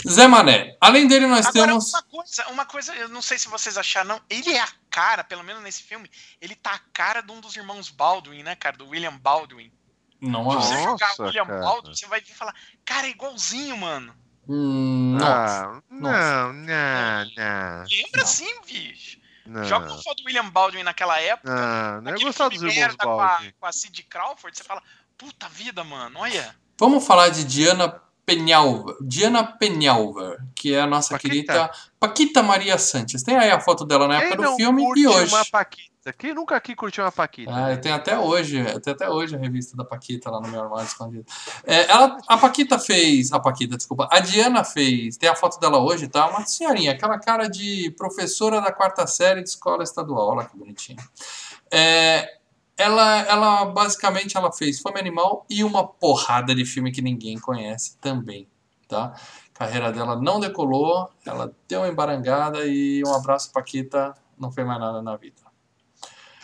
[0.07, 0.77] Zé Mané.
[0.81, 1.93] Além dele, nós Agora, temos.
[1.93, 4.21] uma coisa, uma coisa, eu não sei se vocês acharam, não.
[4.29, 6.11] Ele é a cara, pelo menos nesse filme,
[6.41, 8.77] ele tá a cara de um dos irmãos Baldwin, né, cara?
[8.77, 9.73] Do William Baldwin.
[10.21, 11.61] Não Se você jogar Nossa, William cara.
[11.61, 12.55] Baldwin, você vai vir falar,
[12.85, 14.15] cara, é igualzinho, mano.
[14.49, 15.27] Hum, não.
[15.29, 15.83] Nossa.
[15.91, 17.85] não, não, não.
[17.91, 19.19] Lembra sim, bicho.
[19.47, 19.65] Não.
[19.65, 21.49] Joga uma foto do William Baldwin naquela época.
[21.49, 23.53] Não, não é aquele gostar dos irmãos merda com a, Baldwin.
[23.59, 24.83] com a Cindy Crawford, você fala,
[25.17, 26.55] Puta vida, mano, olha.
[26.79, 27.89] Vamos falar de Diana
[28.27, 31.29] Penhalver, Diana Penhalver, que é a nossa Paquita.
[31.29, 31.71] querida
[32.01, 33.23] Paquita Maria Santos.
[33.23, 35.33] Tem aí a foto dela na Quem época do filme e hoje.
[35.33, 36.13] uma Paquita?
[36.19, 37.53] Quem nunca aqui curtiu uma Paquita?
[37.55, 40.49] Ah, eu tenho até hoje, eu tenho até hoje a revista da Paquita lá no
[40.49, 41.25] meu armário escondido.
[41.65, 45.79] É, ela, a Paquita fez, a Paquita, desculpa, a Diana fez, tem a foto dela
[45.79, 46.27] hoje, tá?
[46.29, 50.99] Uma senhorinha, aquela cara de professora da quarta série de escola estadual, olha que bonitinha.
[51.73, 52.36] É,
[52.77, 57.97] ela, ela basicamente ela fez Fome Animal e uma porrada de filme que ninguém conhece
[57.99, 58.49] também,
[58.87, 59.15] tá?
[59.55, 64.67] A carreira dela não decolou, ela deu uma embarangada e um abraço Paquita, não fez
[64.67, 65.47] mais nada na vida.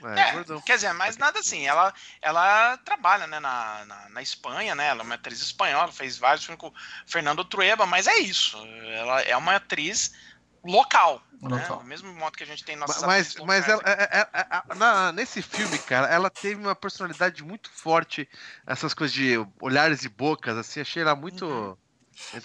[0.05, 0.61] É, gordão.
[0.63, 4.89] quer dizer, mas nada assim, ela, ela trabalha né, na, na, na Espanha, né?
[4.89, 6.75] Ela é uma atriz espanhola, fez vários filmes com o
[7.07, 8.57] Fernando Trueba, mas é isso.
[8.97, 10.13] Ela é uma atriz
[10.65, 11.23] local.
[11.41, 11.49] Né?
[11.57, 11.79] Local.
[11.79, 14.75] Do mesmo modo que a gente tem nossas Mas, mas ela, locais é- é- é-
[14.77, 18.29] na- nesse filme, cara, ela teve uma personalidade muito forte,
[18.67, 21.45] essas coisas de olhares e bocas, assim, achei ela muito.
[21.45, 21.77] Uhum.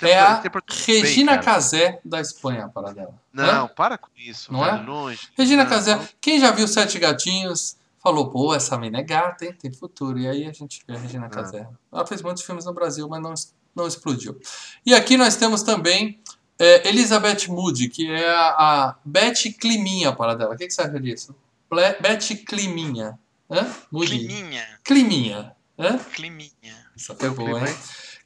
[0.02, 1.44] É a bem, Regina cara.
[1.44, 3.14] Casé da Espanha, para dela.
[3.32, 3.68] Não, Hã?
[3.68, 4.82] para com isso, Não velho, é?
[4.82, 5.30] longe.
[5.38, 6.08] Regina Não, Casé, não.
[6.20, 9.54] quem já viu Sete Gatinhos, falou, pô, essa mina é gata, hein?
[9.54, 10.18] Tem futuro.
[10.18, 11.30] E aí a gente vê a Regina Ah.
[11.30, 11.68] Casé.
[11.92, 13.34] Ela fez muitos filmes no Brasil, mas não,
[13.76, 14.40] não explodiu.
[14.86, 16.20] E aqui nós temos também
[16.60, 20.54] é, Elizabeth Moody, que é a, a Beth Climinha para dela.
[20.56, 21.36] O que, que você acha disso?
[21.70, 23.18] Ble- Beth Climinha.
[23.50, 23.66] Hã?
[23.92, 24.20] Moody.
[24.28, 25.56] Climinha, Climinha.
[25.80, 25.98] Hã?
[26.14, 26.52] climinha.
[26.96, 27.76] Essa foi boa, hein?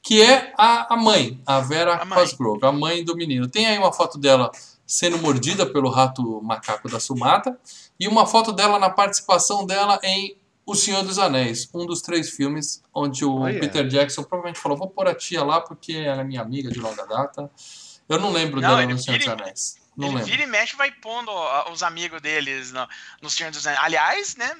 [0.02, 2.18] Que é a, a mãe, a Vera A mãe.
[2.18, 3.46] Cosgrove, a mãe do menino.
[3.48, 4.50] Tem aí uma foto dela
[4.86, 7.56] sendo mordida pelo rato macaco da Sumatra
[8.00, 12.30] e uma foto dela na participação dela em O Senhor dos Anéis, um dos três
[12.30, 13.60] filmes onde o Olha.
[13.60, 16.80] Peter Jackson provavelmente falou: vou pôr a tia lá porque ela é minha amiga de
[16.80, 17.48] longa data.
[18.12, 19.76] Eu não lembro Não, dela no Senhor dos Anéis.
[19.96, 20.30] Não ele lembro.
[20.30, 21.30] vira e mexe e vai pondo
[21.70, 22.88] os amigos deles no,
[23.20, 23.82] no Senhor dos Anéis.
[23.84, 24.50] Aliás, né?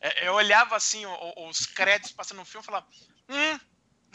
[0.00, 1.02] é, Eu olhava assim,
[1.48, 2.86] os créditos passando no filme e falava.
[3.28, 3.60] Hum,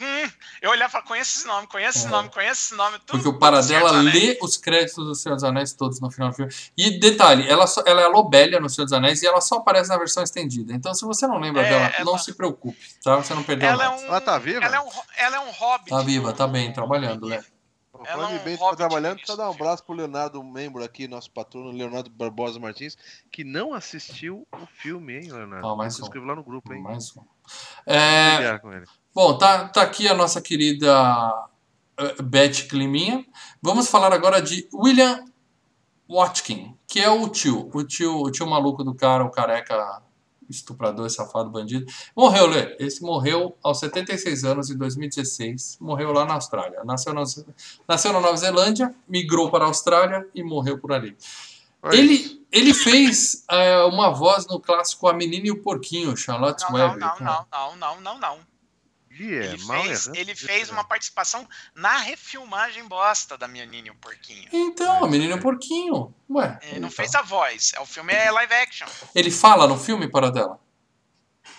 [0.00, 0.30] hum.
[0.60, 2.10] Eu olhava e falava, conheço esse nome, conheço esse É.
[2.10, 2.96] nome, conheço esse nome.
[3.00, 6.36] Tudo, Porque o Paradela lê os créditos do Senhor dos Anéis todos no final do
[6.36, 6.52] filme.
[6.76, 9.56] E detalhe, ela, só- ela é a Lobélia no Senhor dos Anéis e ela só
[9.56, 10.72] aparece na versão estendida.
[10.72, 13.16] Então, se você não lembra É, dela, não ela- se preocupe, tá?
[13.16, 14.00] Você não perdeu Ela é nada.
[14.00, 14.64] um, Ela tá viva?
[14.64, 15.90] Ela é um, ela é um hobbit.
[15.90, 17.44] Tá viva, tá bem, do- trabalhando, né?
[18.06, 20.82] Ela Falando é um bem, tá trabalhando, só dar um abraço pro Leonardo, um membro
[20.82, 22.96] aqui, nosso patrono, Leonardo Barbosa Martins,
[23.30, 25.66] que não assistiu o filme, hein, Leonardo?
[25.66, 26.82] Ah, mais Se inscreveu lá no grupo, hein?
[26.82, 27.22] Mais um.
[27.86, 28.60] É,
[29.14, 31.48] bom, tá, tá aqui a nossa querida
[31.98, 33.24] eh, Beth Climinha.
[33.60, 35.24] Vamos falar agora de William
[36.08, 40.02] Watkin, que é o tio, o tio, o tio maluco do cara, o careca
[40.48, 41.86] estuprador, safado, bandido.
[42.16, 42.76] Morreu, Lê.
[42.78, 45.78] Esse morreu aos 76 anos, em 2016.
[45.80, 46.82] Morreu lá na Austrália.
[46.84, 47.22] Nasceu na,
[47.88, 51.16] nasceu na Nova Zelândia, migrou para a Austrália e morreu por ali.
[51.90, 56.70] Ele, ele fez eh, uma voz no clássico A Menina e o Porquinho, Charlotte Não,
[56.70, 57.00] não, Webb.
[57.00, 58.51] não, não, não, não, não, não.
[59.18, 63.94] É Ele mal fez, ele fez uma participação na refilmagem bosta da Nini e o
[63.94, 64.48] Porquinho.
[64.52, 66.14] Então, A Menina e o Porquinho.
[66.30, 66.58] Ué.
[66.62, 67.72] Ele não fez a voz.
[67.80, 68.86] O filme é live action.
[69.14, 70.58] Ele fala no filme para dela.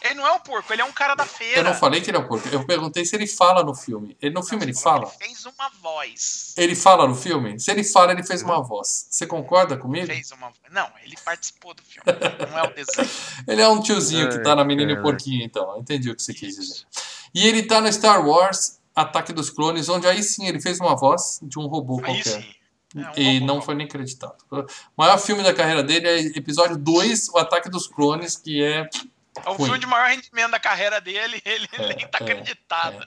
[0.02, 1.60] Ele não é o porco, ele é um cara da feira.
[1.60, 2.48] Eu não falei que ele é o porco.
[2.50, 4.18] Eu perguntei se ele fala no filme.
[4.22, 5.06] Ele no Não, filme ele fala?
[5.06, 6.54] Ele fez uma voz.
[6.58, 7.58] Ele fala no filme?
[7.58, 9.08] Se ele fala, ele fez uma voz.
[9.10, 10.08] Você concorda comigo?
[10.08, 12.06] Fez uma Não, ele participou do filme.
[12.50, 13.10] Não é o desenho.
[13.48, 15.02] Ele é um tiozinho que tá na Menina e.
[15.02, 15.72] Porquinho, então.
[15.72, 16.86] Eu entendi o que você quis dizer.
[17.34, 20.96] E ele tá no Star Wars Ataque dos Clones, onde aí sim ele fez uma
[20.96, 22.42] voz de um robô Aí qualquer.
[22.42, 22.54] sim.
[22.96, 23.46] É um E robô.
[23.48, 24.36] não foi nem acreditado.
[24.52, 24.66] O
[24.96, 28.88] maior filme da carreira dele é episódio 2, O Ataque dos Clones, que é.
[29.44, 29.66] É o ruim.
[29.66, 33.00] filme de maior rendimento da carreira dele, ele É, nem tá é, acreditado, é.
[33.00, 33.06] né?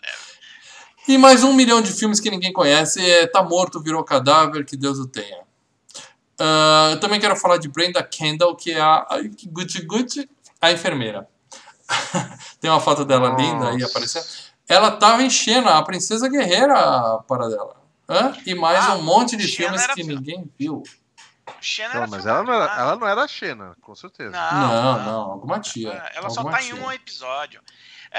[1.06, 3.00] E mais um milhão de filmes que ninguém conhece.
[3.08, 5.46] É Tá Morto, Virou Cadáver, que Deus o tenha.
[6.38, 9.06] Ah, eu também quero falar de Brenda Kendall, que é a
[9.36, 10.28] que Gucci Gucci,
[10.60, 11.28] a enfermeira.
[12.60, 13.90] Tem uma foto dela linda aí Nossa.
[13.92, 14.26] aparecendo.
[14.68, 16.74] Ela tava em Xena, a princesa guerreira
[17.28, 17.76] para dela.
[18.08, 18.36] Hã?
[18.44, 20.14] E mais Ah, um monte de Xena filmes que filme.
[20.16, 20.82] ninguém viu.
[21.60, 24.30] Xena Não, mas ela não, era, ela não era a Xena, com certeza.
[24.32, 25.92] Não, não, alguma tia.
[26.14, 26.84] Ela só alguma tá em tia.
[26.84, 27.60] um episódio.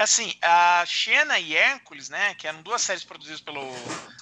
[0.02, 3.60] Assim, a Xena e Hércules, né, que eram duas séries produzidas pelo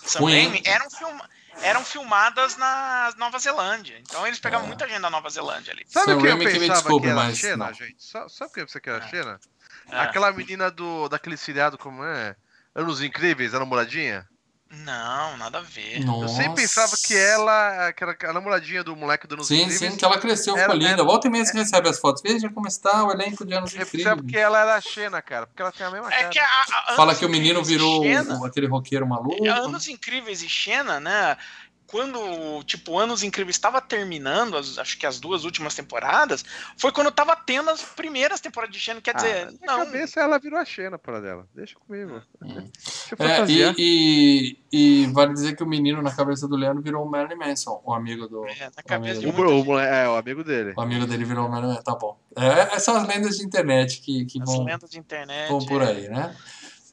[0.05, 0.21] Sam.
[0.25, 1.29] Raimi, eram, filma
[1.63, 3.99] eram filmadas na Nova Zelândia.
[4.01, 4.69] Então eles pegavam É.
[4.69, 5.85] muita gente da Nova Zelândia ali.
[5.89, 7.75] Sabe Sam o que eu Raimi que me pensava desculpe, que era a Xena, não.
[7.75, 7.97] gente?
[8.05, 9.09] Sa- Sabe o que eu pensava que era a.
[9.09, 9.41] Xena?
[9.91, 12.35] Ah, Aquela menina do, daquele seriado, como é?
[12.75, 14.29] Anos Incríveis, a namoradinha?
[14.69, 16.05] Não, nada a ver.
[16.05, 16.25] Nossa.
[16.25, 19.93] Eu sempre pensava que ela, que era a namoradinha do moleque do Anos Sim, Incríveis.
[19.93, 20.91] sim, que ela cresceu, ficou Era- linda.
[20.91, 22.21] era- Volta e meia você recebe as fotos.
[22.21, 24.03] Veja como está o elenco de Anos Eu Incríveis.
[24.05, 26.29] pensava que ela era a Xena, cara, porque ela tem a mesma É cara.
[26.31, 26.45] que a,
[26.89, 29.49] a- Fala que o menino virou Xena- aquele roqueiro maluco.
[29.49, 31.37] Anos Incríveis e Xena, né?
[31.87, 36.45] Quando, tipo, Anos Incríveis estava terminando, as, acho que as duas últimas temporadas,
[36.77, 39.01] foi quando tava tendo as primeiras temporadas de Xena.
[39.01, 39.85] Quer dizer, ah, na não.
[39.85, 41.47] cabeça ela virou a Xena para dela.
[41.55, 42.23] Deixa comigo.
[42.43, 42.69] Hum.
[43.09, 46.83] Deixa eu É, e, e, e vale dizer que o menino na cabeça do Leandro
[46.83, 48.47] virou o Marilyn Manson, o amigo do.
[48.47, 50.75] É, na cabeça O, o, é, o amigo dele.
[50.77, 52.19] o amigo dele virou o Marilyn Manson, tá bom.
[52.37, 55.49] É, essas as lendas de internet que, que As vão, lendas de internet.
[55.49, 55.87] vão por é.
[55.87, 56.37] aí, né?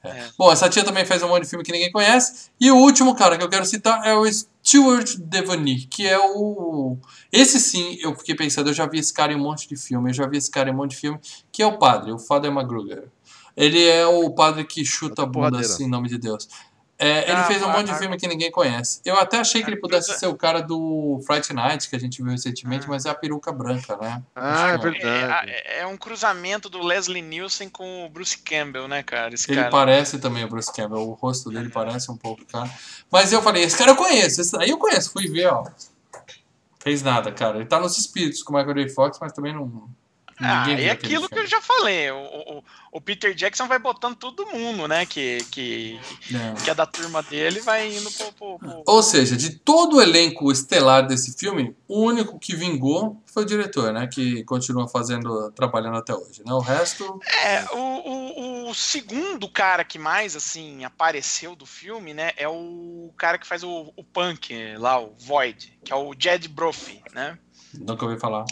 [0.03, 0.29] É.
[0.37, 2.49] Bom, essa tia também fez um monte de filme que ninguém conhece.
[2.59, 6.97] E o último cara que eu quero citar é o Stuart Devony, que é o.
[7.31, 10.09] Esse sim, eu fiquei pensando, eu já vi esse cara em um monte de filme,
[10.09, 11.19] eu já vi esse cara em um monte de filme,
[11.51, 13.09] que é o padre, o Father McGruger.
[13.55, 16.47] Ele é o padre que chuta a bunda assim, em nome de Deus.
[16.99, 19.01] É, ele Ah, fez um monte de filme que ninguém conhece.
[19.03, 21.95] Eu até achei que a ele pudesse coisa- ser o cara do Fright Night, que
[21.95, 22.89] a gente viu recentemente, Ah.
[22.89, 24.21] mas é a peruca branca, né?
[24.35, 25.49] Ah, é verdade.
[25.51, 29.33] É, é um cruzamento do Leslie Nielsen com o Bruce Campbell, né, cara?
[29.33, 29.71] Esse Ele cara.
[29.71, 32.69] parece também o Bruce Campbell, o rosto dele parece um pouco, cara.
[33.11, 35.65] Mas eu falei, esse cara eu conheço, esse daí eu conheço, fui ver, ó.
[36.79, 37.57] Fez nada, cara.
[37.57, 38.89] Ele tá nos espíritos com o Michael J.
[38.93, 39.89] Fox, mas também não.
[40.39, 42.09] Ah, é aquilo que eu já falei.
[42.11, 42.63] O, o,
[42.93, 45.05] o Peter Jackson vai botando todo mundo, né?
[45.05, 45.99] Que, que,
[46.33, 46.53] É.
[46.63, 48.31] que é da turma dele vai indo pro.
[48.33, 53.21] pro- pro- Ou seja, de todo o elenco estelar desse filme, o único que vingou
[53.25, 54.07] foi o diretor, né?
[54.07, 56.53] Que continua fazendo, trabalhando até hoje, né?
[56.53, 57.19] O resto.
[57.43, 57.77] É, o,
[58.67, 62.31] o, o segundo cara que mais, assim, apareceu do filme, né?
[62.37, 66.47] É o cara que faz o, o Punk lá, o Void, que é o Jed
[66.47, 67.37] Brophy, né?
[67.73, 68.45] Nunca ouvi falar.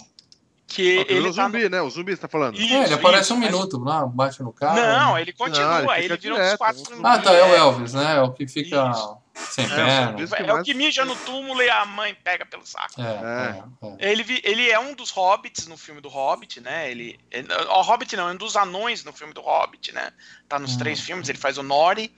[0.74, 1.82] Que Ó, ele o tá zumbi, né?
[1.82, 2.56] O zumbi você tá falando.
[2.58, 4.76] Isso, é, ele aparece isso, um mas- minuto lá, bate no carro.
[4.80, 7.06] Não, ele Não, continua, ele ele, virou direto, uns quatro é um zumbis.
[7.06, 8.16] Ah, tá, é o Elvis, né?
[8.18, 9.18] É o que fica Isso.
[9.36, 10.26] sem É, o perna.
[10.26, 13.02] zumbi- É o que mija no túmulo e a mãe pega pelo saco.
[13.02, 13.64] É, é,
[14.08, 14.12] é.
[14.12, 16.90] Ele, ele é um dos hobbits no filme do Hobbit, né?
[16.90, 20.12] Ele, ele- o Hobbit não, é um dos anões no filme do Hobbit, né?
[20.48, 20.78] Tá nos Hum.
[20.78, 22.14] três filmes, ele faz o Nori.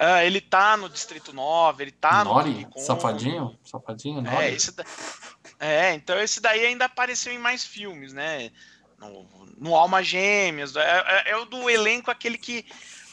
[0.00, 2.52] Ah, ele tá no Distrito 9, ele tá no Nori?
[2.54, 2.86] King Kong.
[2.86, 3.58] Safadinho?
[3.64, 4.22] Safadinho?
[4.22, 4.36] Nori?
[4.36, 4.72] É, esse
[5.58, 8.50] é, então esse daí ainda apareceu em mais filmes, né?
[8.98, 9.26] No,
[9.58, 10.80] no Alma Gêmeas, é,
[11.26, 12.64] é- é o do elenco aquele que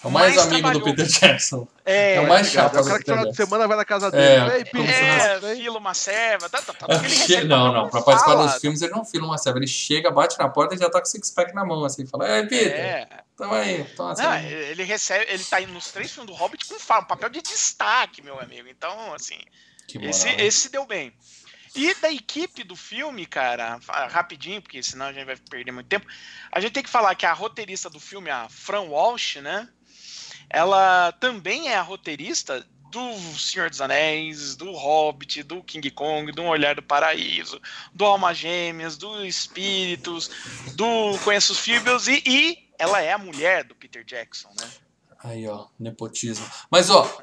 [0.04, 0.80] É o mais, amigo trabalhou.
[0.82, 1.68] do Peter Jackson.
[1.86, 3.86] É, É o mais chato É o cara que final Peter de semana vai na
[3.86, 4.58] casa É, dele.
[4.58, 4.96] Ei, como Peter,
[5.42, 7.90] se é, fila uma serva, tá, tá, tá, É, Não, não.
[7.90, 8.48] Pra participar fala.
[8.48, 9.60] dos filmes, ele não filma uma serva.
[9.60, 12.06] Ele chega, bate na porta e já tá com six-pack na mão, assim.
[12.08, 13.84] Fala, é, Peter, É, tamo aí.
[13.96, 14.24] Toma assim.
[14.24, 17.42] Não, ele recebe, ele tá indo nos três filmes do Hobbit com um papel de
[17.44, 18.68] destaque, meu amigo.
[18.70, 19.40] Então, assim,
[19.88, 20.10] Que moral.
[20.10, 21.14] esse, esse deu bem.
[21.76, 26.08] E da equipe do filme, cara, rapidinho, porque senão a gente vai perder muito tempo.
[26.52, 29.68] A gente tem que falar que a roteirista do filme, a Fran Walsh, né?
[30.50, 36.44] Ela também é a roteirista do Senhor dos Anéis, do Hobbit, do King Kong, do
[36.44, 37.60] Um Olhar do Paraíso,
[37.94, 40.30] do Alma Gêmeas, do Espíritos,
[40.76, 44.70] do Conheço os Feebles e, e ela é a mulher do Peter Jackson, né?
[45.24, 46.46] Aí, ó, nepotismo.
[46.70, 47.22] Mas, ó,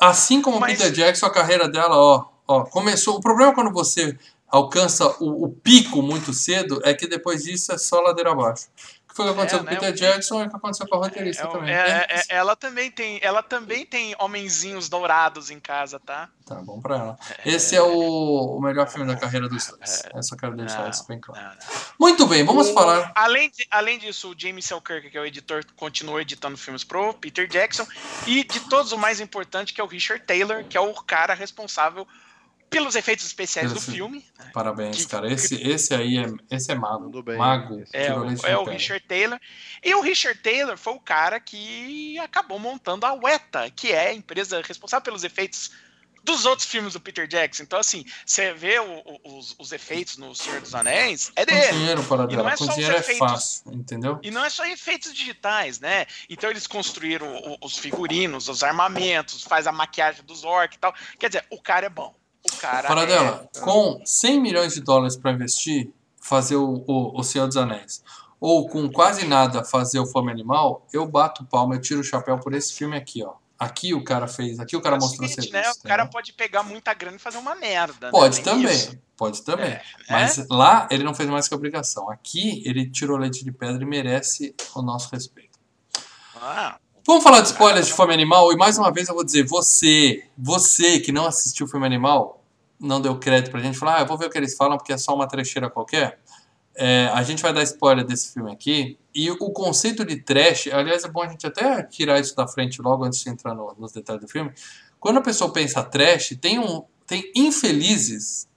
[0.00, 3.16] assim como o Mas- Peter Jackson, a carreira dela, ó, ó, começou.
[3.16, 7.72] O problema é quando você alcança o, o pico muito cedo é que depois disso
[7.72, 8.66] é só ladeira abaixo.
[9.04, 10.86] O que foi que aconteceu É, com o né, Peter Jackson e o que aconteceu
[10.88, 11.74] com a roteirista É, também.
[11.74, 16.28] é, É, é, ela também tem, ela também tem homenzinhos dourados em casa, tá?
[16.46, 17.18] Tá bom pra ela.
[17.44, 20.02] Esse é o, o melhor filme da carreira dos dois.
[20.14, 20.22] É.
[20.22, 21.42] Só quero deixar Não, isso bem claro.
[21.44, 21.80] não, não.
[21.98, 23.10] Muito bem, vamos O- falar.
[23.16, 27.12] Além, de- além disso, o James Selkirk, que é o editor, continua editando filmes pro
[27.14, 27.86] Peter Jackson.
[28.28, 31.34] E de todos, o mais importante, que é o Richard Taylor, que é o cara
[31.34, 32.06] responsável
[32.70, 34.24] pelos efeitos especiais Pelos- do filme.
[34.54, 35.30] Parabéns, que- cara.
[35.30, 37.22] Esse, esse aí é, esse é mago.
[37.22, 37.36] Bem.
[37.36, 37.82] Mago.
[37.92, 38.64] É, o, é o.
[38.64, 39.38] Richard Taylor.
[39.84, 44.14] E o Richard Taylor foi o cara que acabou montando a Weta, que é a
[44.14, 45.72] empresa responsável pelos efeitos
[46.22, 47.62] dos outros filmes do Peter Jackson.
[47.62, 48.84] Então, assim, você vê o-
[49.24, 51.72] o- os, os efeitos no Senhor dos Anéis, é Com dele.
[51.72, 52.52] dinheiro para E não dela.
[52.52, 53.18] é Com só os dinheiro é efeitos.
[53.18, 54.20] fácil, entendeu?
[54.22, 56.04] E não é só efeitos digitais, né?
[56.28, 60.94] Então eles construíram o- os figurinos, os armamentos, faz a maquiagem dos orcs e tal.
[61.18, 62.14] Quer dizer, o cara é bom.
[62.66, 63.06] O cara é...
[63.06, 65.90] dela, com 100 milhões de dólares para investir,
[66.20, 68.02] fazer o, o, o Senhor dos Anéis,
[68.40, 72.38] ou com quase nada fazer o Fome Animal, eu bato palma, eu tiro o chapéu
[72.38, 73.34] por esse filme aqui, ó.
[73.58, 75.68] Aqui o cara fez, aqui o cara É o mostrou seguinte, serviço.
[75.68, 75.72] né?
[75.84, 76.12] O cara entendeu?
[76.12, 78.06] pode pegar muita grana e fazer uma merda.
[78.06, 78.10] né?
[78.10, 78.98] Pode Tem também, isso.
[79.14, 79.72] pode também.
[79.72, 82.10] É, Mas lá ele não fez mais que obrigação.
[82.10, 85.58] Aqui ele tirou leite de pedra e merece o nosso respeito.
[86.40, 89.44] Ah, Vamos falar de spoilers de Fome Animal e mais uma vez eu vou dizer,
[89.44, 92.39] você, você que não assistiu Fome Animal,
[92.80, 94.92] não deu crédito pra gente, falar, ah, eu vou ver o que eles falam porque
[94.92, 96.18] é só uma trecheira qualquer.
[96.74, 101.04] É, a gente vai dar spoiler desse filme aqui e o conceito de trash, aliás
[101.04, 103.92] é bom a gente até tirar isso da frente logo antes de entrar no- nos
[103.92, 104.52] detalhes do filme.
[104.98, 108.48] Quando a pessoa pensa trash, tem um, tem infelizes,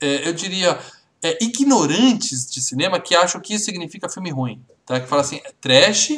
[0.00, 0.78] é, eu diria
[1.22, 4.98] é, ignorantes de cinema que acham que isso significa filme ruim, tá?
[4.98, 6.10] Que fala assim, trash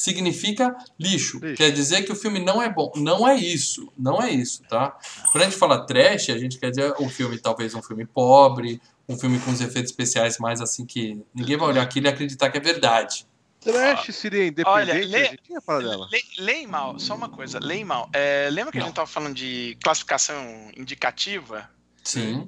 [0.00, 1.38] significa lixo.
[1.38, 1.56] Lixo.
[1.56, 2.92] Quer dizer que o filme não é bom.
[2.96, 3.90] Não é isso.
[3.96, 4.94] Não é isso, tá?
[5.32, 8.78] Quando a gente fala trash, a gente quer dizer um filme, talvez um filme pobre,
[9.08, 12.50] um filme com os efeitos especiais mais assim que ninguém vai olhar aquilo e acreditar
[12.50, 13.26] que é verdade.
[13.60, 14.68] Trash seria independente?
[14.68, 16.08] Olha, lê- a gente tinha falado dela.
[16.38, 18.08] Lei mal, só uma coisa, lei mal.
[18.12, 18.88] É, lembra que a Não.
[18.88, 20.36] gente tava falando de classificação
[20.76, 21.68] indicativa?
[22.04, 22.46] Sim.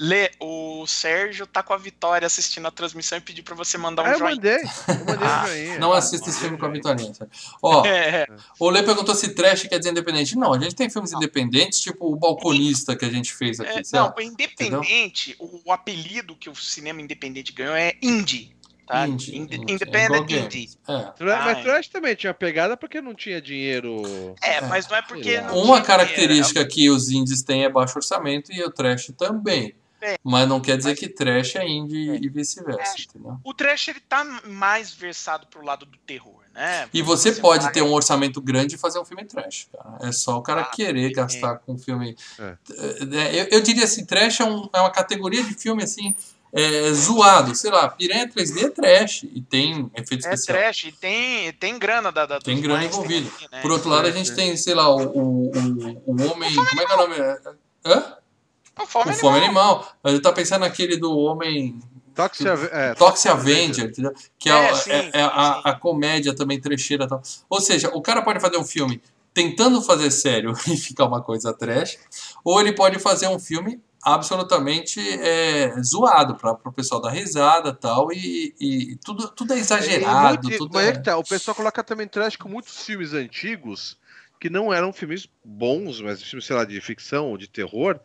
[0.00, 4.06] Lê, o Sérgio tá com a Vitória assistindo a transmissão e pediu pra você mandar
[4.06, 4.34] Ah, um eu joinha.
[4.36, 4.54] mandei.
[4.56, 5.78] Eu mandei Ah, joinha.
[5.80, 7.12] Não assista esse filme com a Vitorinha.
[7.14, 7.30] sabe?
[7.60, 8.26] Ó, É,
[8.60, 10.36] o Lê perguntou se trash quer dizer independente.
[10.38, 13.78] Não, a gente tem filmes independentes, tipo o Balconista que a gente fez aqui.
[13.80, 14.22] é, sei não, lá.
[14.22, 18.56] independente, o, o apelido que o cinema independente ganhou é indie.
[18.86, 19.06] Tá?
[19.06, 20.70] Indie, Inde- indie, Independent igual indie.
[20.88, 20.98] É.
[21.10, 21.62] Tra- Ah, Mas é.
[21.62, 24.00] Trash também tinha pegada porque não tinha dinheiro.
[24.42, 25.40] É, mas não é porque.
[25.42, 29.74] Não Uma tinha característica que os indies têm é baixo orçamento e o trash também.
[30.00, 30.16] É.
[30.22, 32.14] Mas não quer dizer Mas- que trash é indie É.
[32.22, 33.02] e vice-versa, É.
[33.02, 33.38] entendeu?
[33.44, 36.88] O trash ele tá mais versado pro lado do terror, né?
[36.94, 39.98] E você pode vai- ter um orçamento grande e fazer um filme trash, cara.
[40.08, 41.12] É só o cara Ah, querer é.
[41.12, 42.16] gastar com um filme.
[42.38, 42.56] É.
[42.72, 46.14] É, Eu, eu diria assim, trash é, um- é uma categoria de filme assim.
[46.50, 50.56] é, zoado, sei lá, Piranha 3D é trash e tem efeito É especial.
[50.56, 53.30] trash, e tem, tem grana da, da Tem dos grana envolvida.
[53.52, 53.60] né?
[53.60, 56.54] Por outro lado, a gente tem, sei lá, o, o, o, o homem.
[56.54, 57.16] Como é que é o nome?
[57.84, 58.16] Hã?
[58.80, 59.86] O Fome O Fome Animal.
[60.02, 61.78] Mas eu tava pensando naquele do homem
[62.14, 64.12] Toxic, Ave- é, Toxic Avenger, entendeu?
[64.38, 67.22] Que é, É, a- sim, é- é a, a comédia também trecheira tal.
[67.48, 69.00] Ou seja, o cara pode fazer um filme
[69.34, 71.96] tentando fazer sério e ficar uma coisa trash,
[72.44, 78.12] ou ele pode fazer um filme absolutamente é, zoado para o pessoal dar risada tal,
[78.12, 80.42] e, e tudo, tudo é E exagerado.
[80.48, 80.92] muito- tudo mas é é...
[80.92, 83.96] que tá, o pessoal coloca também trash com muitos filmes antigos
[84.40, 87.98] que não eram filmes bons, mas filmes, sei lá, de ficção ou de terror,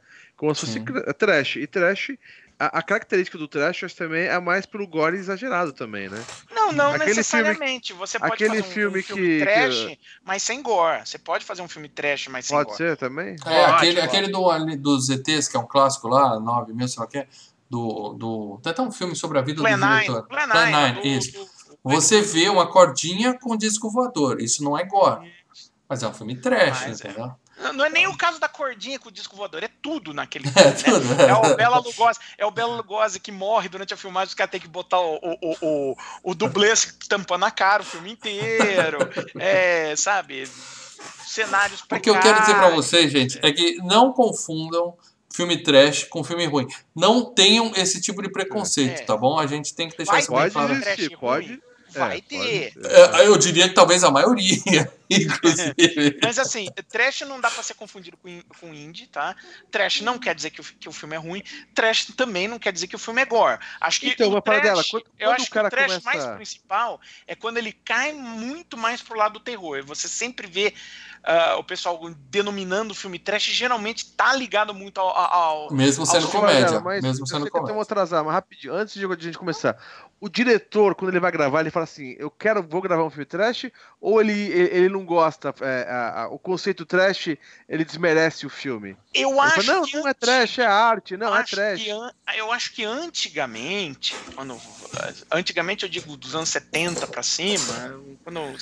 [0.43, 1.55] como se fosse trash.
[1.55, 2.11] E trash,
[2.59, 6.21] a, a característica do trash acho, também é mais pelo gore exagerado também, né?
[6.51, 7.93] Não, não Aquele necessariamente.
[7.93, 11.05] Você pode aquele fazer um, filme um filme que- trash, mas sem gore.
[11.05, 12.77] Você pode fazer um filme trash, mas sem Pode gore.
[12.77, 13.35] ser também?
[13.35, 14.05] É, Pode, aquele, pode.
[14.07, 17.17] aquele do, dos ETs, que é um clássico lá, 9 mil, sei lá o que
[17.19, 17.27] é,
[17.69, 18.59] do, do...
[18.61, 20.27] Tem até um filme sobre a vida Plan do 9, diretor.
[20.27, 21.31] Plan Plan 9, Nine, do- isso.
[21.39, 24.41] do- Você vê uma cordinha com disco voador.
[24.41, 25.31] Isso não é gore.
[25.89, 27.31] Mas é um filme trash, Mas é.
[27.59, 30.45] Não- Não é nem o caso da cordinha com o disco voador, é tudo naquele
[30.55, 31.15] É filme, né?
[31.15, 31.21] tudo.
[31.23, 34.51] É o Bela Lugosi, é o Bela Lugosi que morre durante a filmagem, os caras
[34.51, 38.11] têm que botar o, o, o, o, o dublê se tampando a cara o filme
[38.11, 38.97] inteiro.
[39.39, 40.47] É, sabe?
[41.27, 42.85] Cenários O que eu quero dizer pra precários.
[42.85, 44.95] vocês, gente, é que não confundam
[45.33, 46.67] filme trash com filme ruim.
[46.95, 49.05] Não tenham esse tipo de preconceito, É.
[49.05, 49.39] tá bom?
[49.39, 50.73] A gente tem que deixar Vai isso bem Pode claro.
[50.73, 51.17] existir, ruim?
[51.19, 51.63] pode.
[51.99, 52.73] Vai é, ter.
[52.83, 56.19] É, eu diria que talvez a maioria, inclusive.
[56.21, 59.35] Mas assim, trash não dá pra ser confundido com, com indie, tá?
[59.71, 61.43] Trash não quer dizer que o, que o filme é ruim.
[61.73, 63.59] Trash também não quer dizer que o filme é gore.
[63.79, 65.77] Acho que Então, o para trash, dela, quando- eu quando acho o cara que o
[65.77, 69.83] trash começa- mais principal é quando ele cai muito mais pro lado do terror.
[69.85, 70.73] Você sempre vê
[71.25, 71.97] ah, o pessoal
[72.29, 75.07] denominando o filme trash, geralmente tá ligado muito ao.
[75.07, 76.65] ao- ao- Mesmo sendo Ao comédia.
[76.65, 77.73] Dela, mas Mesmo eu sendo sei que eu comédia.
[77.73, 79.77] vou atrasar, mas rapidinho, antes de a gente começar.
[80.23, 83.25] O diretor, quando ele vai gravar, ele fala assim: Eu quero, vou gravar um filme
[83.25, 83.65] trash,
[83.99, 87.35] ou ele, ele, ele não gosta, é, a- a- o conceito trash,
[87.67, 88.95] ele desmerece o filme?
[89.13, 91.81] Eu Ele acho fala, não, que não é trash, é arte, não, é trash.
[92.37, 94.57] eu acho que antigamente, quando
[95.29, 97.93] antigamente eu digo dos anos 70 pra cima,
[98.23, 98.55] quando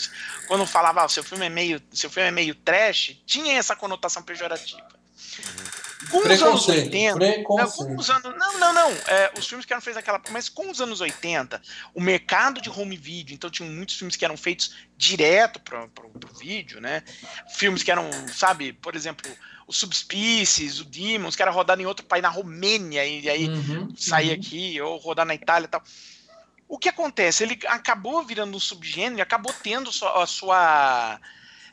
[0.48, 4.24] quando falava, ah, seu filme é meio, seu filme é meio trash, tinha essa conotação
[4.24, 4.82] pejorativa.
[6.12, 6.86] Com os anos Preconceito.
[6.86, 7.88] 80, Preconceito.
[7.88, 8.92] com os anos, não, não, não.
[9.08, 11.62] é, os filmes que eram feitos naquela época, mas com os anos 80,
[11.96, 16.38] o mercado de home video, então tinham muitos filmes que eram feitos direto para o
[16.40, 17.04] vídeo, né?
[17.54, 19.32] Filmes que eram, sabe, por exemplo,
[19.66, 23.94] o Subspecies, o Demons, que era rodado em outro país, na Romênia, e aí Uhum,
[23.96, 24.36] sair uhum.
[24.36, 25.82] aqui, ou rodar na Itália e tal.
[26.68, 27.44] O que acontece?
[27.44, 31.20] Ele acabou virando um subgênero acabou tendo a sua,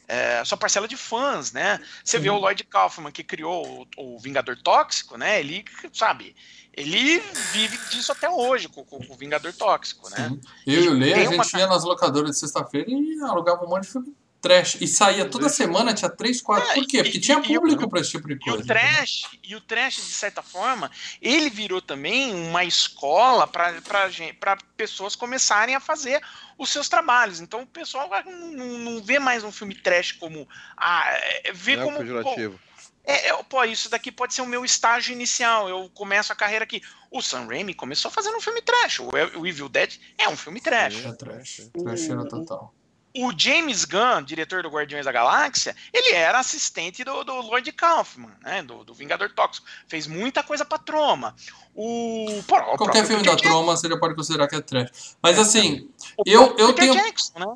[0.09, 1.79] é, sua parcela de fãs, né?
[2.03, 2.23] Você Sim.
[2.25, 5.39] vê o Lloyd Kaufman, que criou o, o Vingador Tóxico, né?
[5.39, 6.35] Ele, sabe,
[6.75, 7.21] ele
[7.53, 10.29] vive disso até hoje, com, com- o Vingador Tóxico, né?
[10.29, 10.41] Sim.
[10.67, 13.65] Eu e o Lê, a Tem uma gente ia nas locadoras de sexta-feira e alugava
[13.65, 14.77] um monte de filme trash.
[14.81, 16.69] E saía toda semana, tinha três, quatro.
[16.71, 16.99] É, Por quê?
[16.99, 18.63] e- Porque tinha e- e o- público pra esse tipo de E coisa.
[18.63, 25.15] o trash, e o trash, de certa forma, ele virou também uma escola para pessoas
[25.17, 26.21] começarem a fazer
[26.57, 27.41] os seus trabalhos.
[27.41, 30.49] Então o pessoal não, não- vê mais um filme trash como.
[30.77, 31.05] Ah,
[31.45, 31.97] é, vê Não é como.
[31.99, 32.61] Pô, pejorativo.
[33.05, 35.69] é, é, pô, isso daqui pode ser o meu estágio inicial.
[35.69, 36.83] Eu começo a carreira aqui.
[37.11, 39.01] O Sam Raimi começou fazendo um filme trash.
[39.01, 39.09] O,
[39.41, 41.05] o Evil Dead é um filme trash.
[41.07, 41.71] É trash.
[41.83, 42.75] Trasheira total.
[43.17, 48.33] O James Gunn, diretor do Guardiões da Galáxia, ele era assistente do, do Lloyd Kaufman,
[48.43, 48.63] né?
[48.63, 49.67] Do, do Vingador Tóxico.
[49.89, 51.35] Fez muita coisa pra Troma.
[51.75, 55.17] O, pô, o Qualquer filme da Peter Troma você já pode considerar que é trash.
[55.23, 56.95] Mas É, assim, O eu, eu Peter tenho.
[56.95, 57.47] Jackson, né?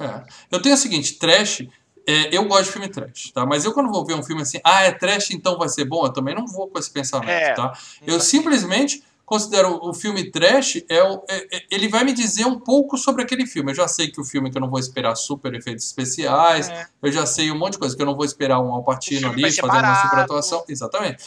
[0.00, 0.32] É.
[0.50, 1.66] Eu tenho o seguinte, trash,
[2.06, 3.44] é, eu gosto de filme trash, tá?
[3.44, 6.04] Mas eu quando vou ver um filme assim, ah, é trash, então vai ser bom,
[6.06, 7.54] eu também não vou com esse pensamento, É.
[7.54, 7.72] tá?
[8.06, 12.58] Eu simplesmente considero o filme trash, é, o- é- é- ele vai me dizer um
[12.58, 13.70] pouco sobre aquele filme.
[13.70, 16.86] Eu já sei que o filme que eu não vou esperar super efeitos especiais, É.
[17.02, 19.42] eu já sei um monte de coisa, que eu não vou esperar um Alpatino ali
[19.52, 20.64] fazendo uma super atuação.
[20.66, 21.22] Exatamente.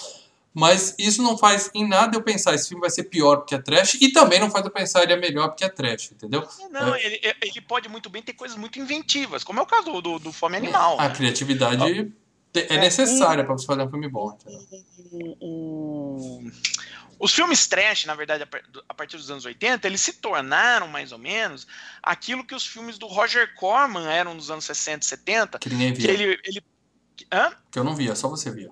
[0.54, 3.62] Mas isso não faz em nada eu pensar esse filme vai ser pior porque é
[3.62, 6.44] trash e também não faz eu pensar ele é melhor porque é trash, entendeu?
[6.72, 10.02] Não, ele, ele pode muito bem ter coisas muito inventivas, como é o caso do,
[10.02, 11.00] do, do Fome Animal.
[11.00, 11.16] A né?
[11.16, 12.12] criatividade
[12.54, 14.60] é necessária para você fazer um filme bom, entendeu?
[15.14, 16.52] o- o-
[17.22, 18.48] os filmes trash, na verdade,
[18.90, 21.68] a partir dos anos 80, eles se tornaram mais ou menos
[22.02, 25.94] aquilo que os filmes do Roger Corman eram nos anos 60 e 70, Que ninguém
[25.94, 26.12] que via.
[26.12, 26.64] ele, ele
[27.32, 27.56] Hã?
[27.72, 28.70] Que eu não via, só você via.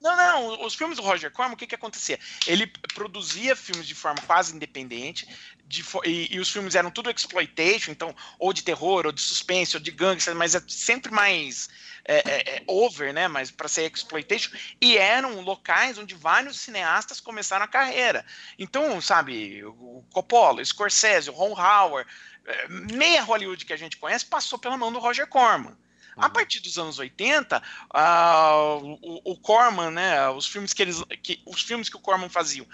[0.00, 2.18] Não, não, os filmes do Roger Corman, o que que acontecia?
[2.44, 5.28] Ele produzia filmes de forma quase independente,
[5.64, 9.76] de e, e os filmes eram tudo exploitation, então, ou de terror, ou de suspense,
[9.76, 11.68] ou de gangster, mas é sempre mais
[12.04, 13.28] é, é, é, over, né?
[13.28, 14.50] Mas para ser exploitation,
[14.80, 18.24] e eram locais onde vários cineastas começaram a carreira.
[18.58, 22.10] Então, sabe, o Coppola, o Scorsese, o Ron Howard,
[22.44, 25.76] é, meia Hollywood que a gente conhece passou pela mão do Roger Corman.
[26.14, 31.40] A partir dos anos 80, ah, o, o Corman, né, os filmes que eles, que,
[31.46, 32.66] os filmes que o Corman fazia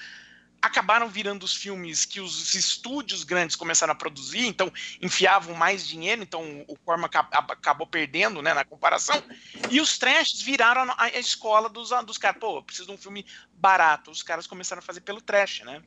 [0.60, 6.22] acabaram virando os filmes que os estúdios grandes começaram a produzir, então enfiavam mais dinheiro,
[6.22, 9.22] então o Corman aca- acabou perdendo, né, na comparação.
[9.70, 12.40] E os trashes viraram a, escola dos, dos caras.
[12.40, 14.10] Pô, preciso de um filme barato.
[14.10, 15.82] Os caras começaram a fazer pelo trash, né?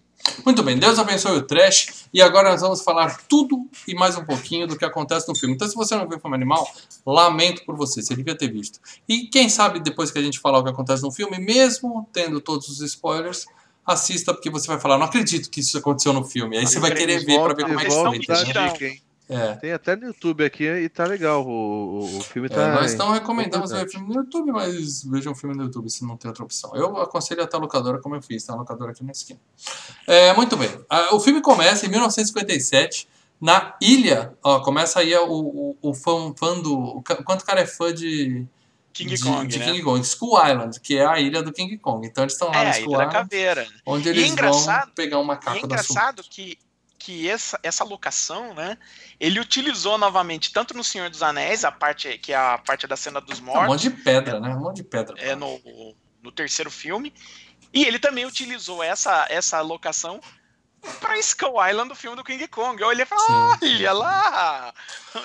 [0.46, 2.06] Muito bem, Deus abençoe o trash.
[2.14, 5.56] E agora nós vamos falar tudo e mais um pouquinho do que acontece no filme.
[5.56, 6.72] Então, se você não viu o filme Animal,
[7.06, 8.80] lamento por você, você devia ter visto.
[9.08, 12.40] E quem sabe depois que a gente falar o que acontece no filme, mesmo tendo
[12.40, 13.46] todos os spoilers,
[13.86, 16.58] assista porque você vai falar, não acredito que isso aconteceu no filme.
[16.58, 18.20] Aí você vai querer ver para ver como é que foi.
[18.20, 19.02] dica, hein?
[19.32, 19.56] É.
[19.56, 21.48] Tem até no YouTube aqui e tá legal.
[21.48, 22.74] O, o, filme É, tá.
[22.74, 23.98] nós não recomendamos ver importante.
[23.98, 26.76] filme no YouTube, mas vejam um filme no YouTube se não tem outra opção.
[26.76, 29.40] Eu aconselho até a locadora, como eu fiz, tem uma locadora aqui na esquina.
[30.06, 30.70] É, muito bem.
[31.14, 33.08] O filme começa em 1957,
[33.40, 34.34] na ilha.
[34.44, 36.78] Ó, começa aí o, o, o fã, fã do.
[36.78, 38.46] o Quanto o cara é fã de.
[38.94, 39.66] King de, Kong, de né?
[39.66, 42.06] King Kong, Skull Island, que é a ilha do King Kong.
[42.06, 43.68] Então eles estão lá É, no a Skull Ilha da Island, Caveira.
[43.86, 45.94] onde E é eles vão pegar um E é macaco da sua.
[45.94, 46.58] engraçado que,
[47.00, 48.78] que essa, essa locação, né?
[49.20, 52.96] Ele utilizou novamente, tanto no Senhor dos Anéis, a parte que é a parte da
[52.98, 54.50] cena dos Um mortos, monte de pedra, né?
[54.56, 55.16] Um monte de pedra.
[55.20, 55.60] é, no,
[56.22, 57.14] no terceiro filme.
[57.74, 60.20] E ele também utilizou essa, essa locação
[61.00, 62.82] para Skull Island do filme do King Kong.
[62.82, 63.26] Eu olhei e falei,
[63.60, 64.74] Sim, olha lá!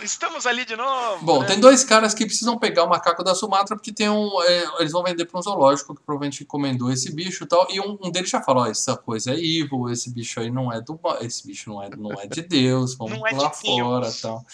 [0.03, 1.25] Estamos ali de novo.
[1.25, 1.47] Bom, né?
[1.47, 4.43] tem dois caras que precisam pegar o macaco da Sumatra porque tem um.
[4.43, 7.67] é, eles vão vender para um zoológico que provavelmente encomendou esse bicho e tal.
[7.71, 10.73] E um, um deles já falou: ó, essa coisa é evil, esse bicho aí não
[10.73, 10.99] é do.
[11.21, 14.45] Esse bicho não é, não é de Deus, vamos é lá de fora e tal.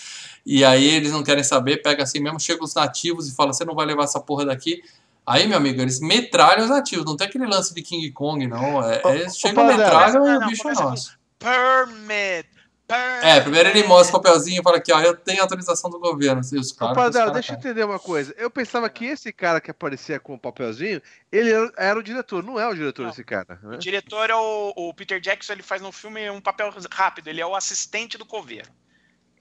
[0.44, 3.64] E aí eles não querem saber, pega assim mesmo, chega os nativos e fala: você
[3.64, 4.82] não vai levar essa porra daqui.
[5.26, 8.82] Aí, meu amigo, eles metralham os nativos, não tem aquele lance de King Kong, não.
[8.82, 11.18] É, é, chega, Padre, metralham e o bicho é nosso.
[11.38, 12.48] Permit.
[13.22, 16.42] É, primeiro ele mostra o papelzinho e fala aqui, ó, eu tenho autorização do governo.
[16.52, 18.34] E os caras, os Padre, caras deixa eu entender uma coisa.
[18.36, 21.00] Eu pensava que esse cara que aparecia com o papelzinho,
[21.30, 23.10] ele era, o diretor, não é o diretor Não.
[23.10, 23.58] esse cara.
[23.62, 23.76] né?
[23.76, 27.40] O diretor é o, o Peter Jackson, ele faz no filme um papel rápido, ele
[27.40, 28.68] é o assistente do coveiro.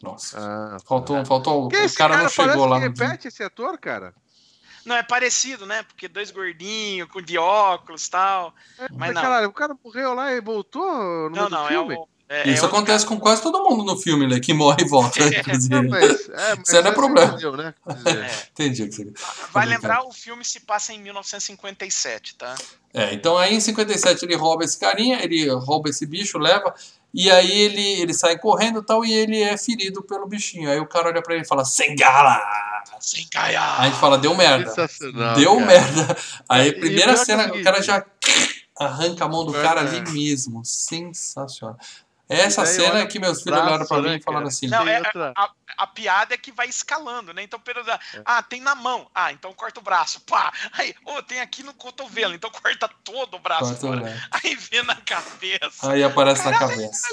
[0.01, 0.37] Nossa.
[0.39, 1.67] Ah, Faltou, faltou.
[1.67, 4.13] que O cara cara, não chegou lá que no repete esse ator, cara?
[4.85, 5.83] Não, é parecido, né?
[5.83, 8.53] Porque dois gordinhos, com de óculos e tal.
[8.79, 9.21] Mas Mas, não.
[9.21, 11.95] caralho, o cara morreu lá e voltou no Não, não, é filme?
[11.95, 12.07] o.
[12.29, 14.39] é- Isso é outro acontece com quase todo mundo no filme, né?
[14.39, 15.87] Que morre e volta, Não, inclusive.
[15.89, 17.31] mas, é, mas Isso aí não é problema.
[17.31, 17.73] entendeu, né?
[18.05, 18.47] É.
[18.51, 19.13] Entendi o que você
[19.51, 22.55] Vai lembrar, o filme se passa em 1957, tá?
[22.93, 26.73] É, então aí em 57 ele rouba esse carinha, ele rouba esse bicho, leva,
[27.13, 30.69] e aí ele, ele sai correndo e tal, e ele é ferido pelo bichinho.
[30.69, 32.39] Aí o cara olha pra ele e fala, Sengala!
[32.99, 33.59] Sem caia!
[33.61, 34.69] Aí a gente fala, deu merda.
[34.69, 35.35] Sensacional.
[35.35, 35.65] Deu cara.
[35.65, 36.17] merda.
[36.47, 38.05] Aí primeira pior que é o cena, o cara já
[38.79, 39.61] arranca a mão do É.
[39.61, 40.63] cara ali mesmo.
[40.63, 41.77] Sensacional.
[42.29, 45.01] Essa cena é que meus filhos olharam pra mim e falaram assim, Não, é,
[45.35, 45.49] a,
[45.81, 47.41] a piada é que vai escalando, né?
[47.43, 47.81] Então, pelo,
[48.25, 49.09] ah, tem na mão.
[49.15, 50.21] Ah, então corta o braço.
[50.21, 50.53] Pá.
[50.73, 52.35] Aí, ô, tem aqui no cotovelo.
[52.35, 54.01] Então corta todo o braço Corta o fora.
[54.01, 54.27] braço.
[54.43, 55.91] Aí vê na cabeça.
[55.91, 57.07] aí aparece na cabeça.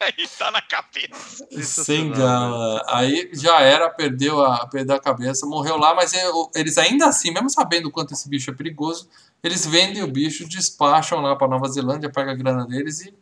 [0.00, 1.46] Aí tá na cabeça.
[1.50, 2.84] Sem Sensacional, gala.
[2.88, 6.12] Aí já era, perdeu a, perdeu a cabeça, morreu lá, mas
[6.54, 9.08] eles ainda assim, mesmo sabendo o quanto esse bicho é perigoso,
[9.42, 13.14] eles vendem o bicho, despacham lá pra Nova Zelândia, pega a grana deles e.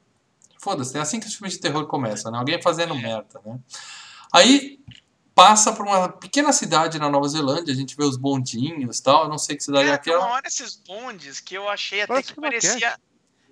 [0.58, 2.38] Foda-se, é assim que os filmes de terror começam, né?
[2.38, 3.58] Alguém fazendo merda, né?
[4.36, 4.78] Aí
[5.34, 9.24] passa por uma pequena cidade na Nova Zelândia, a gente vê os bondinhos e tal,
[9.24, 10.34] eu não sei que cidade é É, tem uma aquela.
[10.34, 12.98] hora esses bondes que eu achei até Parece que uma parecia.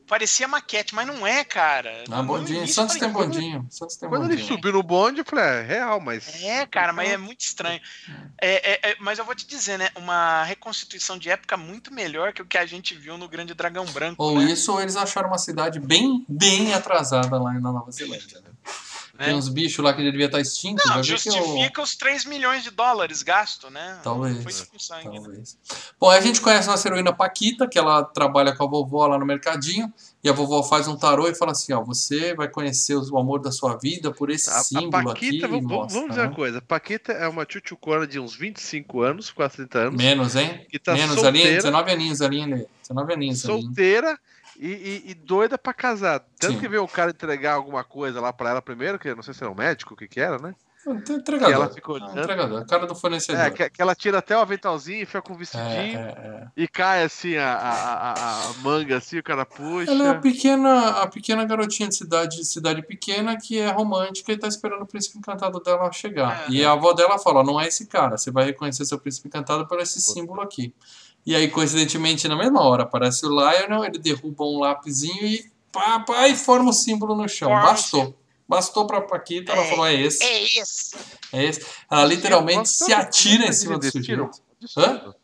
[0.06, 2.04] Parecia maquete, mas não é, cara.
[2.10, 2.58] Ah, bondinho.
[2.58, 3.66] início Santos tem bondinho.
[3.70, 4.48] Santos tem Quando ele bondinho.
[4.48, 6.42] subiu no bonde, eu falei, é real, mas.
[6.42, 7.80] É, cara, mas é muito estranho.
[8.38, 9.88] É, é, é, mas eu vou te dizer, né?
[9.96, 13.86] Uma reconstituição de época muito melhor que o que a gente viu no Grande Dragão
[13.86, 14.22] Branco.
[14.22, 14.52] Ou né?
[14.52, 18.42] isso, ou eles acharam uma cidade bem, bem atrasada lá na Nova Zelândia.
[18.42, 18.50] Né?
[19.16, 19.26] É.
[19.26, 20.82] Tem uns bichos lá que devia estar extinto.
[20.86, 24.00] Não, que eu- justifica os 3 milhões de dólares gasto, né?
[24.02, 24.42] Talvez.
[24.42, 25.08] Foi com sangue.
[25.08, 25.20] né?
[25.22, 25.56] Talvez.
[26.00, 29.24] Bom, a gente conhece nossa heroína Paquita, que ela trabalha com a vovó lá no
[29.24, 29.92] mercadinho,
[30.22, 33.40] e a vovó faz um tarô e fala assim, ó, você vai conhecer o amor
[33.40, 35.54] da sua vida por esse A, a símbolo Paquita, aqui.
[35.54, 36.28] vamos, mostra, vamos dizer né?
[36.28, 36.58] uma coisa.
[36.58, 39.96] A Paquita é uma tchutchucona de uns 25 anos, quase 30 anos.
[40.02, 40.66] Menos, hein?
[40.68, 41.56] Que tá Menos ali, solteira.
[41.56, 42.66] 19 aninhos ali, Lê?
[42.82, 43.54] 19 aninhos ali.
[43.54, 43.62] hein?
[43.62, 44.18] solteira
[44.58, 46.20] e, e- e doida pra casar.
[46.38, 46.60] Tanto Sim.
[46.60, 49.34] que veio o cara entregar alguma coisa lá pra ela primeiro, que eu não sei
[49.34, 50.54] se era um médico, o que que era, né?
[50.86, 51.48] Entregador.
[51.48, 52.18] Que ela ficou Ah, olhando.
[52.18, 53.40] entregador, a cara do fornecedor.
[53.40, 56.10] É, que, que ela tira até o aventalzinho e fica com o É, vestidinho é,
[56.10, 56.46] é.
[56.54, 59.90] e cai assim a, a, a- a manga assim, o cara puxa.
[59.90, 64.30] Ela é a pequena, a pequena garotinha de cidade, de cidade pequena que é romântica
[64.30, 66.44] e tá esperando o príncipe encantado dela chegar.
[66.44, 66.50] É.
[66.50, 69.66] E a avó dela fala: não é esse cara, você vai reconhecer seu príncipe encantado
[69.66, 70.74] por esse símbolo aqui.
[71.26, 76.00] E aí, coincidentemente, na mesma hora, aparece o Lionel, ele derruba um lapisinho e pá,
[76.00, 77.48] pá, e forma o símbolo no chão.
[77.50, 78.18] Bastou.
[78.46, 80.96] Bastou pra Paquita, ela É, falou: é esse, É isso.
[81.32, 81.66] é esse.
[81.90, 83.80] Ela literalmente se atira em cima do.
[83.90, 84.30] Destino?
[84.76, 85.14] Hã?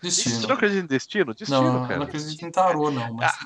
[0.00, 0.46] Você Destino.
[0.48, 1.34] não acredita em destino?
[1.34, 1.96] Destino, Não, eu cara.
[1.98, 3.12] não acredito em tarô, não.
[3.14, 3.36] Mas...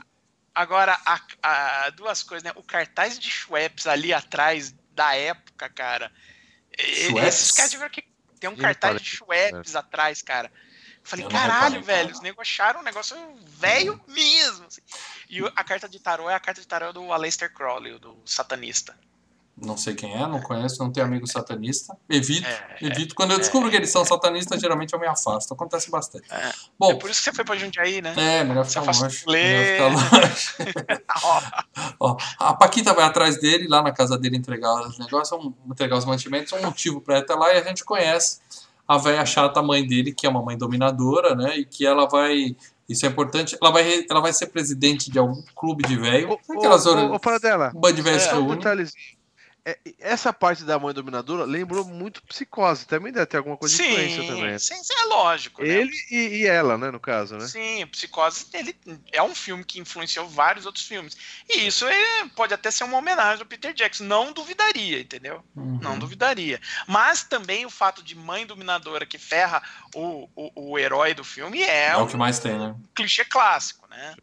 [0.55, 2.53] Agora, a- a- duas coisas, né?
[2.55, 6.13] O cartaz de Schweppes ali atrás da época, cara.
[6.79, 7.29] E- Schweppes?
[7.35, 8.05] Esses caras tiveram que.
[8.39, 10.53] Tem um cartaz de parece, Schweppes atrás, cara.
[11.05, 13.15] Eu falei, caralho, velho, os negros acharam um negócio
[13.59, 14.65] velho mesmo.
[14.67, 14.81] assim.
[15.29, 18.97] E a carta de tarô é a carta de tarô do Aleister Crowley, do satanista.
[19.57, 21.97] Não sei quem é, não conheço, não tenho amigo satanista.
[22.09, 23.15] Evito, É, evito.
[23.15, 25.55] Quando eu descubro que eles são satanistas, geralmente eu me afasto.
[25.55, 26.27] Acontece bastante.
[26.33, 28.15] É Bom, por isso que você foi pra Jundiaí, né?
[28.17, 29.25] é, melhor ficar longe.
[29.29, 29.87] Melhor ficar
[30.19, 31.05] longe.
[32.01, 35.41] Ó, a Paquita vai atrás dele, lá na casa dele, entregar os negócios,
[35.71, 38.41] entregar os mantimentos, um motivo pra ela estar lá, e a gente conhece
[38.87, 41.59] a velha chata mãe dele, que é uma mãe dominadora, né?
[41.59, 42.57] E que ela vai.
[42.89, 43.57] Isso é importante.
[43.61, 46.39] Ela vai, ela vai ser presidente de algum clube de velho.
[46.51, 47.23] Aquelas horas.
[47.23, 47.73] fala dela.
[47.75, 48.47] Um bando de velho É, Só um.
[48.53, 48.87] É,
[49.99, 52.87] essa parte da mãe dominadora lembrou muito psicose.
[52.87, 54.59] Também deve ter alguma coisa de influência também.
[54.59, 55.63] sim, sim, é lógico.
[55.63, 55.69] né?
[55.69, 57.47] Ele e, e ela, né, no caso, né?
[57.47, 58.77] Sim, Psicose ele
[59.11, 61.17] é um filme que influenciou vários outros filmes.
[61.49, 64.05] E isso é- pode até ser uma homenagem ao Peter Jackson.
[64.05, 65.43] Não duvidaria, entendeu?
[65.57, 65.79] Uhum.
[65.81, 66.61] Não duvidaria.
[66.87, 69.63] Mas também o fato de mãe dominadora que ferra
[69.95, 72.75] o, o, o herói do filme é, É um o que mais tem, né?
[72.95, 74.15] clichê clássico, né?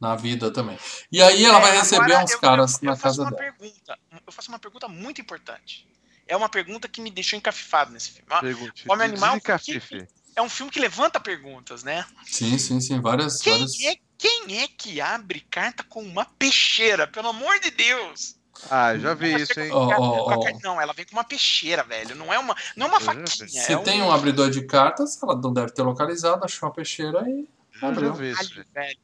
[0.00, 0.78] Na vida também.
[1.10, 3.30] E aí ela É, vai receber uns eu- caras eu, eu na faço casa uma
[3.30, 3.52] dela.
[3.52, 5.86] Pergunta, eu faço uma pergunta muito importante.
[6.26, 8.28] É uma pergunta que me deixou encafifado nesse filme.
[8.40, 8.84] Pergunte.
[8.88, 10.06] Homem Animal, Desencafife.
[10.36, 12.04] É um filme que levanta perguntas, né?
[12.26, 13.00] Sim, sim, sim.
[13.00, 13.38] Várias.
[13.40, 13.80] Quem várias...
[13.82, 17.06] é, quem é que abre carta com uma peixeira?
[17.08, 18.36] Pelo amor de Deus!
[18.70, 19.70] Ah, já vi Ela isso, hein?
[19.70, 20.40] A ó.
[20.42, 22.14] car- Não, ela vem com uma peixeira, velho.
[22.14, 23.06] Não é uma, não é uma Eu vi.
[23.06, 23.48] faquinha.
[23.48, 26.74] Se é tem um um abridor de cartas, ela não deve ter localizado, achou uma
[26.74, 28.14] peixeira e Eu já abriu.
[28.14, 28.62] vi isso.
[28.74, 28.98] velho.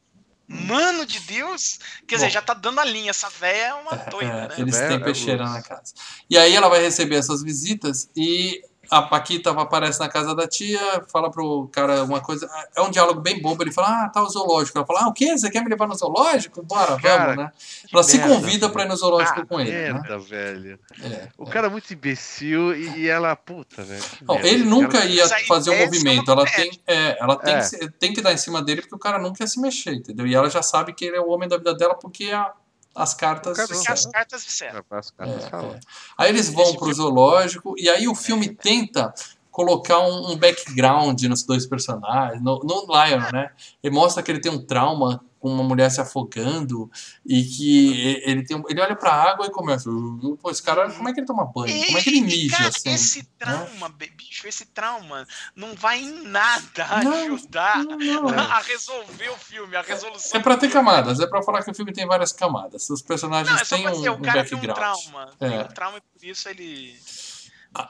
[0.46, 1.78] Mano de Deus!
[2.06, 2.32] Quer dizer, Bom.
[2.32, 3.10] já tá dando a linha.
[3.10, 4.54] Essa véia é uma doida, É, né?
[4.58, 5.94] eles têm é peixeira na casa.
[6.28, 10.80] E aí ela vai receber essas visitas e a Paquita aparece na casa da tia,
[11.12, 12.48] fala pro cara uma coisa.
[12.76, 13.62] É um diálogo bem bobo.
[13.62, 14.78] Ele fala: Ah, tá o zoológico.
[14.78, 15.36] Ela fala: Ah, o quê?
[15.36, 16.62] Você quer me levar no zoológico?
[16.62, 17.52] Bora, Cara, vamos, né?
[17.92, 19.70] Ela se merda, convida pra ir no zoológico Ah, com ele.
[19.70, 19.92] Né?
[19.92, 20.78] Merda, velho.
[21.02, 21.50] É, O é.
[21.50, 24.02] cara é muito imbecil e, e ela, puta, velho.
[24.22, 26.30] Não, ele nunca cara- ia fazer um movimento.
[26.30, 27.60] Ela tem, é, ela tem, É.
[27.68, 30.26] que, tem que dar em cima dele porque o cara nunca ia se mexer, entendeu?
[30.26, 32.52] E ela já sabe que ele é o homem da vida dela porque a-
[32.94, 33.58] as cartas.
[33.58, 34.84] O Porque as cartas disseram.
[34.90, 35.80] É, as cartas É, é.
[36.18, 39.12] Aí eles vão pro filme- zoológico e aí o filme tenta
[39.50, 43.50] colocar um, um background nos dois personagens, no, no Lion, né?
[43.82, 46.90] Ele mostra que ele tem um trauma com uma mulher se afogando
[47.22, 50.90] e que ele tem um- ele olha pra água e começa, "Uh, pô, esse cara,
[50.90, 51.84] como é que ele toma banho?
[51.84, 52.94] Como é que ele mija cara, assim?
[52.94, 58.38] esse trauma, be- bicho, esse trauma não vai em nada Não, ajudar Não, não, é.
[58.38, 60.40] a resolver o filme, a resolução.
[60.40, 62.88] É pra do ter camadas, é pra falar que o filme tem várias camadas.
[62.88, 64.98] Os personagens Não, é têm um, dizer, o um cara tem um background.
[65.02, 65.30] trauma.
[65.40, 65.48] É.
[65.50, 66.98] Tem um trauma e por isso ele.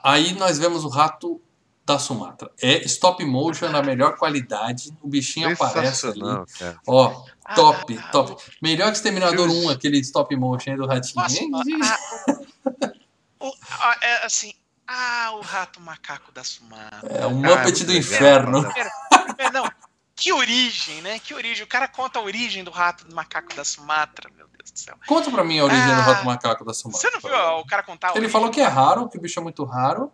[0.02, 1.40] Aí nós vemos o rato
[1.86, 2.50] da Sumatra.
[2.62, 4.90] É stop motion na melhor qualidade.
[5.02, 6.20] O bichinho aparece ali.
[6.58, 6.80] Cara.
[6.86, 7.22] Ó,
[7.54, 8.42] top, Ah, top.
[8.62, 9.66] Melhor que Exterminador Filmes.
[9.66, 11.14] 1, aquele stop motion aí do ratinho.
[11.22, 11.50] Posso- hein?
[11.82, 11.98] ah,
[13.40, 14.52] o- o- ah, é assim.
[14.86, 17.08] Ah, o rato macaco da Sumatra.
[17.10, 18.62] É um Ah, é Muppet muito do legal, inferno.
[18.62, 18.68] né?
[18.70, 19.70] Primeiro, não,
[20.14, 21.18] que origem, né?
[21.18, 21.64] Que origem.
[21.64, 24.94] O cara conta a origem do rato do macaco da Sumatra, meu Deus do céu.
[25.06, 27.00] Conta pra mim a origem do Ah, rato macaco da Sumatra.
[27.00, 29.16] Você não viu o cara contar a Ele origem falou do que é raro, que
[29.16, 30.12] o bicho é muito raro.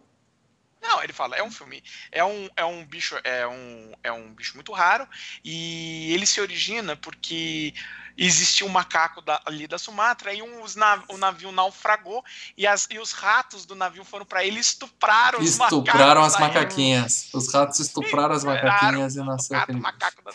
[0.83, 4.33] Não, ele fala, é um filme, é um, é um bicho, é um, é um
[4.33, 5.07] bicho muito raro
[5.45, 7.75] e ele se origina porque
[8.17, 12.25] existia um macaco da, ali da Sumatra e um, os nav, o navio naufragou
[12.57, 16.27] e, as, e os ratos do navio foram para ele e estupraram os Estupraram macacos
[16.27, 17.29] as da macaquinhas.
[17.33, 19.81] Os ratos estupraram as macaquinhas e nasceu aquele.
[19.81, 20.33] macaco da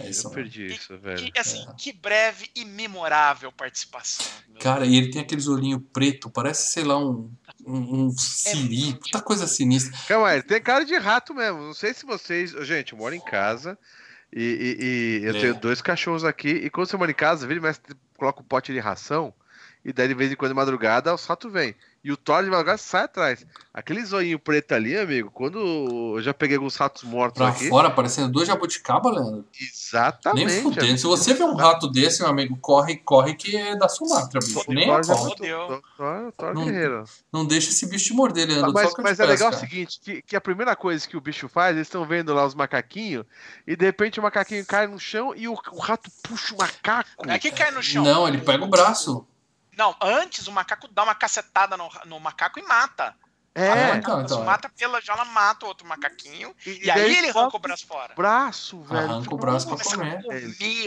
[0.00, 0.34] É isso Eu mesmo.
[0.34, 1.30] perdi isso, velho.
[1.30, 1.72] que, assim, É.
[1.78, 4.26] que breve e memorável participação.
[4.60, 7.30] Cara, e ele tem aqueles olhinhos preto, parece, sei lá, um,
[7.64, 9.96] um, um siri, muito puta coisa sinistra.
[10.08, 11.60] Calma aí, ele tem cara de rato mesmo.
[11.60, 12.50] Não sei se vocês.
[12.66, 13.78] Gente, eu moro em casa
[14.32, 14.84] e, e-
[15.22, 15.40] e eu É.
[15.40, 16.48] tenho dois cachorros aqui.
[16.48, 17.80] E quando você mora em casa, vira e mexe,
[18.16, 19.32] coloca um pote de ração.
[19.84, 21.74] E daí, de vez em quando, de madrugada, os ratos vêm.
[22.04, 23.46] E o Thor de madrugada sai atrás.
[23.72, 27.66] Aquele zoinho preto ali, amigo, quando eu já peguei alguns ratos mortos Pra aqui.
[27.70, 29.44] fora, parecendo dois jabuticaba, Leandro.
[29.58, 30.46] Exatamente.
[30.46, 30.80] Nem fudendo.
[30.84, 30.98] amigo.
[30.98, 34.62] Se você vê um rato desse, meu amigo, corre, corre que é da Sumatra, bicho.
[34.68, 35.82] O Nem Thor é muito- Fodeu.
[35.96, 37.04] Thor, Thor Não- guerreiro.
[37.32, 38.72] Não deixa esse bicho te morder, Leandro.
[38.74, 41.48] Mas, mas é peço, legal o seguinte, que, que a primeira coisa que o bicho
[41.48, 43.24] faz, eles estão vendo lá os macaquinhos,
[43.66, 47.08] e de repente o macaquinho cai no chão e o, o rato puxa o macaco.
[47.28, 48.04] É que cai no chão.
[48.04, 49.26] Não, ele pega o braço.
[49.76, 53.14] Não, antes o macaco dá uma cacetada no, no macaco e mata.
[53.56, 54.44] É, Ah, A então, então, é.
[54.44, 56.52] mata pela já ela mata o outro macaquinho.
[56.66, 58.12] e, E, aí ele arranca o braço fora.
[58.12, 58.98] o braço, velho.
[59.04, 60.20] Arranca Tipo, o braço pra comer.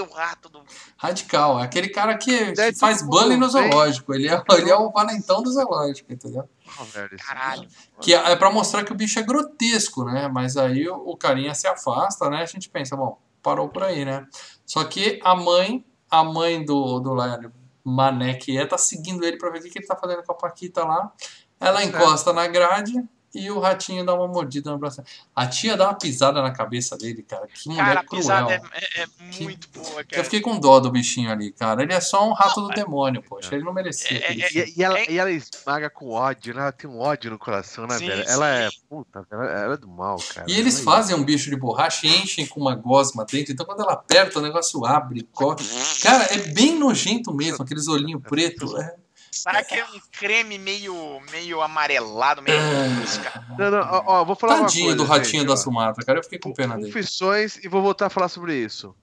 [0.02, 0.62] o rato do.
[0.98, 1.62] Radical.
[1.62, 4.14] É aquele cara que, que faz bullying no zoológico.
[4.14, 6.50] Ele é, ele é o valentão do zoológico, entendeu?
[6.78, 7.62] Ah, velho, Caralho.
[7.62, 10.28] bicho- Que é, é pra mostrar que o bicho é grotesco, né?
[10.28, 12.42] Mas aí o, o carinha se afasta, né?
[12.42, 14.26] A gente pensa, bom, parou por aí, né?
[14.66, 17.50] Só que a mãe, a mãe do, do Lion
[17.92, 20.32] Mané, que é, tá seguindo ele pra ver o que, que ele tá fazendo com
[20.32, 21.12] a Paquita lá.
[21.60, 21.96] Ela Certo.
[21.96, 22.94] encosta na grade
[23.38, 25.02] e o ratinho dá uma mordida no braço.
[25.36, 27.48] A tia dá uma pisada na cabeça dele, cara.
[27.48, 28.22] Que mulher Cara, a cruel.
[28.22, 30.24] pisada é, é- é Que- muito boa, Eu cara.
[30.24, 31.84] fiquei com dó do bichinho ali, cara.
[31.84, 33.56] Ele é só um rato do demônio, poxa.
[33.56, 34.18] Ele não merecia.
[34.18, 34.36] É, é.
[34.36, 36.62] E, e ela, É- e ela esmaga com ódio, né?
[36.62, 38.26] Ela tem um ódio no coração, né, Sim, velho?
[38.26, 38.32] sim.
[38.32, 40.46] Ela é puta, ela, ela é do mal, cara.
[40.50, 43.54] E eles é fazem um bicho de borracha e enchem com uma gosma dentro.
[43.54, 45.64] Então quando ela aperta, o negócio abre, corre.
[46.02, 48.74] Cara, é bem nojento mesmo, aqueles olhinhos pretos.
[48.76, 48.96] É.
[49.32, 52.90] Sabe aquele um creme meio, meio amarelado, meio É.
[53.00, 53.44] busca?
[53.58, 55.58] Não, não, ó, ó, vou falar uma Tadinho coisa, do ratinho gente, da.
[55.58, 56.20] Sumatra, cara.
[56.20, 56.88] Eu fiquei com pena dele.
[56.92, 58.96] Confissões e vou voltar a falar sobre isso.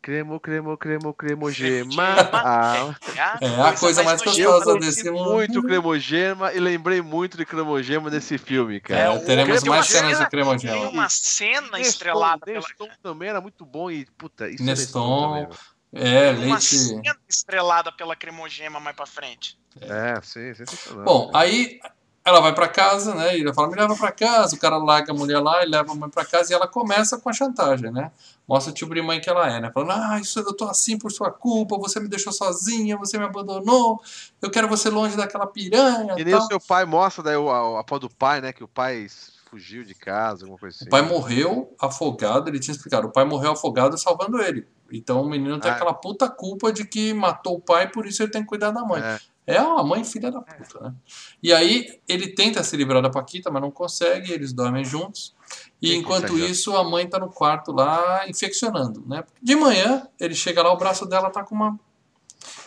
[0.00, 2.04] Cremo, cremo, cremo, cremogema.
[2.32, 2.94] Ah,
[3.40, 5.32] É a coisa mais gostosa eu desse conheci mundo.
[5.32, 9.00] muito cremogema e lembrei muito de cremogema nesse filme, cara.
[9.00, 10.88] É, o teremos mais cenas de Tem cremogema.
[10.88, 12.60] uma cena Neston, estrelada pela.
[12.60, 15.60] Neston também era muito bom e, puta, isso Neston, é Neston velho.
[15.92, 16.76] É, Uma leite.
[16.78, 19.58] cena estrelada pela cremogema mais pra frente.
[19.80, 21.04] É, sim, sensacional.
[21.04, 21.78] Bom, aí
[22.24, 23.38] ela vai pra casa, né?
[23.38, 24.54] E ela fala, me leva pra casa.
[24.54, 27.16] O cara larga a mulher lá e leva a mãe pra casa e ela começa
[27.18, 28.12] com a chantagem, né?
[28.46, 29.70] Mostra o tipo de mãe que ela é, né?
[29.72, 33.24] Falando, ah, isso eu tô assim por sua culpa, você me deixou sozinha, você me
[33.24, 33.98] abandonou,
[34.42, 36.14] eu quero você longe daquela piranha.
[36.18, 38.52] E nem o seu pai mostra daí o- a, a pó do pai, né?
[38.52, 39.06] Que o pai
[39.50, 40.84] fugiu de casa, alguma coisa assim.
[40.86, 44.66] O pai morreu afogado, ele tinha explicado, o pai morreu afogado salvando ele.
[44.90, 45.74] Então o menino tem Ah.
[45.74, 48.82] aquela puta culpa de que matou o pai, por isso ele tem que cuidar da
[48.84, 49.02] mãe.
[49.02, 49.18] É.
[49.50, 50.94] É uma mãe filha da puta, né?
[51.42, 55.34] E aí ele tenta se livrar da Paquita, mas não consegue, eles dormem juntos.
[55.80, 59.24] E enquanto isso, a mãe tá no quarto lá infeccionando, né?
[59.42, 61.80] De manhã, ele chega lá, o braço dela tá com uma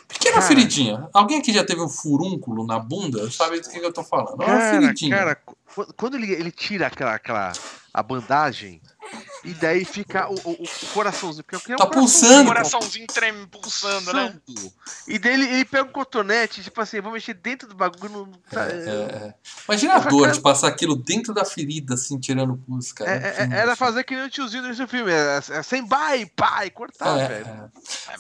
[0.08, 0.48] pequena Cara.
[0.48, 1.08] feridinha.
[1.14, 3.30] Alguém aqui já teve um furúnculo na bunda?
[3.30, 4.42] Sabe do que que eu tô falando?
[4.42, 5.16] É uma Cara, feridinha.
[5.18, 7.52] cara, qu- quando ele, ele tira aquela, aquela
[7.94, 8.82] a bandagem
[9.44, 11.44] e daí fica o, o, o coraçãozinho.
[11.44, 12.48] Porque é um Tá coraçãozinho, pulsando, Um pô.
[12.54, 14.36] coraçãozinho trem pulsando, né?
[14.46, 14.74] pulsando.
[15.08, 18.12] E daí ele, ele pega um cotonete, tipo assim, vou mexer dentro do bagulho.
[18.12, 19.34] Não, tá- É, é.
[19.68, 23.12] Imagina a dor cara- de passar aquilo dentro da ferida, assim, tirando pus, cara.
[23.12, 25.12] É, é, é, era fazer que nem o tiozinho nesse filme.
[25.12, 27.46] É, é sem bai, pai, cortar, É, velho.
[27.48, 27.70] é.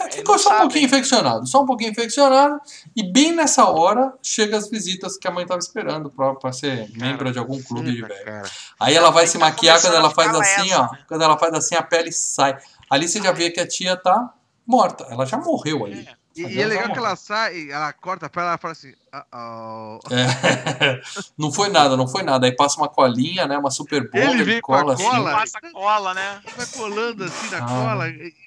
[0.04, 0.86] É, É, Ficou só um sabe, pouquinho hein?
[0.88, 2.60] infeccionado, só um pouquinho infeccionado.
[2.96, 6.90] E bem nessa hora chega as visitas que a mãe tava esperando pra, pra ser
[6.98, 8.26] membro de algum clube velho.
[8.26, 8.50] cara.
[8.80, 10.90] Aí ela vai se tá maquiar quando ela faz assim, ó.
[11.12, 12.58] Quando ela faz assim, a pele sai.
[12.90, 14.34] Ali você já vê que a tia tá
[14.66, 15.06] morta.
[15.10, 16.08] Ela já morreu ali.
[16.08, 16.16] É.
[16.34, 20.00] E, e é legal que ela sai, ela corta a pele ela fala assim: "Uh-oh".
[20.12, 21.02] É.
[21.38, 22.46] Não foi nada, não foi nada.
[22.46, 23.58] Aí passa uma colinha, né?
[23.58, 25.04] Uma super bomba, Ele vem com a cola assim.
[25.04, 25.32] cola.
[25.32, 26.42] Passa cola, né?
[26.56, 27.68] vai colando assim na Ah.
[27.68, 28.06] cola.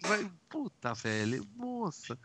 [0.09, 0.31] Vai...
[0.49, 1.45] Puta, velho.
[1.59, 2.17] Nossa.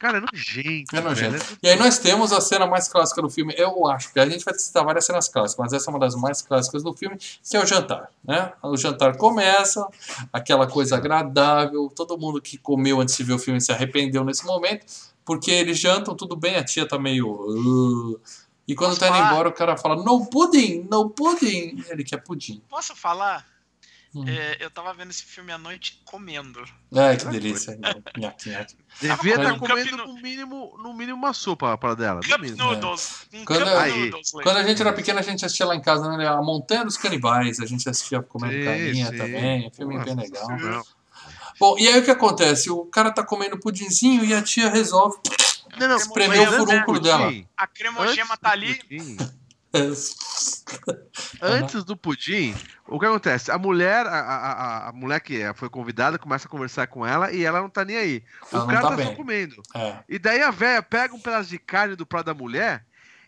[0.00, 0.96] Cara, é nojento.
[0.96, 1.38] É nojento.
[1.38, 1.58] velho.
[1.62, 4.44] E aí nós temos a cena mais clássica do filme, eu acho, que a gente
[4.44, 7.56] vai citar várias cenas clássicas, mas essa é uma das mais clássicas do filme, que
[7.56, 8.52] é o jantar, né?
[8.64, 9.86] O jantar começa,
[10.32, 14.44] aquela coisa agradável, todo mundo que comeu antes de ver o filme se arrependeu nesse
[14.44, 14.84] momento,
[15.28, 17.28] porque eles jantam, tudo bem, a tia tá meio...
[17.30, 18.18] "Uh",
[18.66, 19.30] e quando Posso tá indo falar?
[19.30, 21.84] embora, o cara fala, no pudding, no pudding.
[21.90, 22.62] Ele quer pudim.
[22.66, 23.46] Posso falar?
[24.14, 24.24] Hum.
[24.26, 26.64] é, eu tava vendo esse filme à noite comendo.
[26.94, 27.78] Ai, que delícia.
[28.16, 28.74] Nhaque, nhaque.
[29.02, 32.20] Devia estar comendo um comendo no mínimo, no mínimo uma sopa para dela.
[32.22, 32.40] Cup.
[32.56, 33.26] Noodles.
[33.34, 34.30] Um Quando- Cup Noodles.
[34.30, 36.26] Quando a gente era pequeno, a gente assistia lá em casa, né?
[36.26, 39.16] A Montanha dos Canibais, a gente assistia comendo Sim, carinha sim.
[39.18, 40.46] também, filme Nossa bem legal.
[40.46, 40.82] Senhora.
[41.58, 42.70] Bom, e aí o que acontece?
[42.70, 45.18] O cara tá comendo pudinzinho e a tia resolve.
[45.78, 47.26] Não, não, Espremeu mas o furúnculo dela.
[47.26, 48.74] pudim, A antes cremogema do tá ali.
[48.76, 49.16] pudim,
[49.72, 49.86] É,
[51.42, 52.54] Antes do pudim,
[52.86, 53.50] o que acontece?
[53.50, 57.30] A mulher, a, a, a- mulher que é- foi convidada, começa a conversar com ela
[57.32, 58.22] e ela não tá nem aí.
[58.52, 59.62] O Ela cara tá tá, só comendo.
[59.74, 59.96] É.
[60.08, 62.84] E daí a véia pega um pedaço de carne do prato da mulher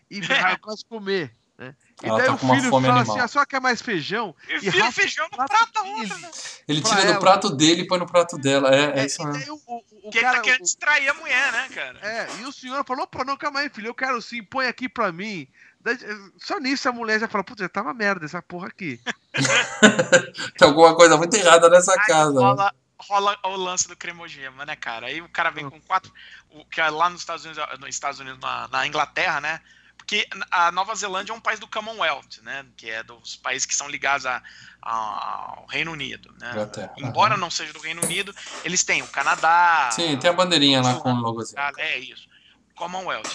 [0.09, 0.19] e
[0.55, 1.31] vai quase comer.
[1.61, 1.75] Né?
[2.01, 3.15] E Ela daí tá o com uma filho fome fala animal.
[3.17, 4.35] assim: a senhora quer mais feijão?
[4.49, 6.31] E E feijão no prato da outra, né?
[6.67, 8.73] Ele tira do prato dele e põe no prato dela.
[8.73, 9.61] É, é É, isso mesmo.
[9.67, 10.37] o, o, o Porque ele cara.
[10.37, 11.99] tá querendo o- distrair a mulher, né, cara?
[12.01, 14.89] é, e o senhor falou: pô, não, calma aí, filho, eu quero sim, põe aqui
[14.89, 15.47] pra mim.
[15.79, 15.97] Daí,
[16.39, 18.99] só nisso a mulher já fala: putz, já tá uma merda essa porra aqui.
[20.57, 22.33] Tem alguma coisa muito errada nessa Aí casa.
[22.33, 22.39] né?
[22.39, 25.05] rola, rola o lance do cremogema, né, cara?
[25.07, 26.11] Aí o cara vem com quatro.
[26.49, 29.61] O, que é lá nos Estados Unidos, nos Estados Unidos na, na Inglaterra, né?
[30.01, 32.65] Porque a Nova Zelândia é um país do Commonwealth, né?
[32.75, 34.41] Que é dos países que são ligados a-
[34.81, 36.51] a- ao Reino Unido, né?
[36.97, 37.39] Embora aham.
[37.41, 39.89] não seja do Reino Unido, eles têm o Canadá.
[39.93, 41.61] Sim, tem a bandeirinha lá com o logozinho.
[41.61, 42.27] Ah, É isso.
[42.75, 43.29] Commonwealth.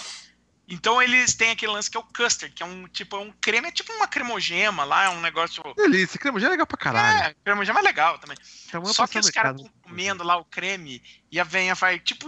[0.69, 3.31] Então eles têm aquele lance que é o custard, que é um tipo é um
[3.39, 5.63] creme, é tipo uma cremogema lá, é um negócio.
[5.77, 7.27] Delícia, creme já é legal pra caralho.
[7.29, 8.37] É, cremogema é legal também.
[8.67, 11.97] Então, vamos Só que os caras estão comendo lá o creme e a venha vai,
[11.97, 12.27] tipo,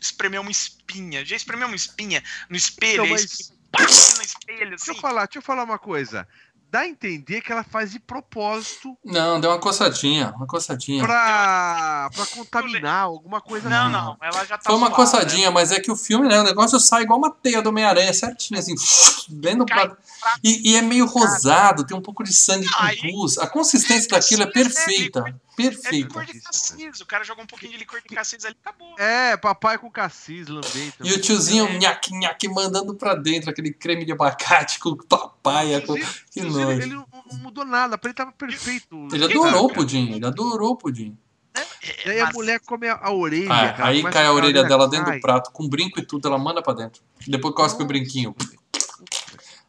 [0.00, 1.24] espremer uma espinha.
[1.24, 5.00] Já espremeu uma espinha no espelho, Então, mas- no espelho, Deixa eu assim.
[5.00, 6.26] falar, deixa eu falar uma coisa.
[6.68, 11.02] Dá a entender que ela faz de propósito Não, deu uma coçadinha, uma coçadinha.
[11.04, 13.92] pra, pra contaminar alguma coisa Não, assim.
[13.92, 16.40] não, ela já tá Foi uma zoada, coçadinha, mas é que o filme, né?
[16.40, 18.74] O negócio sai igual uma teia do Homem-Aranha, certinho, assim,
[19.30, 19.96] dentro do prato.
[20.42, 23.38] E, e é meio rosado, tem um pouco de sangue com pus.
[23.38, 25.24] A consistência daquilo é é perfeita.
[25.28, 25.90] É Perfeita.
[25.96, 27.00] licor de cassis.
[27.00, 28.94] O cara joga um pouquinho de licor de cassis ali, acabou.
[28.98, 31.78] É, papai com cassis, lambei E o tiozinho É.
[31.78, 35.80] nhaque, nhaque, mandando pra dentro aquele creme de abacate com papaya.
[35.80, 35.96] Com...
[35.96, 36.70] Inclusive, Que nojo.
[36.82, 39.08] ele não, não mudou nada, pra ele tava perfeito.
[39.10, 41.16] Ele adorou o pudim, ele adorou o pudim.
[42.04, 43.50] E aí a mulher come a, a orelha.
[43.50, 45.18] Ah, cara, aí cai a orelha dela dentro cai.
[45.18, 47.02] do prato, com brinco e tudo, ela manda pra dentro.
[47.26, 48.34] Depois cospe o brinquinho.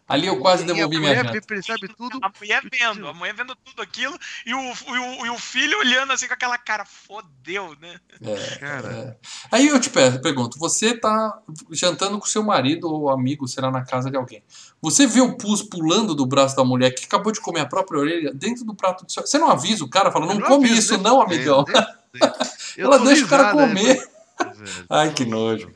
[0.08, 1.42] Ali eu quase devolvi minha janta.
[1.42, 2.18] percebe tudo.
[2.22, 5.78] A mulher vendo, a mulher vendo tudo aquilo e o, e o, e o filho
[5.80, 8.00] olhando assim com aquela cara, fodeu, né?
[8.22, 9.18] É, Cara, é.
[9.52, 11.38] Aí eu te pe- pergunto, você tá
[11.72, 14.42] jantando com seu marido ou amigo, será na casa de alguém.
[14.82, 18.00] Você vê o pus pulando do braço da mulher que acabou de comer a própria
[18.00, 19.26] orelha dentro do prato do seu.
[19.28, 21.66] Você não avisa o cara, fala, não eu come aviso, isso nem não, amigão.
[22.78, 23.96] Ela deixa o cara né, comer.
[23.98, 24.10] velho,
[24.90, 25.72] Ai, que nojo.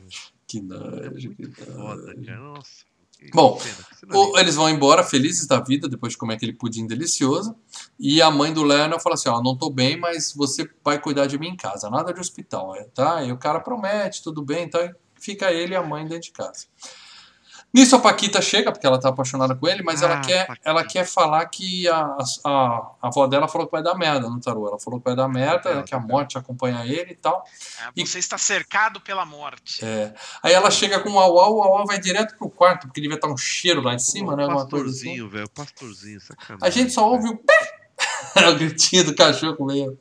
[0.46, 1.80] Que nojo, que Muito nojo.
[1.80, 2.38] foda, cara.
[2.38, 2.91] Nossa.
[4.08, 7.54] Bom, eles vão embora felizes da vida depois de comer aquele pudim delicioso.
[7.98, 11.26] E a mãe do Leonard fala assim: Ó, não tô bem, mas você vai cuidar
[11.26, 13.22] de mim em casa, nada de hospital, é, tá?
[13.22, 14.80] E o cara promete, tudo bem, então
[15.14, 16.66] fica ele e a mãe dentro de casa.
[17.74, 20.68] Nisso a Paquita chega, porque ela tá apaixonada com ele, mas ela, Ah, quer, Paquita.
[20.68, 22.50] ela quer falar que a, a,
[23.02, 24.68] a avó dela falou que vai dar merda no tarô.
[24.68, 27.44] Ela falou que vai dar merda, Ela que a tá morte acompanha ele e tal.
[27.80, 29.82] É, E- Você está cercado pela morte.
[29.84, 30.12] É.
[30.42, 33.28] Aí ela chega com o Auau, o Auau vai direto pro quarto, porque devia estar
[33.28, 34.42] um cheiro lá em cima, né?
[34.42, 34.96] Alguma coisa assim.
[35.06, 35.48] pastorzinho, velho.
[35.50, 36.58] Pastorzinho, sacanagem.
[36.60, 37.74] A gente só ouve o pé,
[38.50, 39.98] o gritinho do cachorro meio.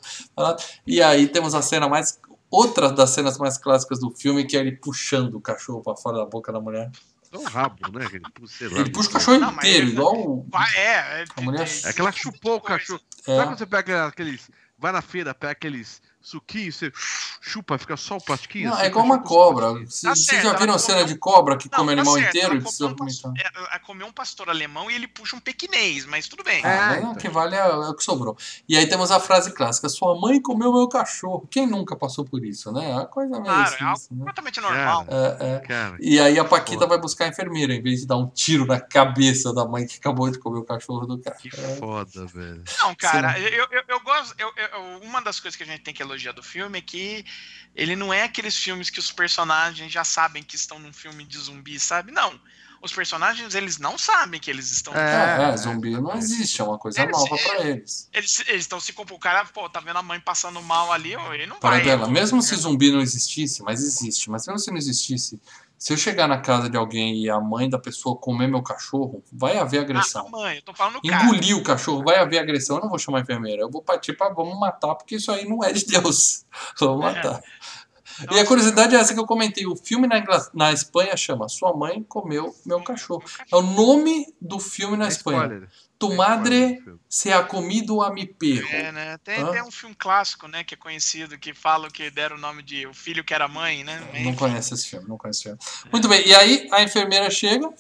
[0.86, 2.20] E aí temos a cena mais.
[2.50, 6.18] Outra das cenas mais clássicas do filme, que é ele puxando o cachorro pra fora
[6.18, 6.92] da boca da mulher.
[7.32, 8.10] É um rabo, né?
[8.48, 10.46] Sei lá, Ele puxa o cachorro Não, inteiro, ele- igual
[10.76, 10.82] é,
[11.22, 13.00] é, A mulher- tem- É que ela tem chupou o cachorro.
[13.20, 14.50] É, Sabe quando você pega aqueles.
[14.78, 16.92] Vai na feira, pega aqueles suquinhos, você
[17.42, 18.68] chupa, fica só o plastiquinho?
[18.70, 19.72] Não, assim, é igual uma cobra.
[19.74, 22.30] Vocês Tá já ela viram comeu- cena de cobra que Não, come tá animal certo,
[22.30, 25.36] inteiro ela e precisa comeu um é, Ela comeu um pastor alemão e ele puxa
[25.36, 26.64] um pequinês, mas tudo bem.
[26.66, 27.12] Ah, É, mas então.
[27.12, 28.38] o que vale é, é o que sobrou.
[28.68, 31.48] E aí temos a frase clássica: Sua mãe comeu meu cachorro.
[31.50, 32.90] Quem nunca passou por isso, né?
[32.92, 34.18] É uma coisa meio Claro, assim, é algo né?
[34.20, 35.06] completamente normal.
[35.06, 35.60] Cara, É, é.
[35.60, 35.98] cara.
[36.00, 36.88] E aí a Paquita Foda.
[36.88, 39.98] vai buscar a enfermeira, em vez de dar um tiro na cabeça da mãe que
[39.98, 41.36] acabou de comer o cachorro do cara.
[41.38, 42.64] Que foda, velho.
[42.82, 44.36] Não, cara, eu, eu, eu gosto.
[44.38, 47.26] eu- eu- uma das coisas que a gente tem que elogiar do filme é que
[47.76, 51.38] ele não é aqueles filmes que os personagens já sabem que estão num filme de
[51.38, 52.12] zumbi, sabe?
[52.12, 52.40] Não.
[52.84, 54.92] Os personagens, eles não sabem que eles estão.
[54.96, 58.10] É, É, é, zumbi não existe, é uma coisa Eles- nova pra eles.
[58.12, 59.18] Eles estão se comportando.
[59.18, 61.84] O cara, pô, tá vendo a mãe passando mal ali, ele não Para vai.
[61.84, 65.40] dela, mesmo se zumbi não existisse, mas existe, mas mesmo se não existisse,
[65.84, 69.24] se eu chegar na casa de alguém e a mãe da pessoa comer meu cachorro,
[69.34, 70.30] vai haver Ah, agressão.
[70.30, 71.00] mãe, eu tô falando.
[71.04, 72.76] Engolir o cachorro, vai haver agressão.
[72.78, 75.50] Eu não vou chamar a enfermeira, eu vou partir pra vamos matar, porque isso aí
[75.50, 76.46] não é de Deus.
[76.80, 77.14] Vamos É.
[77.16, 77.42] matar.
[78.32, 79.66] E a curiosidade é essa que eu comentei.
[79.66, 80.32] O filme na, Ingl...
[80.54, 83.24] na Espanha chama Sua Mãe Comeu Meu Cachorro.
[83.52, 85.40] É o nome do filme na É Espanha.
[85.46, 85.70] spoiler.
[86.02, 88.68] Tu É madre se ha comido a mi perro.
[88.72, 89.18] É, né?
[89.24, 92.88] Tem, um filme clássico, né, que é conhecido, que fala que deram o nome de
[92.88, 94.02] O Filho que Era Mãe, né?
[94.24, 95.92] Não conhece esse filme, não conhece esse filme.
[95.92, 97.72] Muito bem, e aí a enfermeira chega,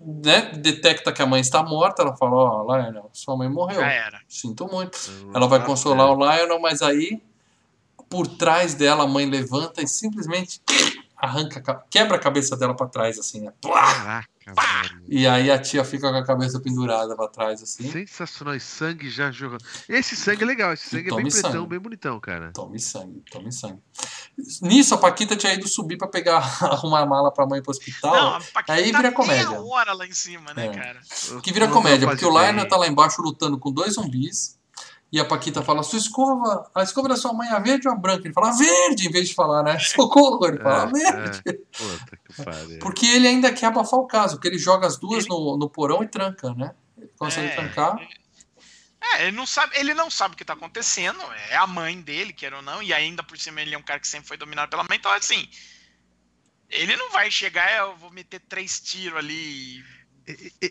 [0.00, 3.80] né, detecta que a mãe está morta, ela fala, ó, Lionel, sua mãe morreu.
[3.80, 4.22] Já era.
[4.26, 4.98] Sinto muito.
[5.34, 6.10] Ela vai consolar é.
[6.10, 7.20] o Lionel, mas aí,
[8.08, 10.62] por trás dela, a mãe levanta e simplesmente
[11.14, 13.52] arranca, quebra a cabeça dela pra trás, assim, né?
[13.60, 14.24] Plá!
[15.08, 17.90] E aí a tia fica com a cabeça pendurada pra trás, assim.
[17.90, 18.54] Sensacional.
[18.54, 19.64] E sangue já jogando.
[19.88, 20.72] Esse sangue é legal.
[20.72, 21.66] Esse sangue é bem tome pretão, sangue.
[21.68, 22.52] bem bonitão, cara.
[22.52, 23.80] Tome sangue, tome sangue.
[24.62, 28.14] Nisso, a Paquita tinha ido subir pra pegar, arrumar a mala pra mãe pro hospital.
[28.14, 29.60] Não, a Paquita aí tá vira meia comédia.
[29.60, 30.70] hora lá em cima, né, É.
[30.70, 31.00] cara?
[31.42, 32.30] Que vira comédia, porque o.
[32.30, 34.56] Lionel tá lá embaixo lutando com dois zumbis.
[35.12, 37.96] E a Paquita fala, sua escova, a escova da sua mãe é verde ou a
[37.96, 38.26] branca?
[38.26, 39.78] Ele fala, verde, em vez de falar, né?
[39.80, 41.42] Socorro, ele fala, É, verde.
[41.46, 41.52] é.
[41.52, 42.78] Puta que pariu.
[42.80, 45.70] Porque ele ainda quer abafar o caso, porque ele joga as duas Ele- no, no
[45.70, 46.74] porão e tranca, né?
[46.98, 47.96] Ele consegue É, trancar.
[49.00, 51.20] É, ele não sabe, ele não sabe o que tá acontecendo,
[51.50, 54.00] é a mãe dele, quer ou não, e ainda por cima ele é um cara
[54.00, 55.48] que sempre foi dominado pela mãe, então assim,
[56.68, 59.84] ele não vai chegar, "É, eu vou meter três tiros ali.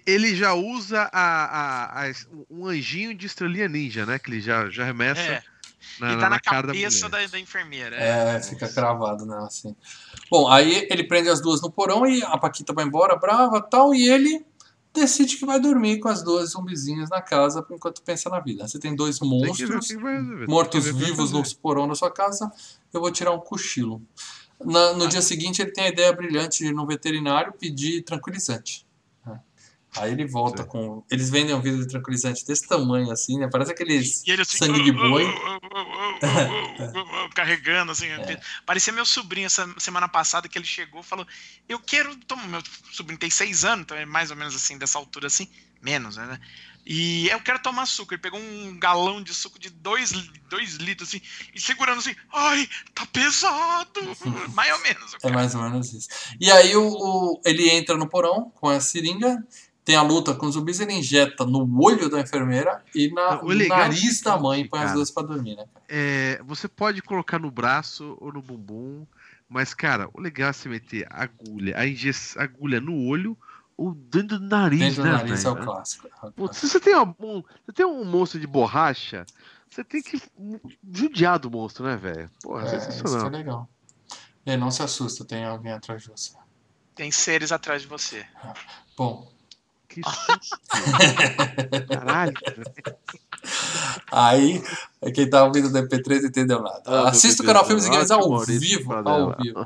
[0.05, 1.45] Ele já usa a,
[2.03, 2.13] a- a-
[2.49, 4.19] um anjinho de estrelinha ninja, né?
[4.19, 5.43] Que ele já, já remessa É,
[5.99, 7.95] na, e tá na, cara cabeça da da, da enfermeira.
[7.95, 9.37] É, fica cravado, né?
[9.45, 9.75] Assim.
[10.29, 13.93] Bom, aí ele prende as duas no porão e a Paquita vai embora, brava tal,
[13.95, 14.45] e ele
[14.93, 18.67] decide que vai dormir com as duas zumbizinhas na casa enquanto pensa na vida.
[18.67, 21.31] Você tem dois monstros que vai resolver, tem que mortos ver o que vai vivos
[21.31, 22.51] no porão da sua casa,
[22.93, 24.01] eu vou tirar um cochilo.
[24.63, 28.84] Na- no dia seguinte, ele tem a ideia brilhante de ir no veterinário pedir tranquilizante.
[29.97, 30.69] Aí ele volta Sim.
[30.69, 31.03] com.
[31.09, 33.47] Eles vendem um vidro de tranquilizante desse tamanho, assim, né?
[33.51, 35.25] Parece aqueles E ele assim, sangue de boi.
[37.33, 38.07] carregando, assim.
[38.07, 38.39] É.
[38.65, 41.25] Parecia meu sobrinho essa semana passada que ele chegou e falou:
[41.67, 42.15] Eu quero.
[42.17, 42.61] tomar-" Meu
[42.91, 45.47] sobrinho tem seis anos, então é mais ou menos assim, dessa altura assim,
[45.81, 46.39] menos, né?
[46.87, 48.13] E eu quero tomar suco.
[48.13, 50.11] Ele pegou um galão de suco de dois,
[50.47, 51.19] dois litros, assim,
[51.53, 53.99] e segurando assim, ai, tá pesado!
[54.53, 55.15] mais ou menos.
[55.23, 56.07] É mais ou menos isso.
[56.39, 59.43] E aí o, o- ele entra no porão com a seringa,
[59.85, 63.53] tem a luta com os zumbis, ele injeta no olho da enfermeira e na, O
[63.53, 65.65] no é nariz da mãe e põe as duas pra dormir, né?
[65.87, 69.05] É, você pode colocar no braço ou no bumbum,
[69.47, 73.37] mas, cara, o legal é você meter agulha, a agulha no olho
[73.77, 75.61] ou dentro do nariz, Dentro do né, nariz é velho?
[75.61, 76.07] o clássico.
[76.07, 76.55] é o Pô, clássico.
[76.55, 79.25] se você tem, uma- um, você tem um monstro de borracha,
[79.69, 80.19] você tem que
[80.91, 82.31] judiar do monstro, né, velho?
[82.41, 83.29] Porra, É, isso que é sensacional.
[83.29, 83.69] legal.
[84.45, 86.31] E não se assusta, tem alguém atrás de você.
[86.95, 88.25] Tem seres atrás de você.
[88.97, 89.29] Bom,
[89.95, 90.59] Que susto.
[91.87, 92.33] Caralho,
[94.11, 94.61] aí
[95.13, 96.81] quem tá ouvindo do MP3 não entendeu nada.
[96.85, 98.93] Ah, Assista o meu canal Filmes e Games ao Maurício, vivo.
[98.93, 99.65] Ao vivo.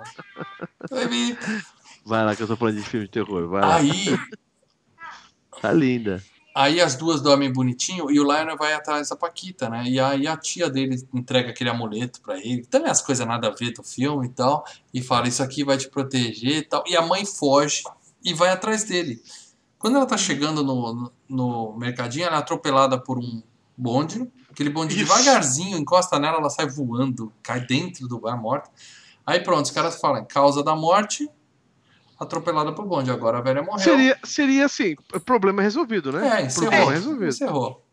[2.05, 3.75] Vai lá que eu tô falando de filme de terror, vai lá.
[3.77, 4.17] Aí,
[5.61, 6.23] Tá linda.
[6.55, 9.83] Aí as duas dormem bonitinho e o Lionel vai atrás da Paquita, né?
[9.85, 13.51] E aí a tia dele entrega aquele amuleto pra ele, também as coisas nada a
[13.51, 16.83] ver do filme e tal, e fala: Isso aqui vai te proteger e tal.
[16.87, 17.83] E a mãe foge
[18.23, 19.21] e vai atrás dele.
[19.79, 23.41] Quando ela tá chegando no, no, no mercadinho, ela é atropelada por um
[23.75, 24.29] bonde.
[24.51, 28.69] Aquele bonde devagarzinho encosta nela, ela sai voando, cai dentro do bar morta.
[29.25, 31.29] Aí pronto, os caras falam: causa da morte,
[32.19, 33.09] atropelada por bonde.
[33.09, 33.79] Agora a velha morreu.
[33.79, 34.95] Seria, seria assim,
[35.25, 36.41] problema resolvido, né?
[36.41, 36.69] É, encerrou.
[36.69, 37.29] Problema resolvido.
[37.29, 37.88] encerrou.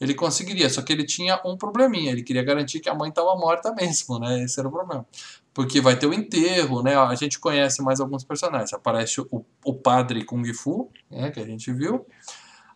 [0.00, 2.10] Ele conseguiria, só que ele tinha um probleminha.
[2.10, 4.42] Ele queria garantir que a mãe estava morta mesmo, né?
[4.42, 5.06] Esse era o problema.
[5.52, 6.96] Porque vai ter o enterro, né?
[6.96, 8.72] A gente conhece mais alguns personagens.
[8.72, 11.30] Aparece o, o padre Kung Fu, né?
[11.30, 12.06] Que a gente viu.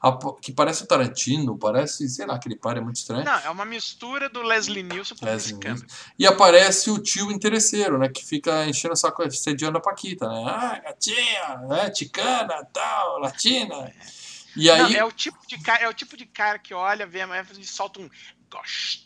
[0.03, 3.25] A- que parece o Tarantino, parece, sei lá, aquele padre é muito estranho.
[3.25, 5.57] Não, é uma mistura do Leslie Nielsen com Leslie.
[5.59, 5.87] Nielsen.
[6.19, 8.11] E aparece o tio interesseiro, né?
[8.11, 10.45] Que fica enchendo o saco, sediando a Paquita, né?
[10.47, 11.89] Ah, gatinha, né?
[11.89, 13.91] Ticana, tal, latina.
[14.57, 17.07] E aí, Não, é o tipo de cara, é o tipo de cara que olha,
[17.07, 18.09] vê a mulher e solta um
[18.51, 19.05] gostosa.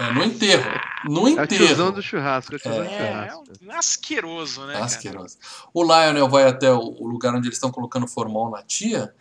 [0.00, 0.70] É, no enterro.
[1.06, 1.92] No É o tiozão enterro.
[1.92, 3.44] do churrasco, é tiozão do É, é churrasco.
[3.62, 4.72] um asqueroso, né?
[4.74, 4.84] cara?
[4.84, 5.38] Asqueroso.
[5.72, 9.14] O Lionel vai até o, lugar onde eles estão colocando formol na tia.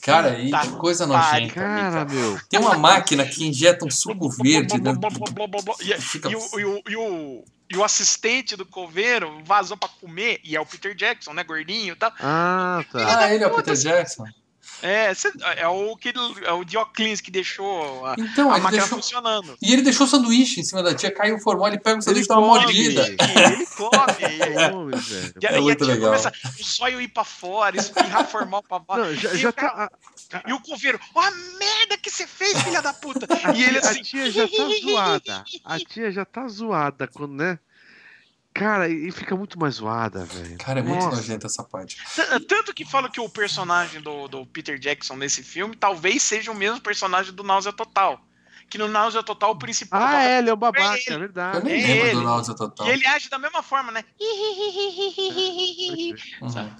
[0.00, 1.54] Cara, aí Tá que coisa nojenta.
[1.54, 2.04] Cara, cara.
[2.06, 2.38] meu.
[2.48, 4.80] Tem uma máquina que injeta um suco verde.
[4.80, 4.92] né?
[5.80, 9.88] E, Fica- e o, e o- e o- e o assistente do coveiro vazou pra
[9.88, 11.42] comer, e é o Peter Jackson, né?
[11.42, 12.12] Gordinho e tal.
[12.20, 13.20] Ah, tá.
[13.20, 14.24] Ah, ele é o Peter Jackson?
[14.82, 16.12] É, cê- é o que
[16.44, 18.98] é o Dioclins que deixou a, Então, a máquina deixou.
[18.98, 19.56] funcionando.
[19.62, 22.02] E ele deixou o sanduíche em cima da tia, caiu o formol, ele pega o
[22.02, 23.02] sanduíche e dá uma mordida.
[23.42, 23.92] Ele come.
[24.20, 25.40] e-.
[25.40, 26.10] E, É e a tia legal.
[26.10, 29.04] começa o zóio ir pra fora, espirrar formal pra baixo.
[29.04, 29.90] Não, já, e, já o cara-
[30.28, 30.42] tá.
[30.46, 33.26] e o coveiro, ó a merda que você fez, filha da puta!
[33.44, 34.00] A E ele tia, assim.
[34.00, 35.44] a tia já tá zoada.
[35.64, 37.58] A tia já tá zoada quando, né?
[38.54, 40.58] Cara, e fica muito mais zoada, velho.
[40.58, 41.16] Cara, é muito Nossa.
[41.16, 41.96] nojento essa parte.
[42.14, 46.50] T- Tanto que fala que o personagem do, do Peter Jackson nesse filme talvez seja
[46.52, 48.20] o mesmo personagem do Náusea Total.
[48.68, 50.00] Que no Náusea Total o principal.
[50.02, 51.64] Ah, é, ele é o babaca, é Eu verdade.
[51.64, 52.14] nem É lembro ele.
[52.14, 52.86] do Náusea Total.
[52.86, 54.04] E ele age da mesma forma, né?
[56.40, 56.70] Uhum.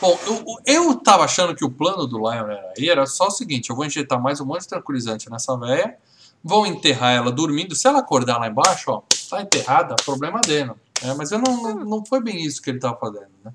[0.00, 3.30] Bom, eu, eu tava achando que o plano do Lion era, aí era só o
[3.30, 5.96] seguinte: eu vou injetar mais um monte de tranquilizante nessa véia,
[6.42, 7.74] vou enterrar ela dormindo.
[7.74, 10.72] Se ela acordar lá embaixo, ó, tá enterrada, problema dele.
[11.02, 13.52] É, mas eu não, não, não foi bem isso que ele tava fazendo, né?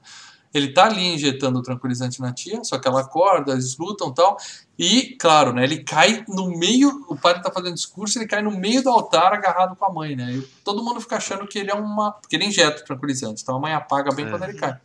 [0.54, 4.14] Ele tá ali injetando o tranquilizante na tia, só que ela acorda, eles lutam e
[4.14, 4.38] tal.
[4.78, 8.52] E, claro, né, ele cai no meio, o padre tá fazendo discurso, ele cai no
[8.52, 10.30] meio do altar agarrado com a mãe, né?
[10.34, 12.12] E todo mundo fica achando que ele é uma.
[12.12, 14.30] Porque ele injeta o tranquilizante, então a mãe apaga bem É.
[14.30, 14.78] quando ele cai.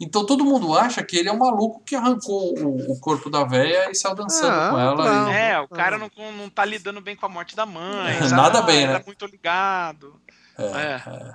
[0.00, 3.42] Então todo mundo acha que ele é um maluco que arrancou o, o corpo da
[3.44, 5.04] véia e saiu dançando Ah, com ela.
[5.24, 5.32] não.
[5.32, 6.08] e- É, o cara não,
[6.38, 8.20] não tá lidando bem com a morte da mãe.
[8.30, 8.98] Nada Ah, bem, ele né?
[9.00, 10.14] Tá muito ligado.
[10.56, 11.34] É.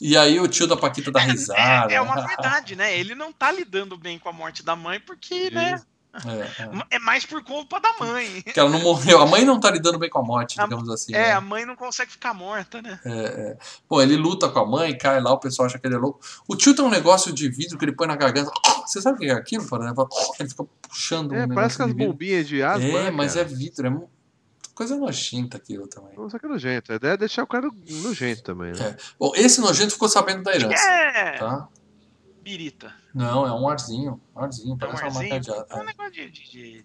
[0.00, 1.92] E aí o tio da Paquita dá risada.
[1.92, 2.96] É, é uma verdade, né?
[2.96, 5.80] Ele não tá lidando bem com a morte da mãe porque, né?
[6.24, 6.96] É, é.
[6.96, 8.42] É mais por culpa da mãe.
[8.52, 9.20] Que ela não morreu.
[9.20, 11.14] A mãe não tá lidando bem com a morte, A- digamos assim.
[11.14, 11.32] É, né?
[11.32, 12.98] a mãe não consegue ficar morta, né?
[13.04, 13.56] É, é.
[13.88, 16.20] Pô, ele luta com a mãe, cai lá, o pessoal acha que ele é louco.
[16.48, 18.50] O tio tem um negócio de vidro que ele põe na garganta.
[18.86, 20.08] Você sabe o que é aquilo, Fernando?
[20.40, 22.88] Ele fica puxando um É, negócio parece que as bombinhas de asma.
[22.88, 23.46] É, né, mas cara?
[23.46, 23.90] é vidro, é
[24.78, 26.14] coisa nojenta aquilo também.
[26.30, 26.92] Só que é nojento.
[26.92, 27.68] A ideia é deixar o cara
[28.02, 28.96] nojento também, né?
[29.18, 31.68] Bom, esse nojento ficou sabendo da herança, É, tá?
[32.42, 32.94] birita.
[33.14, 34.20] Não, é um arzinho.
[34.34, 35.28] Um arzinho, É um parece uma arzinho.
[35.30, 35.66] marca de ar.
[35.68, 35.84] É um É.
[35.86, 36.30] negócio de.
[36.30, 36.82] de-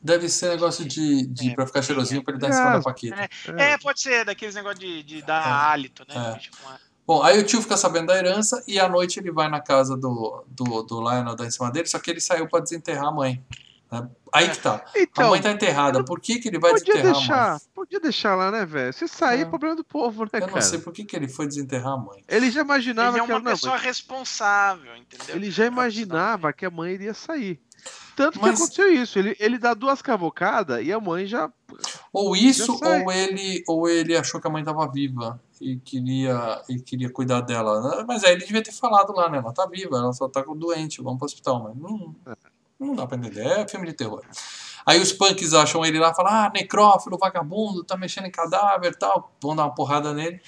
[0.00, 2.54] Deve ser negócio de, de É, pra ficar cheirosinho pra ele dar em é.
[2.54, 3.28] cima da Paquita.
[3.56, 5.50] É, pode ser daqueles negócios de, de dar É.
[5.50, 6.38] hálito, né?
[6.40, 6.78] É.
[7.04, 9.96] Bom, aí o tio fica sabendo da herança e à noite ele vai na casa
[9.96, 13.10] do, do, do Lionel dar em cima dele, só que ele saiu pra desenterrar a
[13.12, 13.42] mãe.
[13.90, 14.08] Né?
[14.32, 14.84] Aí que tá.
[14.94, 16.04] A Então, mãe tá enterrada.
[16.04, 17.28] Por que, que ele vai podia desenterrar a mãe?
[17.28, 18.92] deixar, podia deixar lá, né, velho?
[18.92, 19.42] Se sair, É.
[19.42, 20.52] é problema do povo, né, Eu cara?
[20.52, 22.22] não sei por que, que ele foi desenterrar a mãe.
[22.28, 25.34] Ele já imaginava Ele é que uma ela não, pessoa responsável, entendeu?
[25.36, 27.60] Ele já imaginava que a mãe iria sair.
[28.16, 29.18] Tanto Mas- que aconteceu isso.
[29.18, 31.50] Ele, ele dá duas cavocadas e a mãe já.
[32.12, 36.60] Ou isso, Já ou ele, ou ele achou que a mãe estava viva e queria,
[36.68, 38.04] e queria cuidar dela.
[38.08, 39.38] Mas aí ele devia ter falado lá, né?
[39.38, 41.62] Ela tá viva, ela só tá doente, vamos pro hospital.
[41.62, 42.14] Mas não,
[42.78, 43.46] não dá pra entender.
[43.46, 44.22] É filme de terror.
[44.86, 48.92] Aí os punks acham ele lá e falam: ah, necrófilo, vagabundo, tá mexendo em cadáver
[48.92, 49.32] e tal.
[49.42, 50.40] Vão dar uma porrada nele.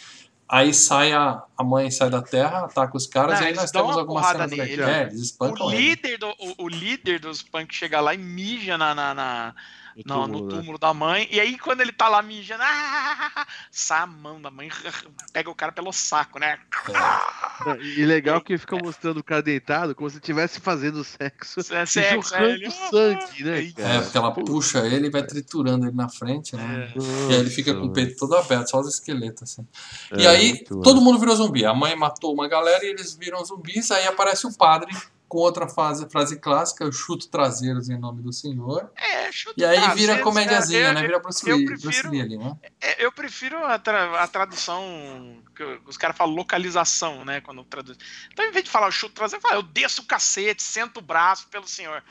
[0.49, 3.71] Aí sai a, a mãe sai da terra, ataca os caras, Não, e aí nós
[3.71, 4.83] temos uma algumas cenas nele.
[4.83, 5.79] É, eles espancam O ele.
[5.91, 9.55] líder, do, o, o líder dos punks chega lá e mija na, na, na-
[10.05, 10.59] no, no túmulo, né?
[10.59, 11.29] túmulo da mãe.
[11.31, 14.69] E aí, quando ele tá lá mijando, ah, sai a mão da mãe,
[15.33, 16.59] pega o cara pelo saco, né?
[17.83, 21.61] E legal que fica mostrando o cara deitado como se estivesse fazendo sexo.
[21.75, 23.95] É sexo, é, ele- sangue, né, É, cara?
[23.95, 26.91] É, porque ela puxa ele e vai triturando ele na frente, né?
[26.97, 26.99] É.
[26.99, 29.67] E aí ele fica com o peito todo aberto, só os esqueletos, assim.
[30.13, 31.67] É, e aí, todo mundo virou zumbi.
[31.67, 33.91] A mãe matou uma galera e eles viram zumbis.
[33.91, 34.91] Aí aparece o padre
[35.31, 38.91] com outra frase, frase clássica: eu chuto traseiros em nome do Senhor.
[38.97, 41.01] É, chuta E aí vira cê- comédiazinha, eu- né?
[41.03, 42.57] Vira Bruce Lee, eu prefiro- Lee ali, né?
[42.81, 47.41] É, eu prefiro a, tra- a tradução que os caras falam localização, né?
[47.41, 47.97] Quando traduz.
[48.33, 51.03] Então, em vez de falar o chuto traseiro, fala eu desço o cacete, sento o
[51.03, 52.03] braço pelo senhor.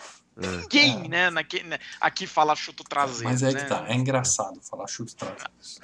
[0.41, 0.48] É.
[0.57, 1.07] Ninguém, É.
[1.07, 3.24] né, naque- né, aqui fala chuto traseiro.
[3.30, 3.60] Mas é né?
[3.61, 5.80] que tá, é engraçado falar chuto traseiros.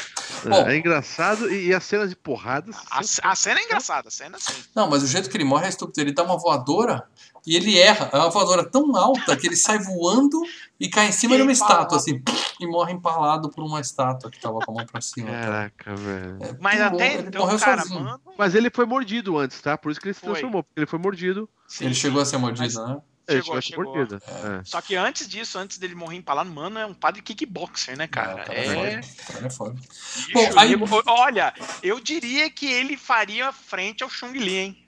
[0.46, 0.68] É, Bom.
[0.68, 2.76] é engraçado e, e as cenas de porradas.
[2.90, 3.00] A,
[3.32, 4.54] a cena é engraçada, a cena sim.
[4.76, 6.00] Não, mas o jeito que ele morre é estúpido.
[6.02, 7.08] Ele dá uma voadora
[7.46, 8.10] e ele erra.
[8.12, 10.40] É uma voadora tão alta que ele sai voando
[10.80, 11.74] e cai em cima de uma Empalado.
[11.84, 12.22] estátua, assim,
[12.60, 15.30] e morre empalado por uma estátua que tava com a mão pra cima.
[15.30, 16.38] Caraca, velho.
[16.42, 18.04] É, Mas até ele então, morreu cara, sozinho.
[18.04, 18.22] mano.
[18.38, 19.78] Mas ele foi mordido antes, tá?
[19.78, 20.32] Por isso que ele se Foi.
[20.32, 20.64] transformou.
[20.64, 21.48] Porque ele foi mordido.
[21.68, 22.98] sim, Ele chegou a ser Mas- mordido, né?
[23.28, 23.98] Chegou, chegou.
[24.04, 24.62] É.
[24.64, 28.42] Só que antes disso, antes dele morrer empalado, mano, é um padre kickboxer, né, cara?
[28.42, 28.94] É, cara É.
[28.94, 29.46] é foda.
[29.46, 29.74] É foda.
[29.74, 34.88] Bicho, Bom, aí- eu- olha, eu diria que ele faria frente ao Chung Li, hein?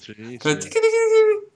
[0.00, 0.70] Sim, sim.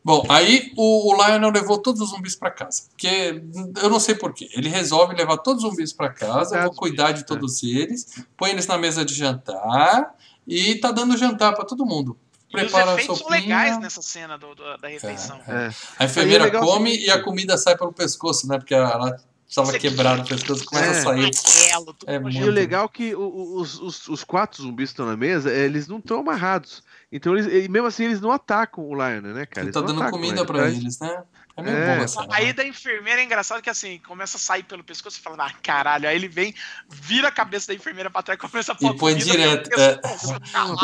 [0.05, 2.83] Bom, aí o, o Lionel levou todos os zumbis pra casa.
[2.91, 3.41] Porque
[3.81, 4.49] eu não sei porquê.
[4.53, 8.67] Ele resolve levar todos os zumbis pra casa, vou cuidar de todos eles, põe eles
[8.67, 10.15] na mesa de jantar
[10.47, 12.19] e tá dando jantar pra todo mundo.
[12.55, 15.41] E os efeitos são legais nessa cena do- do- da refeição.
[15.49, 15.67] É.
[15.67, 15.71] É.
[15.99, 18.59] A enfermeira é come e a comida sai pelo pescoço, né?
[18.59, 19.17] Porque ela
[19.49, 20.99] estava quebrada o pescoço e começa É.
[20.99, 21.31] a sair.
[21.71, 22.07] É nojento.
[22.09, 25.51] E muito- o legal é que os, os, os quatro zumbis que estão na mesa,
[25.53, 26.83] eles não estão amarrados.
[27.11, 29.67] Então, eles, mesmo assim, eles não atacam o Lion, né, cara?
[29.67, 31.23] Ele tá dando comida pra Eles- eles, né?
[31.57, 32.07] É meio É.
[32.31, 35.53] Aí da enfermeira é engraçado que assim, começa a sair pelo pescoço e fala, ah,
[35.63, 36.09] caralho.
[36.09, 36.55] Aí ele vem,
[36.89, 39.83] vira a cabeça da enfermeira pra trás e começa a pôr E põe direto, pelo
[39.83, 39.95] é.
[39.97, 40.35] pescoço.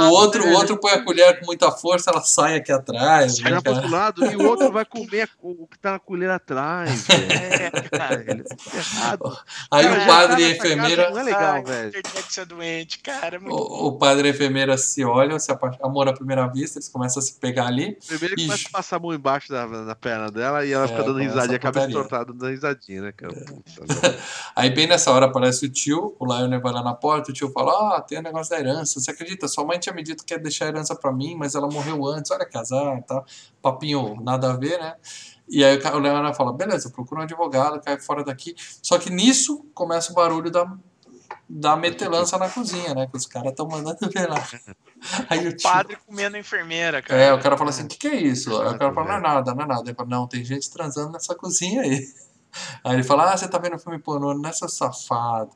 [0.01, 3.39] O outro, o outro põe a colher com muita força, ela sai aqui atrás.
[3.39, 7.07] né, Vai pro lado e o outro vai comer o que tá na colher atrás,
[7.07, 7.33] velho.
[7.33, 8.15] É, cara.
[8.27, 9.39] É, ele é errado.
[9.71, 11.11] Aí Cara, o padre tá e a casa, enfermeira.
[11.11, 11.93] Não é legal, Ai, velho.
[12.39, 13.37] É doente, cara.
[13.37, 16.47] É muito O, o padre e a enfermeira se olham, se apa- amor à primeira
[16.47, 17.99] vista, eles começam a se pegar ali.
[18.07, 18.47] Primeiro ele Ixi.
[18.47, 21.19] começa a passar a mão embaixo da, da perna dela e ela É, fica dando
[21.19, 21.95] começa risadinha, a a cabeça putaria.
[21.95, 23.35] tortada dando risadinha, né, cara?
[23.35, 23.65] Velho.
[24.57, 27.51] Aí bem nessa hora aparece o tio, o Lionel vai lá na porta, o tio
[27.53, 29.49] fala, ah, tem o negócio da herança, você acredita?
[29.49, 32.07] Sua mãe tinha me dito que ia deixar a herança pra mim, mas ela morreu
[32.07, 33.25] antes, olha casar e tal.
[33.63, 34.95] Papinho nada a ver, né?
[35.49, 38.55] E aí o Leonardo fala, beleza, procura um advogado, cai fora daqui.
[38.83, 40.71] Só que nisso começa o barulho da,
[41.49, 43.07] da metelança na cozinha, né?
[43.07, 44.47] Que os caras estão mandando ver lá.
[45.31, 47.21] Aí o O tio, padre comendo a enfermeira, cara.
[47.21, 48.51] é, o cara fala assim, o que, que é isso?
[48.61, 49.35] Aí o cara fala, não é velho.
[49.35, 49.83] nada, não é nada.
[49.87, 52.05] Ele fala, não, tem gente transando nessa cozinha aí.
[52.83, 55.51] Aí ele fala, ah, você tá vendo filme pornô, é seu safado.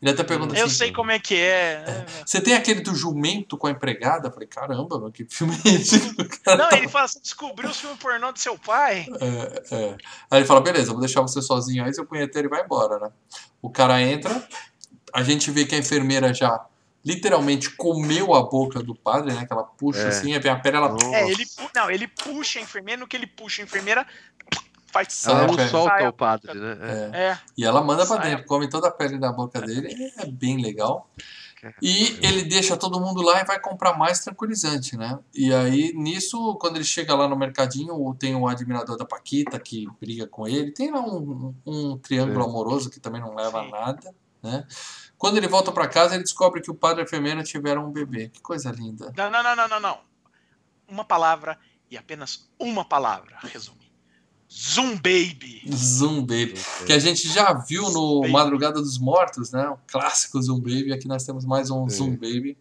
[0.00, 1.84] Ele até pergunta Eu assim, sei como é que é.
[1.86, 2.06] né?
[2.24, 4.28] você tem aquele do jumento com a empregada?
[4.28, 5.96] Eu falei, caramba, meu, que filme é esse?
[5.96, 9.06] O Não, tá- ele fala assim, descobriu os filmes pornô do seu pai?
[9.20, 9.96] É, é.
[10.30, 12.98] Aí ele fala, beleza, eu vou deixar você sozinho aí, seu punheteiro e vai embora,
[13.00, 13.10] né?
[13.60, 14.40] O cara entra,
[15.14, 16.64] a gente vê que a enfermeira já
[17.04, 19.46] literalmente comeu a boca do padre, né?
[19.46, 20.08] Que ela puxa É.
[20.08, 21.06] assim, aí vem a pele, ela Nossa.
[21.14, 24.06] É, ele, pu- não, ele puxa a enfermeira, no que ele puxa a enfermeira,
[24.92, 25.68] faz Ela não é.
[25.68, 26.78] solta o padre, né?
[26.80, 27.16] É.
[27.16, 27.26] É.
[27.30, 28.30] É, E ela manda pra Sai.
[28.30, 31.08] dentro, come toda a pele da boca dele, é bem legal.
[31.82, 35.18] E ele deixa todo mundo lá e vai comprar mais tranquilizante, né?
[35.34, 39.88] E aí, nisso, quando ele chega lá no mercadinho, tem o admirador da Paquita que
[40.00, 40.70] briga com ele.
[40.70, 44.66] Tem lá um, um triângulo amoroso que também não leva a nada, né?
[45.16, 47.90] Quando ele volta pra casa, ele descobre que o padre e a enfermeira tiveram um
[47.90, 48.28] bebê.
[48.28, 49.12] Que coisa linda.
[49.16, 49.98] não, não, não, não, não, não.
[50.86, 51.58] Uma palavra
[51.90, 53.88] e apenas uma palavra, resume.
[54.50, 55.62] Zoom Baby.
[55.70, 56.54] Zoom Baby.
[56.86, 58.32] Que a gente já viu no Baby.
[58.32, 59.68] Madrugada dos Mortos, né?
[59.68, 60.92] O clássico Zoom Baby.
[60.92, 61.96] Aqui nós temos mais um Sim.
[61.96, 62.56] Zoom Baby.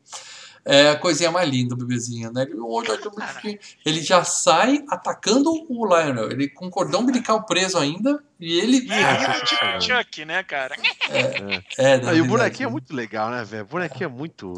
[0.65, 2.41] É a coisinha mais linda, o bebezinho, né?
[2.41, 6.29] Ele, "Oi, olha, bonitinho." ele já sai atacando o Lionel.
[6.29, 8.21] Ele com o cordão umbilical preso ainda.
[8.39, 8.77] E ele.
[8.77, 10.75] E rindo tipo Chuck, né, cara?
[11.77, 12.23] É, dá Ah, e o risadinha.
[12.25, 13.63] bonequinho é muito legal, né, velho?
[13.63, 14.53] O bonequinho é muito.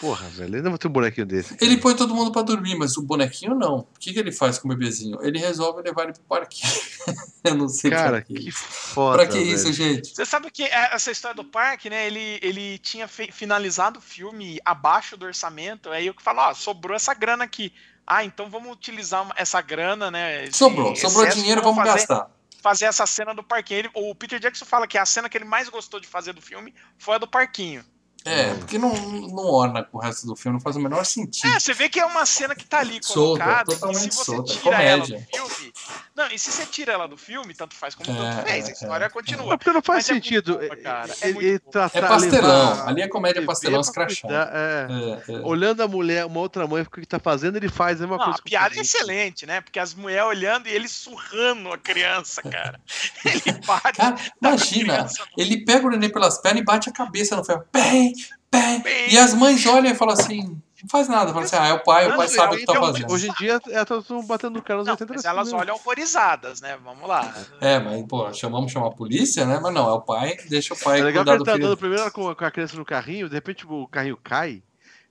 [0.00, 0.56] Porra, velho.
[0.56, 1.56] Ainda vou ter um bonequinho desse.
[1.60, 3.78] Ele põe todo mundo pra dormir, mas o bonequinho não.
[3.80, 5.18] O que, que ele faz com o bebezinho?
[5.22, 6.72] Ele resolve levar ele pro parquinho.
[7.44, 8.34] Eu não sei Cara, pra quê.
[8.34, 9.16] que foda.
[9.18, 9.54] pra que velho.
[9.54, 10.08] isso, gente?
[10.14, 12.06] Você sabe que é, essa história do parque, né?
[12.06, 15.90] Ele, ele tinha finalizado o filme abaixo do orçamento.
[15.90, 17.72] Aí eu que falo, ó, sobrou essa grana aqui.
[18.06, 20.50] Ah, então vamos utilizar essa grana, né?
[20.50, 22.30] Sobrou, sobrou dinheiro, vamos fazer, gastar.
[22.60, 23.80] Fazer essa cena do parquinho.
[23.80, 26.42] Ele- o Peter Jackson fala que a cena que ele mais gostou de fazer do
[26.42, 27.84] filme foi a do parquinho.
[28.24, 31.50] É, porque não, não orna com o resto do filme, não faz o menor sentido.
[31.50, 33.64] É, você vê que é uma cena que tá ali Solta, colocada.
[33.72, 35.28] totalmente e se você solta, tira ela do comédia.
[35.34, 35.72] filme.
[36.14, 38.66] Não, e se você tira ela do filme, tanto faz como É, tanto fez.
[38.66, 39.08] é, A história é.
[39.08, 39.46] continua.
[39.46, 40.58] Mas porque não faz Mas é sentido.
[40.58, 41.14] boa, cara.
[41.22, 42.70] É tratar- É pastelão.
[42.70, 44.32] levar Ali é comédia pastelão escrachado.
[44.34, 44.86] é.
[45.30, 45.38] É, é.
[45.40, 48.24] Olhando a mulher, uma outra mãe, o que tá fazendo, ele faz a mesma Não,
[48.26, 48.38] coisa.
[48.38, 49.60] a piada é excelente, né?
[49.62, 52.78] Porque as mulheres olhando e ele surrando a criança, cara.
[53.24, 53.96] Ele bate.
[53.98, 55.06] Cara, imagina,
[55.36, 57.64] ele pega o neném pelas pernas e bate a cabeça no ferro.
[57.72, 58.12] Bem,
[58.52, 58.80] bem.
[58.80, 59.12] Bem.
[59.12, 61.32] E as mães olham e falam assim, não faz nada.
[61.32, 63.12] Fala assim, ah, é o pai, o pai sabe o que tá Então, fazendo.
[63.12, 66.60] Hoje em dia, elas estão batendo no cara nos Não, 80 mas elas olham horrorizadas,
[66.60, 66.78] né?
[66.82, 67.34] Vamos lá.
[67.60, 69.58] É, mas, pô, chamamos chamar a polícia, né?
[69.62, 71.52] Mas não, é o pai, deixa o pai É legal que cuidar ele do tá
[71.52, 71.64] filho.
[71.66, 74.62] andando primeiro com, com a criança no carrinho, de repente o carrinho cai,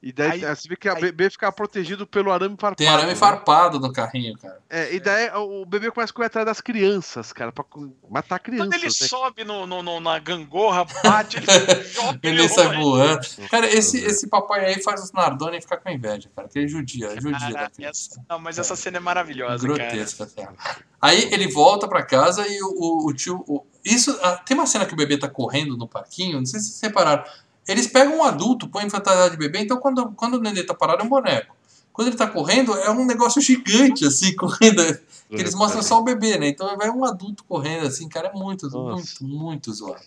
[0.01, 2.75] e daí Aí- você vê que o bebê fica protegido pelo arame farpado.
[2.77, 3.15] Tem arame né?
[3.15, 4.59] farpado no carrinho, cara.
[4.69, 7.65] É, e daí o bebê começa a correr atrás das crianças, cara, pra
[8.09, 8.67] matar crianças.
[8.67, 8.89] Quando ele né?
[8.91, 11.45] sobe no, no- no- na gangorra, bate, ele
[11.83, 13.19] joga Ele sai voando.
[13.51, 16.47] Cara, esse, esse papai aí faz os Nardoni ficar com inveja, cara.
[16.47, 18.11] Que ele judia, judia Cara, criança.
[18.13, 19.79] essa- não, mas essa cena é maravilhosa, cara.
[19.89, 20.55] Grotesca, cara.
[21.01, 23.43] Aí ele volta pra casa e o, o- o tio.
[23.47, 26.59] o- isso, ah, tem uma cena que o bebê tá correndo no parquinho, não sei
[26.59, 27.23] se vocês repararam.
[27.69, 31.03] Eles pegam um adulto, põem fantasia de bebê, então quando, quando o nenê tá parado
[31.03, 31.55] é um boneco.
[31.93, 34.81] Quando ele tá correndo, é um negócio gigante, assim, correndo.
[35.29, 36.47] Que eles mostram só o bebê, né?
[36.47, 39.23] Então vai um adulto correndo, assim, cara, é muito, Nossa.
[39.23, 40.01] muito, muito zoado.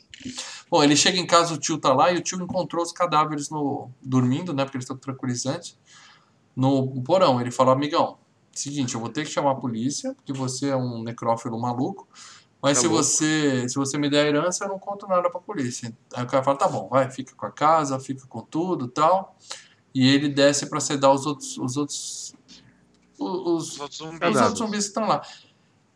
[0.69, 3.49] Bom, ele chega em casa, o tio tá lá e o tio encontrou os cadáveres
[3.49, 4.65] no dormindo, né?
[4.65, 5.79] Porque eles estão com tranquilizante.
[6.57, 8.19] No porão, ele falou, amigão,
[8.53, 12.09] seguinte, eu vou ter que chamar a polícia, porque você é um necrófilo maluco.
[12.63, 15.41] Mas Tá se você, se você me der a herança, eu não conto nada pra
[15.41, 15.93] polícia.
[16.15, 19.37] Aí o cara fala, tá bom, vai, fica com a casa, fica com tudo tal.
[19.93, 22.35] E ele desce pra sedar os outros, os outros,
[23.19, 24.29] os, Os outros zumbis.
[24.31, 25.23] os outros zumbis que estão lá.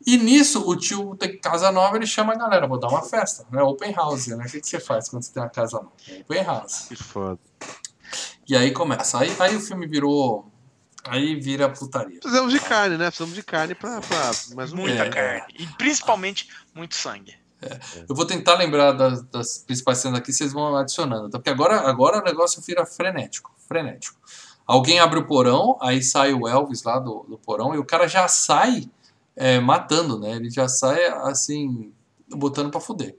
[0.05, 3.47] E nisso, o tio tem casa nova, ele chama a galera, vou dar uma festa,
[3.51, 3.63] né?
[3.63, 4.45] Open house, né?
[4.45, 5.93] O que, que você faz quando você tem uma casa nova?
[6.21, 6.87] Open house.
[6.89, 7.39] Que foda.
[8.49, 9.19] E aí começa.
[9.19, 10.51] Aí, aí o filme virou
[11.09, 12.19] Aí vira putaria.
[12.21, 13.07] Precisamos de carne, né?
[13.07, 15.09] Precisamos de carne pra, pra mais um Muita É.
[15.11, 15.55] carne.
[15.59, 17.35] E principalmente muito sangue.
[18.09, 21.31] Eu vou tentar lembrar das, das principais cenas aqui, vocês vão adicionando.
[21.31, 21.39] tá?
[21.39, 23.55] Porque agora, agora o negócio vira frenético.
[23.67, 24.19] Frenético.
[24.67, 28.07] Alguém abre o porão, aí sai o Elvis lá do, do porão, e o cara
[28.09, 28.91] já sai
[29.35, 30.33] é, matando, né?
[30.33, 31.93] Ele já sai assim,
[32.29, 33.17] botando pra fuder.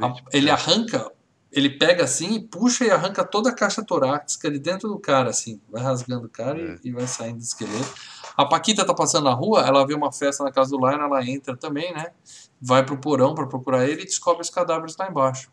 [0.00, 1.10] A- Ele arranca,
[1.52, 5.30] ele pega assim e puxa e arranca toda a caixa torácica de dentro do cara,
[5.30, 5.60] assim.
[5.70, 7.92] Vai rasgando o cara e- e, vai saindo do esqueleto.
[8.36, 11.24] A Paquita tá passando na rua, ela vê uma festa na casa do Lion, ela
[11.26, 12.06] entra também, né?
[12.60, 15.50] Vai pro porão pra procurar ele e descobre os cadáveres lá embaixo.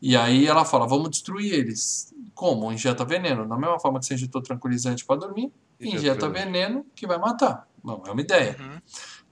[0.00, 2.12] E aí ela fala, vamos destruir eles.
[2.34, 2.72] Como?
[2.72, 3.46] Injeta veneno.
[3.46, 5.52] Da mesma forma que você injetou tranquilizante pra dormir,
[5.96, 7.68] injeta veneno que vai matar.
[7.84, 8.56] Não, é uma ideia.
[8.58, 8.80] Uhum.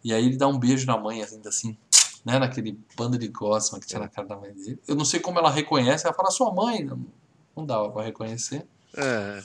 [0.04, 1.76] E aí ele dá um beijo na mãe, ainda assim,
[2.24, 2.38] né?
[2.38, 4.78] Naquele bando de gosma que tinha na cara da mãe dele.
[4.86, 6.84] Eu não sei como ela reconhece, ela fala, sua mãe.
[6.84, 7.04] Não,
[7.56, 8.66] não dava pra reconhecer.
[8.96, 9.42] É.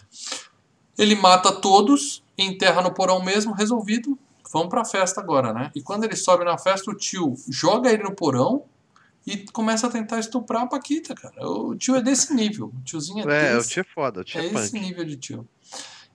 [0.97, 4.17] Ele mata todos, enterra no porão mesmo, resolvido.
[4.51, 5.71] Vamos pra festa agora, né?
[5.75, 8.63] E quando ele sobe na festa, o tio joga ele no porão
[9.27, 11.45] e começa a tentar estuprar a Paquita, cara.
[11.47, 12.67] O tio é desse nível.
[12.67, 15.03] O tiozinho é, É, o desse, tio é foda, o tio é é esse nível
[15.03, 15.47] de tio.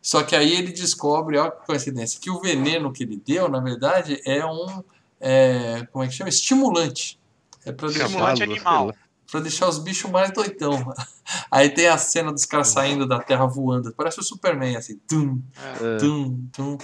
[0.01, 3.61] Só que aí ele descobre, olha que coincidência, que o veneno que ele deu, na
[3.61, 4.83] verdade, é um.
[5.21, 6.29] É, como é que chama?
[6.31, 7.19] Estimulante.
[7.65, 8.05] É pra deixar,
[8.43, 8.95] animal.
[9.31, 10.93] pra deixar os bichos mais doidão.
[11.51, 13.93] Aí tem a cena dos caras saindo da terra voando.
[13.95, 14.97] Parece o Superman, assim.
[15.07, 15.41] Tum,
[15.81, 15.97] É.
[15.99, 16.79] tum, tum.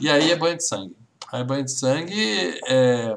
[0.00, 0.96] E aí é banho de sangue.
[1.32, 2.60] Aí banho de sangue.
[2.66, 3.16] é,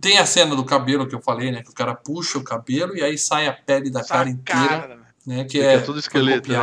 [0.00, 1.62] Tem a cena do cabelo que eu falei, né?
[1.62, 4.68] Que o cara puxa o cabelo e aí sai a pele da cara inteira.
[4.68, 6.56] Cara, Né, que é todo foi esqueleto, né,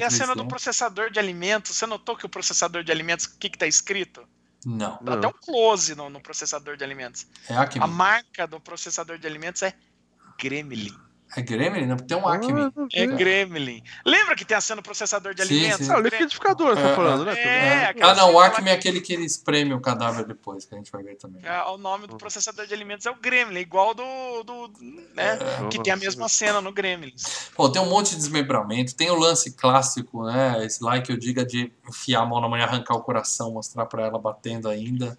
[0.00, 0.36] E a cena 3D.
[0.36, 3.66] do processador de alimentos, você notou que o processador de alimentos, o que, que tá
[3.66, 4.22] escrito?
[4.64, 5.18] Não, Dá Não.
[5.18, 7.26] até um close no, no processador de alimentos.
[7.48, 7.82] é Acme.
[7.82, 9.74] A marca do processador de alimentos é
[10.38, 10.96] Gremlin.
[11.34, 11.86] É Gremlin?
[11.86, 12.60] Não, tem um Acme.
[12.62, 13.14] Ah, É vi.
[13.16, 13.82] Gremlin.
[14.04, 15.86] Lembra que tem a cena do processador de Sim, alimentos?
[15.86, 15.92] sim.
[15.92, 17.32] Ah, o liquidificador, você É, tá falando, né?
[17.32, 20.78] é, Ah, não, o Acme é aquele que ele espreme o cadáver depois, que a
[20.78, 21.40] gente vai ver também.
[21.44, 24.42] É, o nome do processador de alimentos é o Gremlin, igual do.
[24.44, 24.72] do
[25.14, 25.38] né,
[25.70, 27.22] que tem a mesma cena no Gremlins.
[27.56, 30.64] Bom, tem um monte de desmembramento, tem o lance clássico, né?
[30.66, 33.86] Esse lá que eu diga de enfiar a mão na mãe, arrancar o coração, mostrar
[33.86, 35.16] pra ela batendo ainda.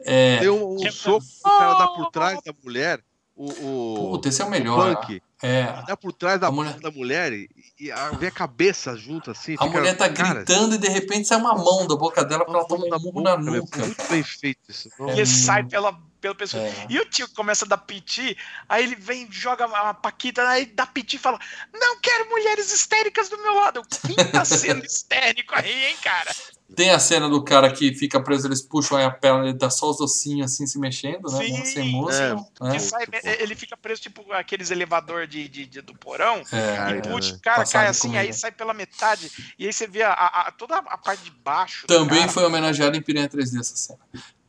[0.00, 3.00] É, Tem um, um Que- soco que o cara dá por trás da mulher,
[3.36, 4.96] o, o, puta, esse é o o melhor.
[4.96, 7.48] punk, É, dá por trás da mulher- da mulher e,
[7.78, 9.54] e a, vê a cabeça junto assim.
[9.58, 12.44] a fica- mulher tá cara, gritando e de repente sai uma mão da boca dela
[12.44, 13.78] porque ela toma da um murro na nuca.
[13.80, 14.90] Muito bem feito isso.
[15.08, 16.62] É E sai pela, pela pessoa.
[16.62, 16.86] É.
[16.88, 18.36] E o tio começa a dar piti,
[18.68, 21.38] aí ele vem, joga a Paquita, aí dá piti e fala:
[21.72, 23.82] Não quero mulheres histéricas do meu lado.
[24.06, 26.30] Quem tá sendo histérico aí, hein, cara?
[26.76, 29.68] Tem a cena do cara que fica preso, eles puxam aí a perna, ele dá
[29.68, 31.44] só os ossinhos assim se mexendo, né?
[31.44, 32.36] Sim, sem música.
[32.62, 32.70] é?
[32.70, 33.06] Que sai-
[33.40, 36.36] ele fica preso, tipo, aqueles elevador de, de- de- do porão.
[36.52, 37.02] É, Cara, E é.
[37.02, 37.38] puxa, né?
[37.38, 38.20] o cara cai assim, comida.
[38.20, 39.32] aí sai pela metade.
[39.58, 41.88] E aí você vê a, a- toda a parte de baixo.
[41.88, 43.98] Também foi homenageado em Piranha 3D essa cena.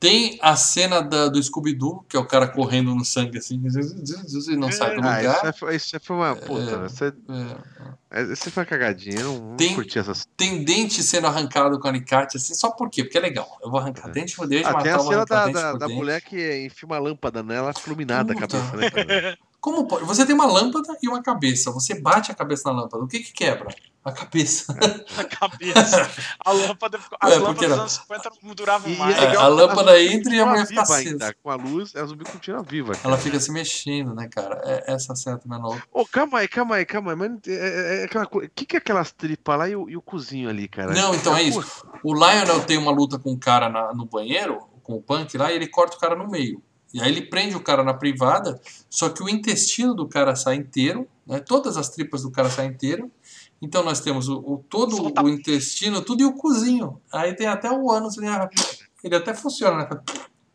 [0.01, 3.61] Tem a cena da- do Scooby-Doo, que é o cara correndo no sangue assim,
[4.49, 5.45] e não sai do Ah, isso, lugar.
[5.45, 6.81] aí foi, isso aí foi uma puta.
[6.81, 6.85] É.
[6.87, 7.03] Isso,
[8.09, 8.33] É.
[8.33, 9.19] isso foi uma cagadinha.
[9.19, 10.27] Eu não, Tem- curti essas.
[10.35, 13.03] Tem dente sendo arrancado com alicate, assim, só por quê?
[13.03, 13.47] Porque é legal.
[13.61, 16.19] Eu vou arrancar dente por dente, Ah, matar, tem a cena da, da, da mulher
[16.19, 19.37] que enfia uma lâmpada nela, iluminada a cabeça, né?
[19.61, 20.03] Como pode?
[20.05, 21.69] Você tem uma lâmpada e uma cabeça.
[21.71, 23.03] Você bate a cabeça na lâmpada.
[23.03, 23.67] O que que quebra?
[24.03, 24.73] A cabeça.
[25.15, 26.09] na cabeça.
[26.43, 27.15] A lâmpada ficou.
[27.21, 29.15] As que lâmpadas dos anos 50 não duravam e mais.
[29.15, 31.09] é a lâmpada zumbi entra e a mulher fica acesa.
[31.11, 31.35] ainda.
[31.43, 32.95] Com a luz, a zumbi continua viva.
[32.95, 33.07] cara.
[33.09, 34.59] Ela fica se mexendo, né, cara?
[34.65, 35.83] É, essa cena também é louca.
[35.93, 37.15] Ô, calma aí, calma aí, calma aí.
[37.17, 38.25] Mas é, é- é aquela.
[38.25, 40.91] O que, que é aquelas tripas lá e o, e o cozinho ali, cara?
[40.91, 41.85] Não, então é isso.
[42.03, 45.51] O Lionel tem uma luta com o cara na- no banheiro, com o Punk lá,
[45.51, 46.63] e ele corta o cara no meio.
[46.93, 48.59] E aí ele prende o cara na privada,
[48.89, 51.39] só que o intestino do cara sai inteiro, né?
[51.39, 53.09] Todas as tripas do cara saem inteiro.
[53.61, 56.99] Então nós temos o, o- todo Solta- o intestino, tudo e o cozinho.
[57.13, 58.27] Aí tem até o ânus, ele,
[59.03, 60.01] ele até funciona, né?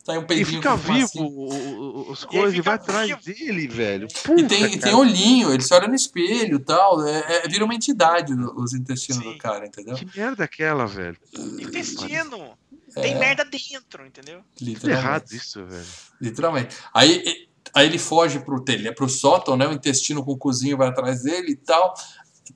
[0.05, 3.23] Sai um E peidinho fica com vivo os E coisas e fica vai atrás vivo.
[3.25, 4.07] dele, velho.
[4.09, 7.05] E Puta, tem, e tem cara, olhinho, ele se olha no espelho e tal.
[7.07, 9.33] É, é- vira uma entidade os intestinos Sim.
[9.33, 9.95] do cara, entendeu?
[9.97, 11.17] Que merda é aquela, velho?
[11.61, 12.57] Intestino.
[12.95, 13.19] Tem É.
[13.19, 14.43] merda dentro, entendeu?
[14.55, 15.05] Que Literalmente.
[15.07, 15.85] errado isso, velho.
[16.21, 16.77] Literalmente.
[16.95, 19.67] Aí, aí ele foge pro telha, pro sótão, né?
[19.67, 21.95] O intestino com o cozinho vai atrás dele e tal.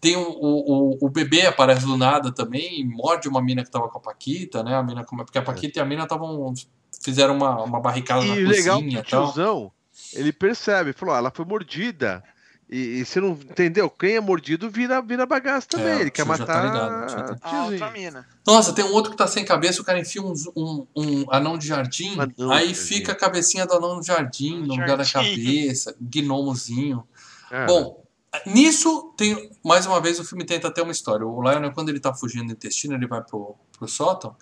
[0.01, 3.99] Tem o, o, o- bebê aparece do nada também, morde uma mina que tava com
[3.99, 4.77] a Paquita, né?
[4.77, 6.55] A mina, porque a Paquita e a mina estavam.
[7.03, 9.25] Fizeram uma, uma barricada na E legal que cozinha o e tal.
[9.27, 9.73] tiozão,
[10.13, 12.23] ele percebe, falou, ó, ela foi mordida.
[12.73, 13.91] E, e você não entendeu?
[13.91, 15.89] Quem é mordido vira, vira bagaço também.
[15.89, 18.27] É, ele quer tá matar ligado, já tá- A outra mina.
[18.47, 21.59] Nossa, tem um outro que tá sem cabeça, o cara enfia um, um, um anão
[21.59, 22.95] de jardim, anão aí de jardim.
[22.95, 25.31] fica a cabecinha do anão no jardim, No no lugar da jardim.
[25.45, 27.03] cabeça, gnomozinho.
[27.49, 28.01] Cara, Bom,
[28.47, 31.27] Nisso, tem mais uma vez o filme tenta ter uma história.
[31.27, 34.37] O Lionel, quando ele tá fugindo do intestino, ele vai pro, pro sótão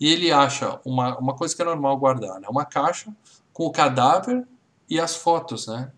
[0.00, 2.48] e ele acha uma, uma coisa que é normal guardar, né?
[2.48, 3.14] Uma caixa
[3.52, 4.46] com o cadáver
[4.88, 5.92] e as fotos, né?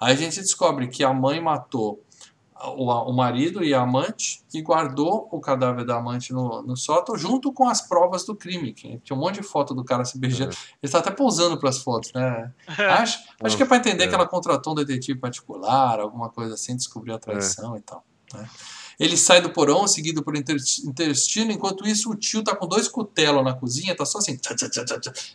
[0.00, 2.02] Aí a gente descobre que a mãe matou
[2.74, 7.14] o, o marido e a amante e guardou o cadáver da amante no, no sótão
[7.16, 8.72] junto com as provas do crime.
[8.72, 10.52] Que tinha um monte de foto do cara se beijando.
[10.52, 12.52] Ele está até pousando para as fotos, né?
[12.98, 14.08] Acho, acho que é para entender É.
[14.08, 18.02] que ela contratou um detetive particular, alguma coisa assim, descobriu a traição e tal.
[18.32, 18.48] né?
[18.98, 23.44] Ele sai do porão, seguido por intestino, enquanto isso o tio tá com dois cutelos
[23.44, 24.38] na cozinha, tá só assim.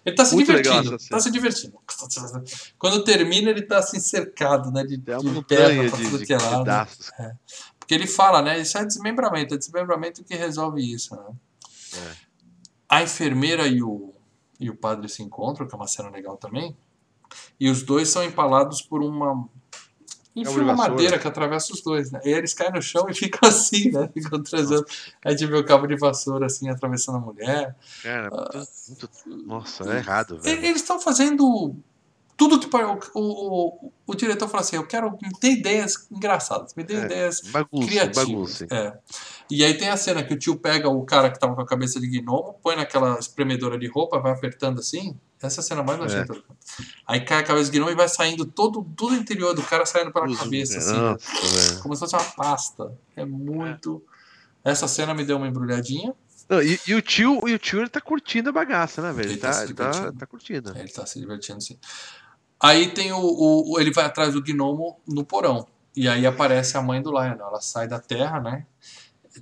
[0.05, 0.95] Ele tá se Muito legal divertindo.
[0.95, 1.73] essa Tá se divertindo.
[2.79, 4.83] Quando termina, ele tá assim cercado, né?
[4.83, 6.59] De, É de pra tudo que é lado.
[6.63, 7.11] pedaços.
[7.79, 8.59] Porque ele fala, né?
[8.59, 11.23] Isso é desmembramento, é desmembramento que resolve isso, né?
[11.97, 12.11] É.
[12.89, 14.11] A enfermeira e o,
[14.59, 16.75] e o padre se encontram, que é uma cena legal também.
[17.59, 19.47] E os dois são empalados por uma.
[20.35, 22.21] Enfim, Cabo de uma madeira que atravessa os dois, né?
[22.23, 24.09] E eles caem no chão e ficam assim, né?
[24.13, 24.85] Ficam transando.
[25.25, 27.75] Aí a gente vê o cabo de vassoura assim atravessando a mulher.
[28.01, 30.65] Cara, muito- muito- nossa, é errado, velho.
[30.65, 31.75] Eles estão fazendo
[32.37, 32.73] tudo que.
[32.75, 33.21] O, o,
[33.85, 35.11] o, o diretor fala assim: eu quero.
[35.21, 37.05] Me dê ideias engraçadas, me dê É.
[37.05, 38.25] ideias Bagunça, criativas.
[38.27, 38.67] bagunça.
[38.71, 38.97] É.
[39.49, 41.65] E aí tem a cena que o tio pega o cara que tava com a
[41.67, 45.13] cabeça de gnomo, põe naquela espremedora de roupa, vai apertando assim.
[45.41, 46.33] Essa é a cena mais nojenta.
[46.33, 46.57] do filme.
[47.07, 49.85] Aí cai a cabeça de gnomo e vai saindo todo, todo o interior do cara
[49.85, 50.79] saindo pela Uso, cabeça, né?
[50.79, 50.99] assim, né?
[50.99, 51.81] Nossa, velho.
[51.81, 52.91] Como se fosse uma pasta.
[53.15, 54.03] É muito.
[54.63, 56.13] Essa cena me deu uma embrulhadinha.
[56.47, 59.27] Não, e, e o tio, e o tio ele tá curtindo a bagaça, né, velho?
[59.27, 60.77] Ele Ele tá tá, ele tá, tá curtindo.
[60.77, 61.77] Ele tá se divertindo sim.
[62.59, 65.65] Aí tem o, o- Ele vai atrás do gnomo no porão.
[65.95, 67.47] E aí aparece a mãe do Lionel.
[67.47, 68.65] Ela sai da terra, né?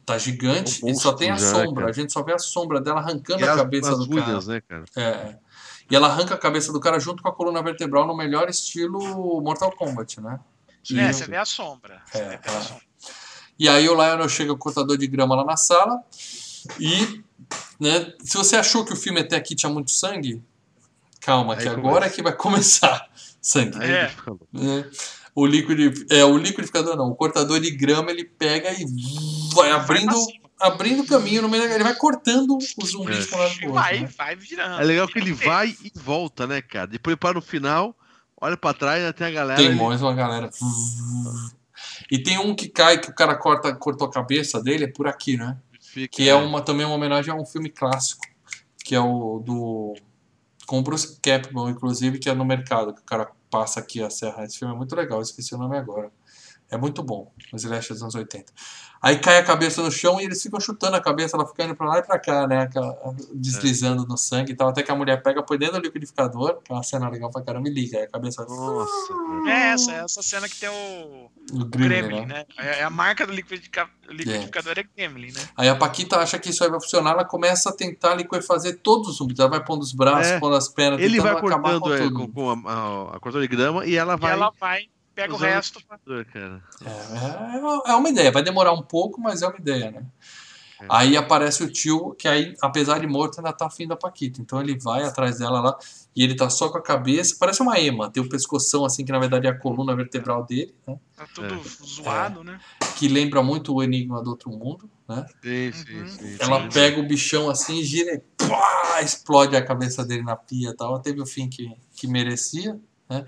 [0.05, 1.81] Tá gigante Um e só tem a já, sombra.
[1.81, 1.89] cara.
[1.89, 4.29] A gente só vê a sombra dela arrancando E a as, cabeça as do cara.
[4.31, 4.85] unhas, né, cara?
[4.95, 5.35] É.
[5.89, 9.41] E ela arranca a cabeça do cara junto com a coluna vertebral no melhor estilo
[9.41, 10.39] Mortal Kombat, né?
[10.89, 12.01] E, É, você vê a sombra.
[12.05, 12.61] Você É, vê é.
[12.61, 12.83] sombra.
[13.57, 16.01] e aí o Lionel chega com o cortador de grama lá na sala
[16.79, 17.23] e,
[17.79, 20.43] né, se você achou que o filme até aqui tinha muito sangue,
[21.21, 21.79] calma, Aí que começa.
[21.87, 23.07] agora é que vai começar
[23.41, 23.77] sangue.
[23.83, 24.11] É.
[24.53, 24.85] né?
[25.35, 28.85] O liquid, é o liquidificador não, o cortador de grama ele pega e
[29.53, 30.48] vai abrindo, cima.
[30.59, 33.35] Abrindo caminho no meio, da- ele vai cortando os zumbis É.
[33.37, 34.09] lado pro vai, né?
[34.17, 34.81] vai virando.
[34.81, 36.87] É legal que ele vai e volta, né, cara?
[36.87, 37.95] Depois ele para no final,
[38.39, 39.59] olha pra trás, ainda tem a galera.
[39.61, 40.49] Tem mais uma galera.
[42.11, 45.07] E tem um que cai que o cara corta, cortou a cabeça dele, é por
[45.07, 45.57] aqui, né?
[45.81, 48.21] fica- Que é uma, também uma homenagem a um filme clássico,
[48.83, 49.93] que é o do.
[50.67, 54.09] Com o Bruce Campbell, inclusive, que é no mercado, que o cara passa aqui a
[54.09, 54.43] serra.
[54.45, 56.11] Esse filme é muito legal, esqueci o nome agora.
[56.71, 58.51] É muito bom, os slasher dos anos 80.
[59.01, 61.73] Aí cai a cabeça no chão e eles ficam chutando a cabeça, ela fica indo
[61.73, 62.63] pra lá e pra cá, né?
[62.63, 62.95] Aquela-
[63.33, 64.67] Deslizando no sangue e tal.
[64.69, 67.41] Até que a mulher pega, põe dentro do liquidificador, que é uma cena legal pra
[67.41, 67.97] caramba, e liga.
[67.97, 68.43] Aí a cabeça.
[68.45, 69.47] Nossa, velho.
[69.47, 72.45] É essa, é essa cena que tem o, O o Gremlin, Gremlin, né?
[72.57, 72.79] né?
[72.79, 75.41] É a marca do liquidica- liquidificador é Gremlin, né?
[75.55, 79.07] Aí a Paquita acha que isso aí vai funcionar, ela começa a tentar liquefazer todos
[79.09, 79.39] os zumbis.
[79.39, 80.39] Ela vai pondo os braços, É.
[80.39, 82.15] pondo as pernas, Ele vai tentando acabar cortando é, tudo.
[82.15, 84.31] com, com a, a, a cortadora de grama e ela E vai.
[84.33, 84.89] ela vai,
[85.21, 85.79] pega o resto.
[86.85, 90.05] É, é- é uma ideia, vai demorar um pouco, mas é uma ideia, né?
[90.81, 90.85] É.
[90.87, 94.39] Aí aparece o tio, que aí, apesar de morto, ainda tá afim da Paquita.
[94.41, 95.77] Então ele vai atrás dela lá
[96.15, 99.11] e ele tá só com a cabeça, parece uma ema, tem o pescoção assim, que
[99.11, 100.97] na verdade é a coluna vertebral dele, né?
[101.17, 101.85] Tá tudo É.
[101.85, 102.61] zoado, né?
[102.97, 105.25] Que lembra muito o Enigma do Outro Mundo, né?
[105.43, 106.07] Sim, sim, Uhum.
[106.07, 106.37] sim.
[106.39, 106.69] Ela sim.
[106.69, 110.93] pega o bichão assim, gira e pá, explode a cabeça dele na pia e tal.
[110.93, 112.79] Ela teve o fim que, que merecia,
[113.09, 113.25] né?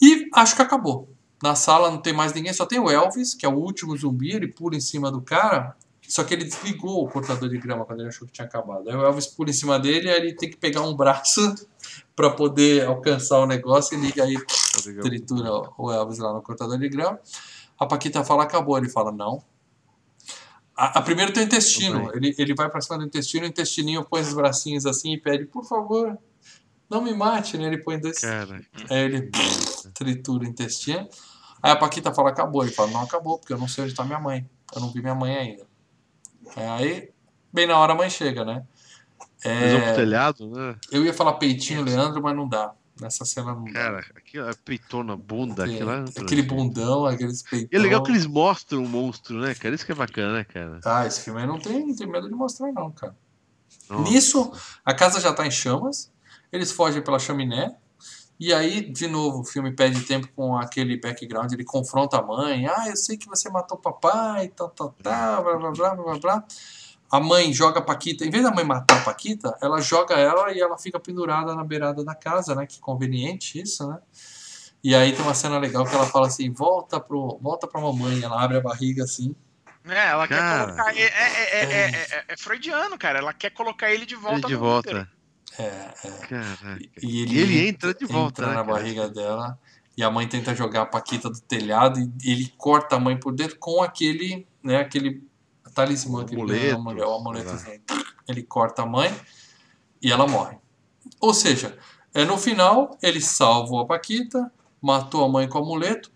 [0.00, 1.08] E acho que acabou.
[1.42, 4.32] Na sala não tem mais ninguém, só tem o Elvis, que é o último zumbi,
[4.32, 5.76] ele pula em cima do cara,
[6.08, 8.88] só que ele desligou o cortador de grama quando ele achou que tinha acabado.
[8.88, 11.54] Aí o Elvis pula em cima dele, aí ele tem que pegar um braço
[12.16, 14.36] para poder alcançar o negócio e liga aí,
[15.02, 17.20] tritura o Elvis lá no cortador de grama.
[17.78, 18.78] A Paquita fala, acabou.
[18.78, 19.42] Ele fala, não.
[20.74, 22.10] A, a primeiro tem o intestino.
[22.14, 25.46] Ele, ele vai pra cima do intestino, o intestininho põe os bracinhos assim e pede,
[25.46, 26.18] por favor,
[26.88, 27.64] não me mate, né?
[27.66, 28.20] Ele põe dois.
[28.20, 28.60] Cara,
[28.90, 29.30] Aí ele
[29.94, 31.08] tritura o intestino.
[31.62, 32.62] Aí a Paquita fala, acabou.
[32.62, 34.48] Ele fala, não acabou, porque eu não sei onde tá minha mãe.
[34.74, 35.66] Eu não vi minha mãe ainda.
[36.56, 37.10] Aí,
[37.52, 38.64] bem na hora a mãe chega, né?
[39.44, 40.76] eles vão pro É, telhado, né?
[40.90, 42.72] eu ia falar peitinho, Leandro, mas não dá.
[43.00, 43.64] Nessa cena não.
[43.64, 47.68] Cara, aquilo é peitona, bunda, Tem aquilo é- aquele bundão, aqueles peitão.
[47.70, 49.74] E é legal que eles mostram o monstro, né, cara?
[49.74, 50.80] Isso que é bacana, né, cara?
[50.82, 53.14] Ah, esse filme aí não tem, não tem medo de mostrar, não, cara.
[53.90, 54.10] Nossa.
[54.10, 54.50] Nisso,
[54.84, 56.10] a casa já tá em chamas,
[56.52, 57.76] eles fogem pela chaminé,
[58.38, 62.66] e aí, de novo, o filme perde tempo com aquele background, ele confronta a mãe,
[62.66, 66.18] ah, eu sei que você matou o papai, tal, tal, tal, blá, blá, blá, blá,
[66.18, 66.44] blá.
[67.10, 70.52] A mãe joga a Paquita, em vez da mãe matar a Paquita, ela joga ela
[70.52, 72.66] e ela fica pendurada na beirada da casa, né?
[72.66, 73.98] Que conveniente isso, né?
[74.82, 78.22] E aí tem uma cena legal que ela fala assim: volta, pro, volta pra mamãe.
[78.22, 79.34] Ela abre a barriga assim.
[79.84, 80.66] É, ela Cara.
[80.66, 80.96] quer colocar.
[80.96, 83.20] É, é, é, é, é- é freudiano, cara.
[83.20, 84.38] Ela quer colocar ele de volta.
[84.38, 84.90] Ele de no volta.
[84.90, 85.08] útero.
[85.58, 86.78] É, é.
[87.02, 88.74] E E ele entra de volta, entra né, na cara?
[88.74, 89.58] barriga dela.
[89.96, 93.32] E a mãe tenta jogar a Paquita do telhado e ele corta a mãe por
[93.34, 95.26] dentro com aquele, né, aquele
[95.74, 97.80] talismã que ele Amuleto, mulher, o amuletozinho.
[98.28, 99.14] Ele corta a mãe
[100.02, 100.58] e ela morre.
[101.20, 101.78] Ou seja,
[102.12, 104.52] é no final ele salvou a Paquita,
[104.82, 106.10] matou a mãe com o amuleto.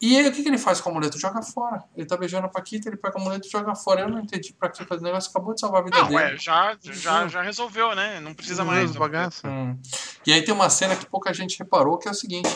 [0.00, 1.18] E aí o que, que ele faz com o amuleto?
[1.18, 1.82] Joga fora.
[1.96, 4.02] Ele tá beijando a Paquita, ele pega o amuleto e joga fora.
[4.02, 6.34] Eu não entendi pra que fazer o negócio, acabou de salvar a vida Não, dele.
[6.34, 8.20] é, já, já, já resolveu, né?
[8.20, 8.92] Não precisa mais.
[8.92, 9.48] bagaça.
[9.48, 9.76] Hum.
[10.24, 12.48] E aí tem uma cena que pouca gente reparou, que é o seguinte: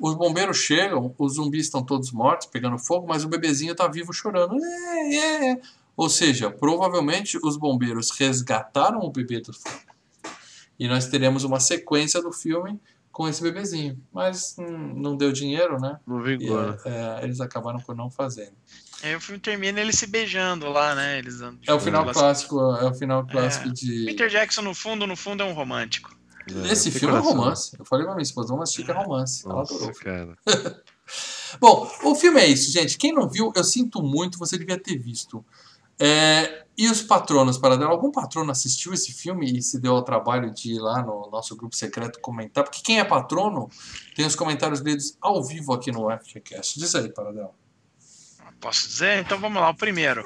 [0.00, 4.12] os bombeiros chegam, os zumbis estão todos mortos, pegando fogo, mas o bebezinho tá vivo
[4.12, 4.56] chorando.
[4.56, 5.60] É, é, é.
[5.94, 9.76] Ou seja, provavelmente os bombeiros resgataram o bebê do fogo.
[10.78, 12.80] E nós teremos uma sequência do filme
[13.16, 13.98] com esse bebezinho.
[14.12, 15.98] Mas hum, não deu dinheiro, né?
[16.06, 16.76] Não E, vingou, né?
[16.84, 18.52] é, eles acabaram por não fazendo.
[19.02, 21.18] Aí o filme termina eles se beijando lá, né?
[21.18, 24.04] Eles É o final clássico, é o final clássico de.
[24.04, 26.14] Peter Jackson, no fundo, no fundo, é um romântico.
[26.70, 27.38] Esse tem filme é coração.
[27.38, 27.76] romance.
[27.78, 29.46] Eu falei pra minha esposa, vamos assistir que é romance.
[29.48, 29.86] Ela adorou.
[29.86, 30.36] Nossa, cara.
[31.58, 32.98] Bom, o filme é isso, gente.
[32.98, 35.42] Quem não viu, eu sinto muito, você devia ter visto.
[35.98, 37.90] É, e os patronos para dela?
[37.90, 41.56] Algum patrono assistiu esse filme e se deu ao trabalho de ir lá no nosso
[41.56, 42.64] grupo secreto comentar?
[42.64, 43.70] Porque quem é patrono
[44.14, 46.78] tem os comentários lidos ao vivo aqui no FGCast.
[46.78, 47.54] Diz aí, Paradela.
[48.60, 49.20] Posso dizer?
[49.20, 50.24] Então vamos lá, o primeiro.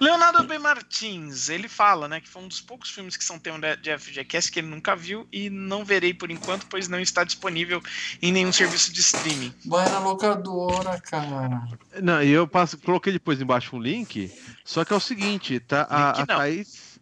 [0.00, 0.58] Leonardo B.
[0.58, 4.50] Martins, ele fala, né, que foi um dos poucos filmes que são tema de- FGCast
[4.50, 7.80] que ele nunca viu e não verei por enquanto, pois não está disponível
[8.20, 9.54] em nenhum serviço de streaming.
[9.66, 11.62] Vai na locadora, cara.
[12.02, 14.32] Não, e eu passo, coloquei depois embaixo um link,
[14.64, 15.86] só que é o seguinte, tá?
[15.88, 16.26] A, a.
[16.26, 16.92] Thaís.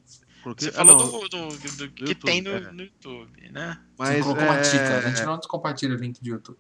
[0.43, 2.61] Coloquei, Você ah, falou não, do, do- do- do que YouTube, tem no, é.
[2.73, 3.79] no YouTube, né?
[3.97, 4.99] Você mas colocou uma é, dica.
[4.99, 6.59] A gente não compartilha o link de YouTube.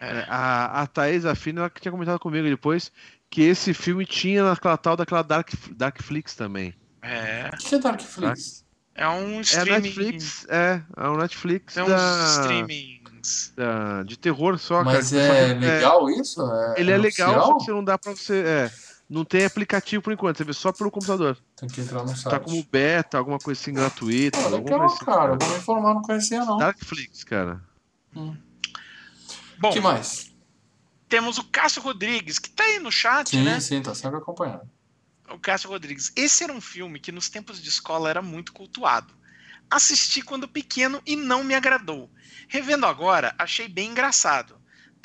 [0.00, 2.90] é, a, a Thaís Afina ela que tinha comentado comigo depois
[3.36, 6.72] que esse filme tinha naquela tal daquela Dark, Darkflix também.
[7.02, 8.64] É, O que é Darkflix?
[8.94, 9.80] é um É streaming.
[9.82, 13.52] Netflix, é, é um Netflix É uns da, streamings.
[13.54, 15.22] da- de terror só, Mas cara.
[15.22, 16.40] é que legal isso?
[16.50, 17.58] É, ele é legal, só oficial?
[17.58, 18.42] que você não dá pra você.
[18.42, 18.70] É,
[19.08, 21.36] não tem aplicativo por enquanto, você vê só pelo computador.
[21.56, 22.30] Tem que entrar no site.
[22.30, 24.38] Tá como beta, alguma coisa assim gratuita.
[24.38, 25.34] Pô, alguma legal, assim, cara.
[25.34, 26.56] Eu vou me informar, não conhecia não.
[26.56, 27.60] Darkflix, cara.
[29.58, 30.34] Bom, que mais?
[31.08, 33.60] Temos o Cássio Rodrigues, que tá aí no chat, Sim, né?
[33.60, 34.68] sim, tá sempre acompanhando.
[35.30, 36.12] O Cássio Rodrigues.
[36.14, 39.12] Esse era um filme que nos tempos de escola era muito cultuado.
[39.68, 42.08] Assisti quando pequeno e não me agradou.
[42.48, 44.55] Revendo agora, achei bem engraçado.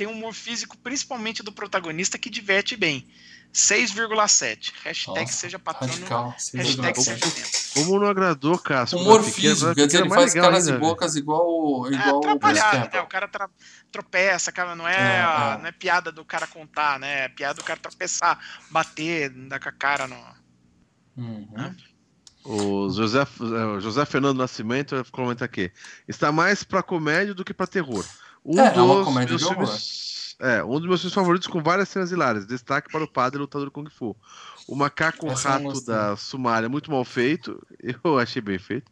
[0.02, 3.08] Tem um humor físico, principalmente do protagonista, que diverte bem.
[3.54, 4.74] 6,7.
[4.84, 5.94] Hashtag Nossa, seja patrono.
[5.94, 6.30] Radical.
[6.56, 7.50] Hashtag seja tempo.
[7.76, 8.98] Como não agradou, Cássio?
[8.98, 12.16] Humor físico, quer dizer, ele é faz legal caras ainda, e bocas igual, É igual
[12.18, 12.84] o Bruce atrapalhado, né?
[12.86, 13.04] Campbell.
[13.04, 13.50] O cara tra-
[13.92, 15.62] tropeça, cara, não é, É, a- é.
[15.62, 17.26] não é piada do cara contar, né?
[17.26, 18.40] É piada do cara tropeçar,
[18.72, 20.18] bater, dar com a cara no.
[21.16, 21.76] Uhum.
[22.44, 25.72] O José, o José Fernando Nascimento comenta aqui.
[26.08, 28.04] Está mais pra comédia do que pra terror.
[28.46, 29.68] Um É, é uma dos comédia meus de horror.
[29.68, 32.46] filmes, é, um dos meus filmes favoritos com várias cenas hilárias.
[32.48, 34.16] Destaque para o padre lutador Kung Fu.
[34.68, 37.62] O macaco Essa rato da Sumária, muito mal feito.
[38.04, 38.92] Eu achei bem feito.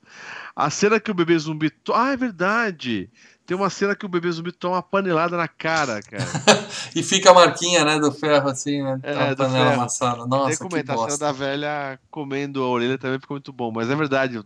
[0.56, 1.70] A cena que o bebê zumbi.
[1.70, 1.94] To...
[1.94, 3.10] Ah, é verdade!
[3.46, 6.24] Tem uma cena que o bebê zumbi toma uma panelada na cara, cara.
[6.96, 9.00] E fica a marquinha, né, do ferro assim, né?
[9.04, 9.82] É, a do panela ferro.
[9.82, 10.28] amassada.
[10.28, 11.26] Tem Nossa, que que comentar, a cena bosta.
[11.26, 13.72] da velha comendo a orelha também ficou muito bom.
[13.72, 14.44] Mas é verdade,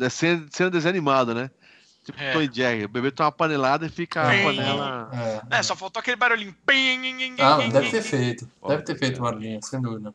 [0.00, 1.50] é cena, cena de desenho animado, né?
[2.04, 2.32] Tipo É.
[2.32, 2.84] Tom e Jerry.
[2.84, 5.10] O bebê toma uma panelada e fica a panela.
[5.50, 5.58] É.
[5.58, 6.54] É, só faltou aquele barulhinho.
[7.38, 8.50] Ah, deve ter feito.
[8.66, 10.14] Deve ter feito barulhinho, sem dúvida.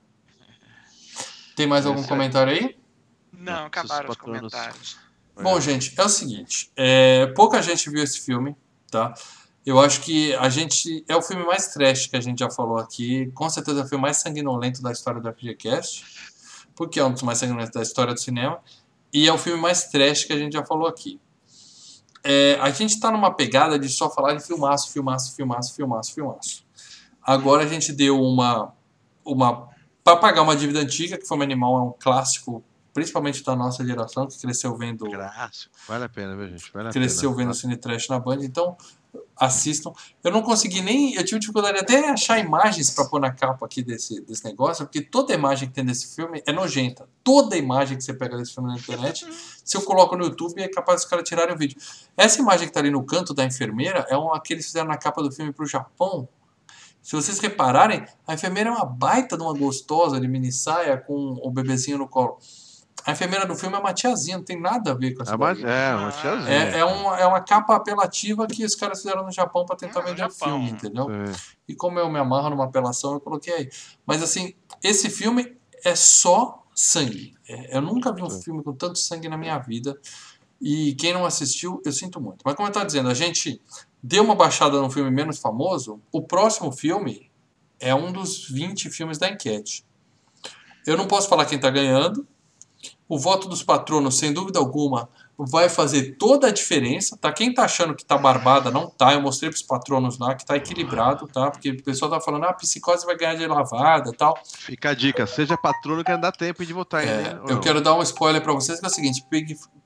[1.56, 2.08] Tem mais algum aí.
[2.08, 2.78] comentário aí?
[3.32, 4.98] Não, acabaram os comentários.
[5.42, 6.72] Bom, gente, é o seguinte.
[6.76, 8.56] é, pouca gente viu esse filme,
[8.90, 9.14] tá?
[9.66, 11.04] Eu acho que a gente.
[11.08, 13.32] É o filme mais trash que a gente já falou aqui.
[13.34, 16.06] Com certeza é o filme mais sanguinolento da história do FGCast.
[16.76, 18.60] Porque é um dos mais sanguinolentos da história do cinema.
[19.12, 21.20] E é o filme mais trash que a gente já falou aqui.
[22.28, 26.66] É, a gente tá numa pegada de só falar de filmaço, filmaço, filmaço, filmaço, filmaço.
[27.22, 28.74] Agora a gente deu uma.
[29.24, 29.70] uma
[30.04, 34.28] para pagar uma dívida antiga, que foi Animal, é um clássico, principalmente da nossa geração,
[34.28, 35.68] que cresceu vendo Graça.
[35.88, 36.72] Vale a pena, viu, gente?
[36.74, 37.44] Vale a cresceu pena.
[37.44, 38.76] vendo Cine Trash na Band, então
[39.38, 39.92] assistam.
[40.24, 41.14] Eu não consegui nem.
[41.14, 45.02] Eu tive dificuldade até achar imagens para pôr na capa aqui desse, desse negócio, porque
[45.02, 47.08] toda imagem que tem desse filme é nojenta.
[47.24, 49.28] Toda imagem que você pega desse filme na internet,
[49.64, 51.78] se eu coloco no YouTube, é capaz dos caras tirarem o vídeo.
[52.16, 54.98] Essa imagem que tá ali no canto da enfermeira é uma que eles fizeram na
[54.98, 56.28] capa do filme pro Japão.
[57.02, 61.40] Se vocês repararem, a enfermeira é uma baita de uma gostosa de mini saia com
[61.44, 62.40] o bebezinho no colo.
[63.06, 65.36] A enfermeira do filme é uma tiazinha, não tem nada a ver com essa É
[65.36, 66.52] uma, é, uma tiazinha.
[66.52, 70.02] É, é, uma, é uma capa apelativa que os caras fizeram no Japão para tentar
[70.02, 71.08] no vender o filme, entendeu?
[71.12, 71.32] É.
[71.68, 73.70] E como eu me amarro numa apelação, eu coloquei aí.
[74.08, 77.36] Mas assim, esse filme é só sangue.
[77.48, 78.42] É, eu nunca vi um Sim.
[78.42, 79.96] filme com tanto sangue na minha vida.
[80.60, 82.42] E quem não assistiu, eu sinto muito.
[82.44, 83.62] Mas como eu estava dizendo, a gente
[84.02, 86.02] deu uma baixada num filme menos famoso.
[86.12, 87.30] O próximo filme
[87.80, 89.86] é um dos 20 filmes da enquete.
[90.88, 92.28] Eu não posso falar quem está ganhando.
[93.08, 95.08] O voto dos patronos, sem dúvida alguma,
[95.38, 97.32] vai fazer toda a diferença, tá?
[97.32, 99.14] Quem tá achando que tá barbada, não tá.
[99.14, 101.52] Eu mostrei pros patronos lá que tá equilibrado, tá?
[101.52, 104.38] Porque o pessoal tá falando, ah, a psicose vai ganhar de lavada e tal.
[104.44, 107.06] Fica a dica, seja patrono que ainda dá tempo de votar.
[107.06, 107.40] É?
[107.42, 107.62] Ou eu não?
[107.62, 109.26] quero dar um spoiler pra vocês que é o seguinte: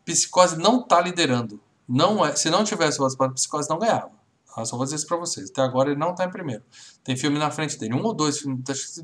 [0.06, 1.60] psicose não tá liderando.
[1.88, 4.12] Não é, se não tivesse votos para psicose, não ganhava.
[4.58, 5.50] Eu só vou dizer isso pra vocês.
[5.50, 6.64] Até agora ele não tá em primeiro.
[7.04, 7.94] Tem filme na frente dele.
[7.94, 8.62] Um ou dois filmes.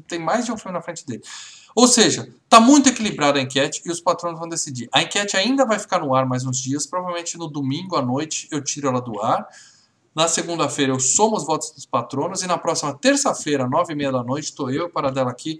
[0.07, 1.21] Tem mais de um filme na frente dele.
[1.75, 4.87] Ou seja, tá muito equilibrada a enquete e os patronos vão decidir.
[4.93, 6.85] A enquete ainda vai ficar no ar mais uns dias.
[6.85, 9.45] Provavelmente no domingo à noite eu tiro ela do ar.
[10.15, 12.41] Na segunda-feira eu somo os votos dos patronos.
[12.41, 15.59] E na próxima terça-feira, nove e meia da noite, estou eu o Paradela aqui.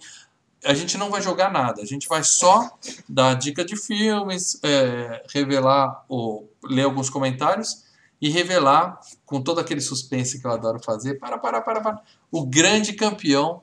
[0.64, 1.82] A gente não vai jogar nada.
[1.82, 2.72] A gente vai só
[3.10, 7.84] dar dica de filmes, é, revelar ou ler alguns comentários
[8.22, 12.02] e revelar, com todo aquele suspense que eu adoro fazer, para, para, para, para,
[12.32, 13.62] o grande campeão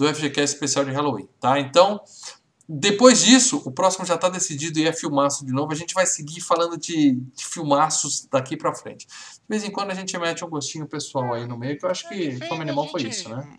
[0.00, 1.60] do FGCast especial de Halloween, tá?
[1.60, 2.00] Então,
[2.66, 5.72] depois disso, o próximo já está decidido e é filmaço de novo.
[5.72, 9.06] A gente vai seguir falando de, de filmaços daqui para frente.
[9.06, 11.90] De vez em quando a gente mete um gostinho pessoal aí no meio, que eu
[11.90, 13.58] acho que a Animal foi isso, né?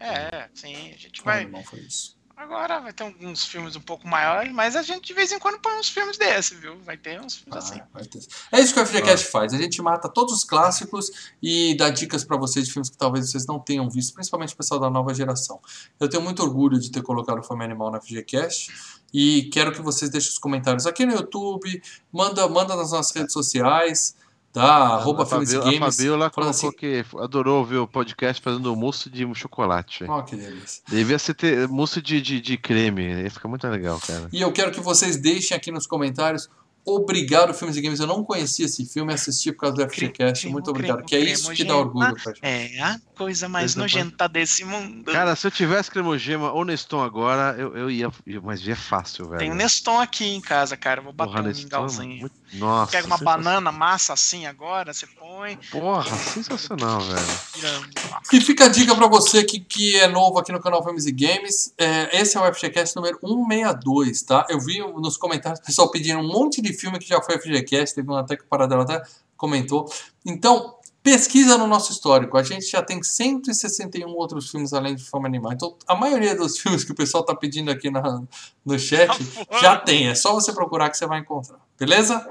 [0.00, 1.42] É, sim, a gente Fome vai.
[1.42, 2.17] Animal foi isso.
[2.38, 5.58] Agora vai ter alguns filmes um pouco maiores, mas a gente de vez em quando
[5.58, 6.78] põe uns filmes desse, viu?
[6.84, 7.80] Vai ter uns filmes assim.
[7.80, 8.20] Ah, vai ter.
[8.52, 9.52] É isso que o FGCast faz.
[9.52, 13.28] A gente mata todos os clássicos e dá dicas pra vocês de filmes que talvez
[13.28, 15.60] vocês não tenham visto, principalmente o pessoal da nova geração.
[15.98, 18.72] Eu tenho muito orgulho de ter colocado o Fome Animal no FGCast
[19.12, 21.82] e quero que vocês deixem os comentários aqui no YouTube,
[22.12, 24.14] manda, manda nas nossas redes sociais,
[24.52, 24.64] tá?
[24.64, 25.88] Arroba a Filmes e Fabiola, Games.
[25.88, 30.04] a Fabiola colocou assim, que adorou ouvir o podcast fazendo mousse de chocolate.
[30.08, 30.82] Ó, que delícia.
[30.88, 34.28] Devia ser ter mousse de, de, de creme, ia ficar muito legal, cara.
[34.32, 36.48] E eu quero que vocês deixem aqui nos comentários.
[36.84, 38.00] Obrigado, Filmes e Games.
[38.00, 40.48] Eu não conhecia esse filme, assisti por causa do FGCast.
[40.48, 41.04] Muito obrigado.
[41.04, 42.40] cremo, Que é cremo, isso que dá orgulho pra gente.
[42.42, 45.10] É a coisa mais nojenta desse mundo.
[45.12, 48.10] Cara, se eu tivesse cremogema ou Neston agora, eu, eu ia.
[48.42, 49.38] Mas é fácil, velho.
[49.40, 51.00] Tem um Neston aqui em casa, cara.
[51.02, 52.20] Vou bater Porra, um Neston, mingauzinho.
[52.20, 52.92] muito- Nossa.
[52.92, 55.58] Pega uma banana, massa assim agora, você põe.
[55.70, 57.88] Porra, sensacional, velho.
[58.32, 61.12] E fica a dica pra você que, que é novo aqui no canal Filmes e
[61.12, 61.72] Games.
[61.76, 64.46] É, esse é o FGCast número 162, tá?
[64.48, 67.94] Eu vi nos comentários o pessoal pedindo um monte de filme que já foi FGCast.
[67.94, 69.02] Teve um até que o Paradela até
[69.36, 69.90] comentou.
[70.24, 70.74] Então,
[71.10, 72.36] pesquisa no nosso histórico.
[72.36, 75.52] A gente já tem 161 outros filmes além de Fome Animal.
[75.54, 78.22] Então, a maioria dos filmes que o pessoal tá pedindo aqui na,
[78.64, 80.08] no chat Tá já tem.
[80.08, 81.58] É só você procurar que você vai encontrar.
[81.78, 82.30] Beleza?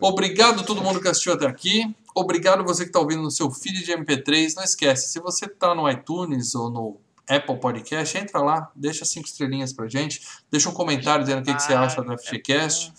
[0.00, 1.94] Obrigado a todo mundo que assistiu até aqui.
[2.16, 4.56] Obrigado você que está ouvindo no seu feed de MP3.
[4.56, 6.96] Não esquece, se você está no iTunes ou no
[7.28, 11.54] Apple Podcast, entra lá, deixa cinco estrelinhas pra gente, deixa um comentário dizendo o que,
[11.54, 12.92] que você acha do FGCast.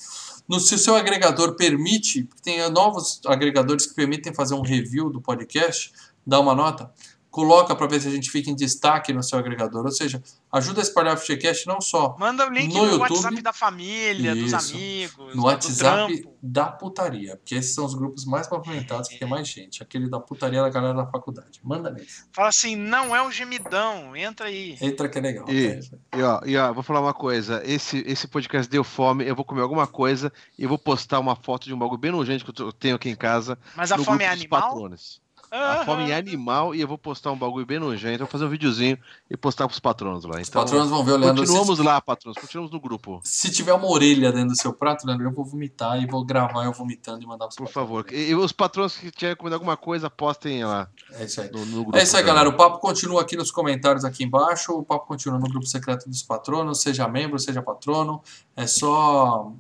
[0.49, 5.21] No, se o seu agregador permite, tem novos agregadores que permitem fazer um review do
[5.21, 5.91] podcast,
[6.25, 6.91] dá uma nota,
[7.29, 9.85] coloca para ver se a gente fica em destaque no seu agregador.
[9.85, 13.01] Ou seja, ajuda a espalhar o FGCast não só Manda o link No no, YouTube.
[13.11, 14.75] WhatsApp da família, dos Isso.
[14.75, 16.35] amigos, no do WhatsApp trampo.
[16.41, 19.83] da putaria, porque esses são os grupos mais movimentados, que tem mais gente.
[19.83, 21.59] Aquele da putaria da galera da faculdade.
[21.63, 22.23] Manda nesse.
[22.31, 24.75] Fala assim, não é um gemidão, entra aí.
[24.81, 25.45] Entra que é legal.
[25.49, 25.79] E-
[26.17, 27.61] E ó, e ó, vou falar uma coisa.
[27.65, 31.65] Esse, esse podcast deu fome, eu vou comer alguma coisa e vou postar uma foto
[31.65, 33.57] de um bagulho bem nojento que eu tenho aqui em casa.
[33.75, 34.61] Mas a fome é dos animal?
[34.61, 35.21] patronos.
[35.51, 38.15] A fome é animal e eu vou postar um bagulho bem nojento.
[38.21, 38.97] Eu vou fazer um videozinho
[39.29, 40.39] e postar pros patronos lá.
[40.39, 41.45] Os Então, patronos vão ver o Leandro.
[41.45, 42.37] Se, continuamos lá, patronos.
[42.39, 43.19] Continuamos no grupo.
[43.23, 46.65] se tiver uma orelha dentro do seu prato, Leandro, eu vou vomitar e vou gravar
[46.65, 47.89] eu vomitando e mandar pros Por patronos.
[47.89, 48.05] favor.
[48.13, 51.51] E, e os patronos que tiverem comido alguma coisa, postem lá É isso aí.
[51.51, 51.97] no, no grupo.
[51.97, 52.35] É isso aí, também.
[52.35, 52.49] galera.
[52.49, 54.71] O papo continua aqui nos comentários aqui embaixo.
[54.73, 56.81] O papo continua no grupo secreto dos patronos.
[56.81, 58.21] Seja membro, seja patrono.
[58.55, 59.51] É só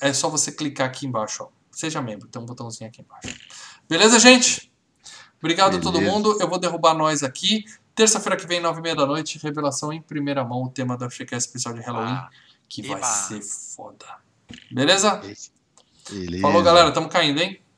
[0.00, 1.48] é só você clicar aqui embaixo, ó.
[1.70, 3.38] Seja membro, tem um botãozinho aqui embaixo.
[3.88, 4.69] Beleza, gente?
[5.40, 6.12] Obrigado a todo Beleza.
[6.12, 6.36] mundo.
[6.40, 7.64] Eu vou derrubar nós aqui.
[7.94, 11.08] Terça-feira que vem, nove e meia da noite, revelação em primeira mão, o tema da
[11.10, 12.30] FGCast especial de Halloween, Ah,
[12.68, 13.06] que vai eba.
[13.06, 14.06] ser foda.
[14.70, 15.20] Beleza?
[16.10, 16.40] Beleza.
[16.42, 16.90] Falou, galera.
[16.92, 17.60] Tamo caindo, hein?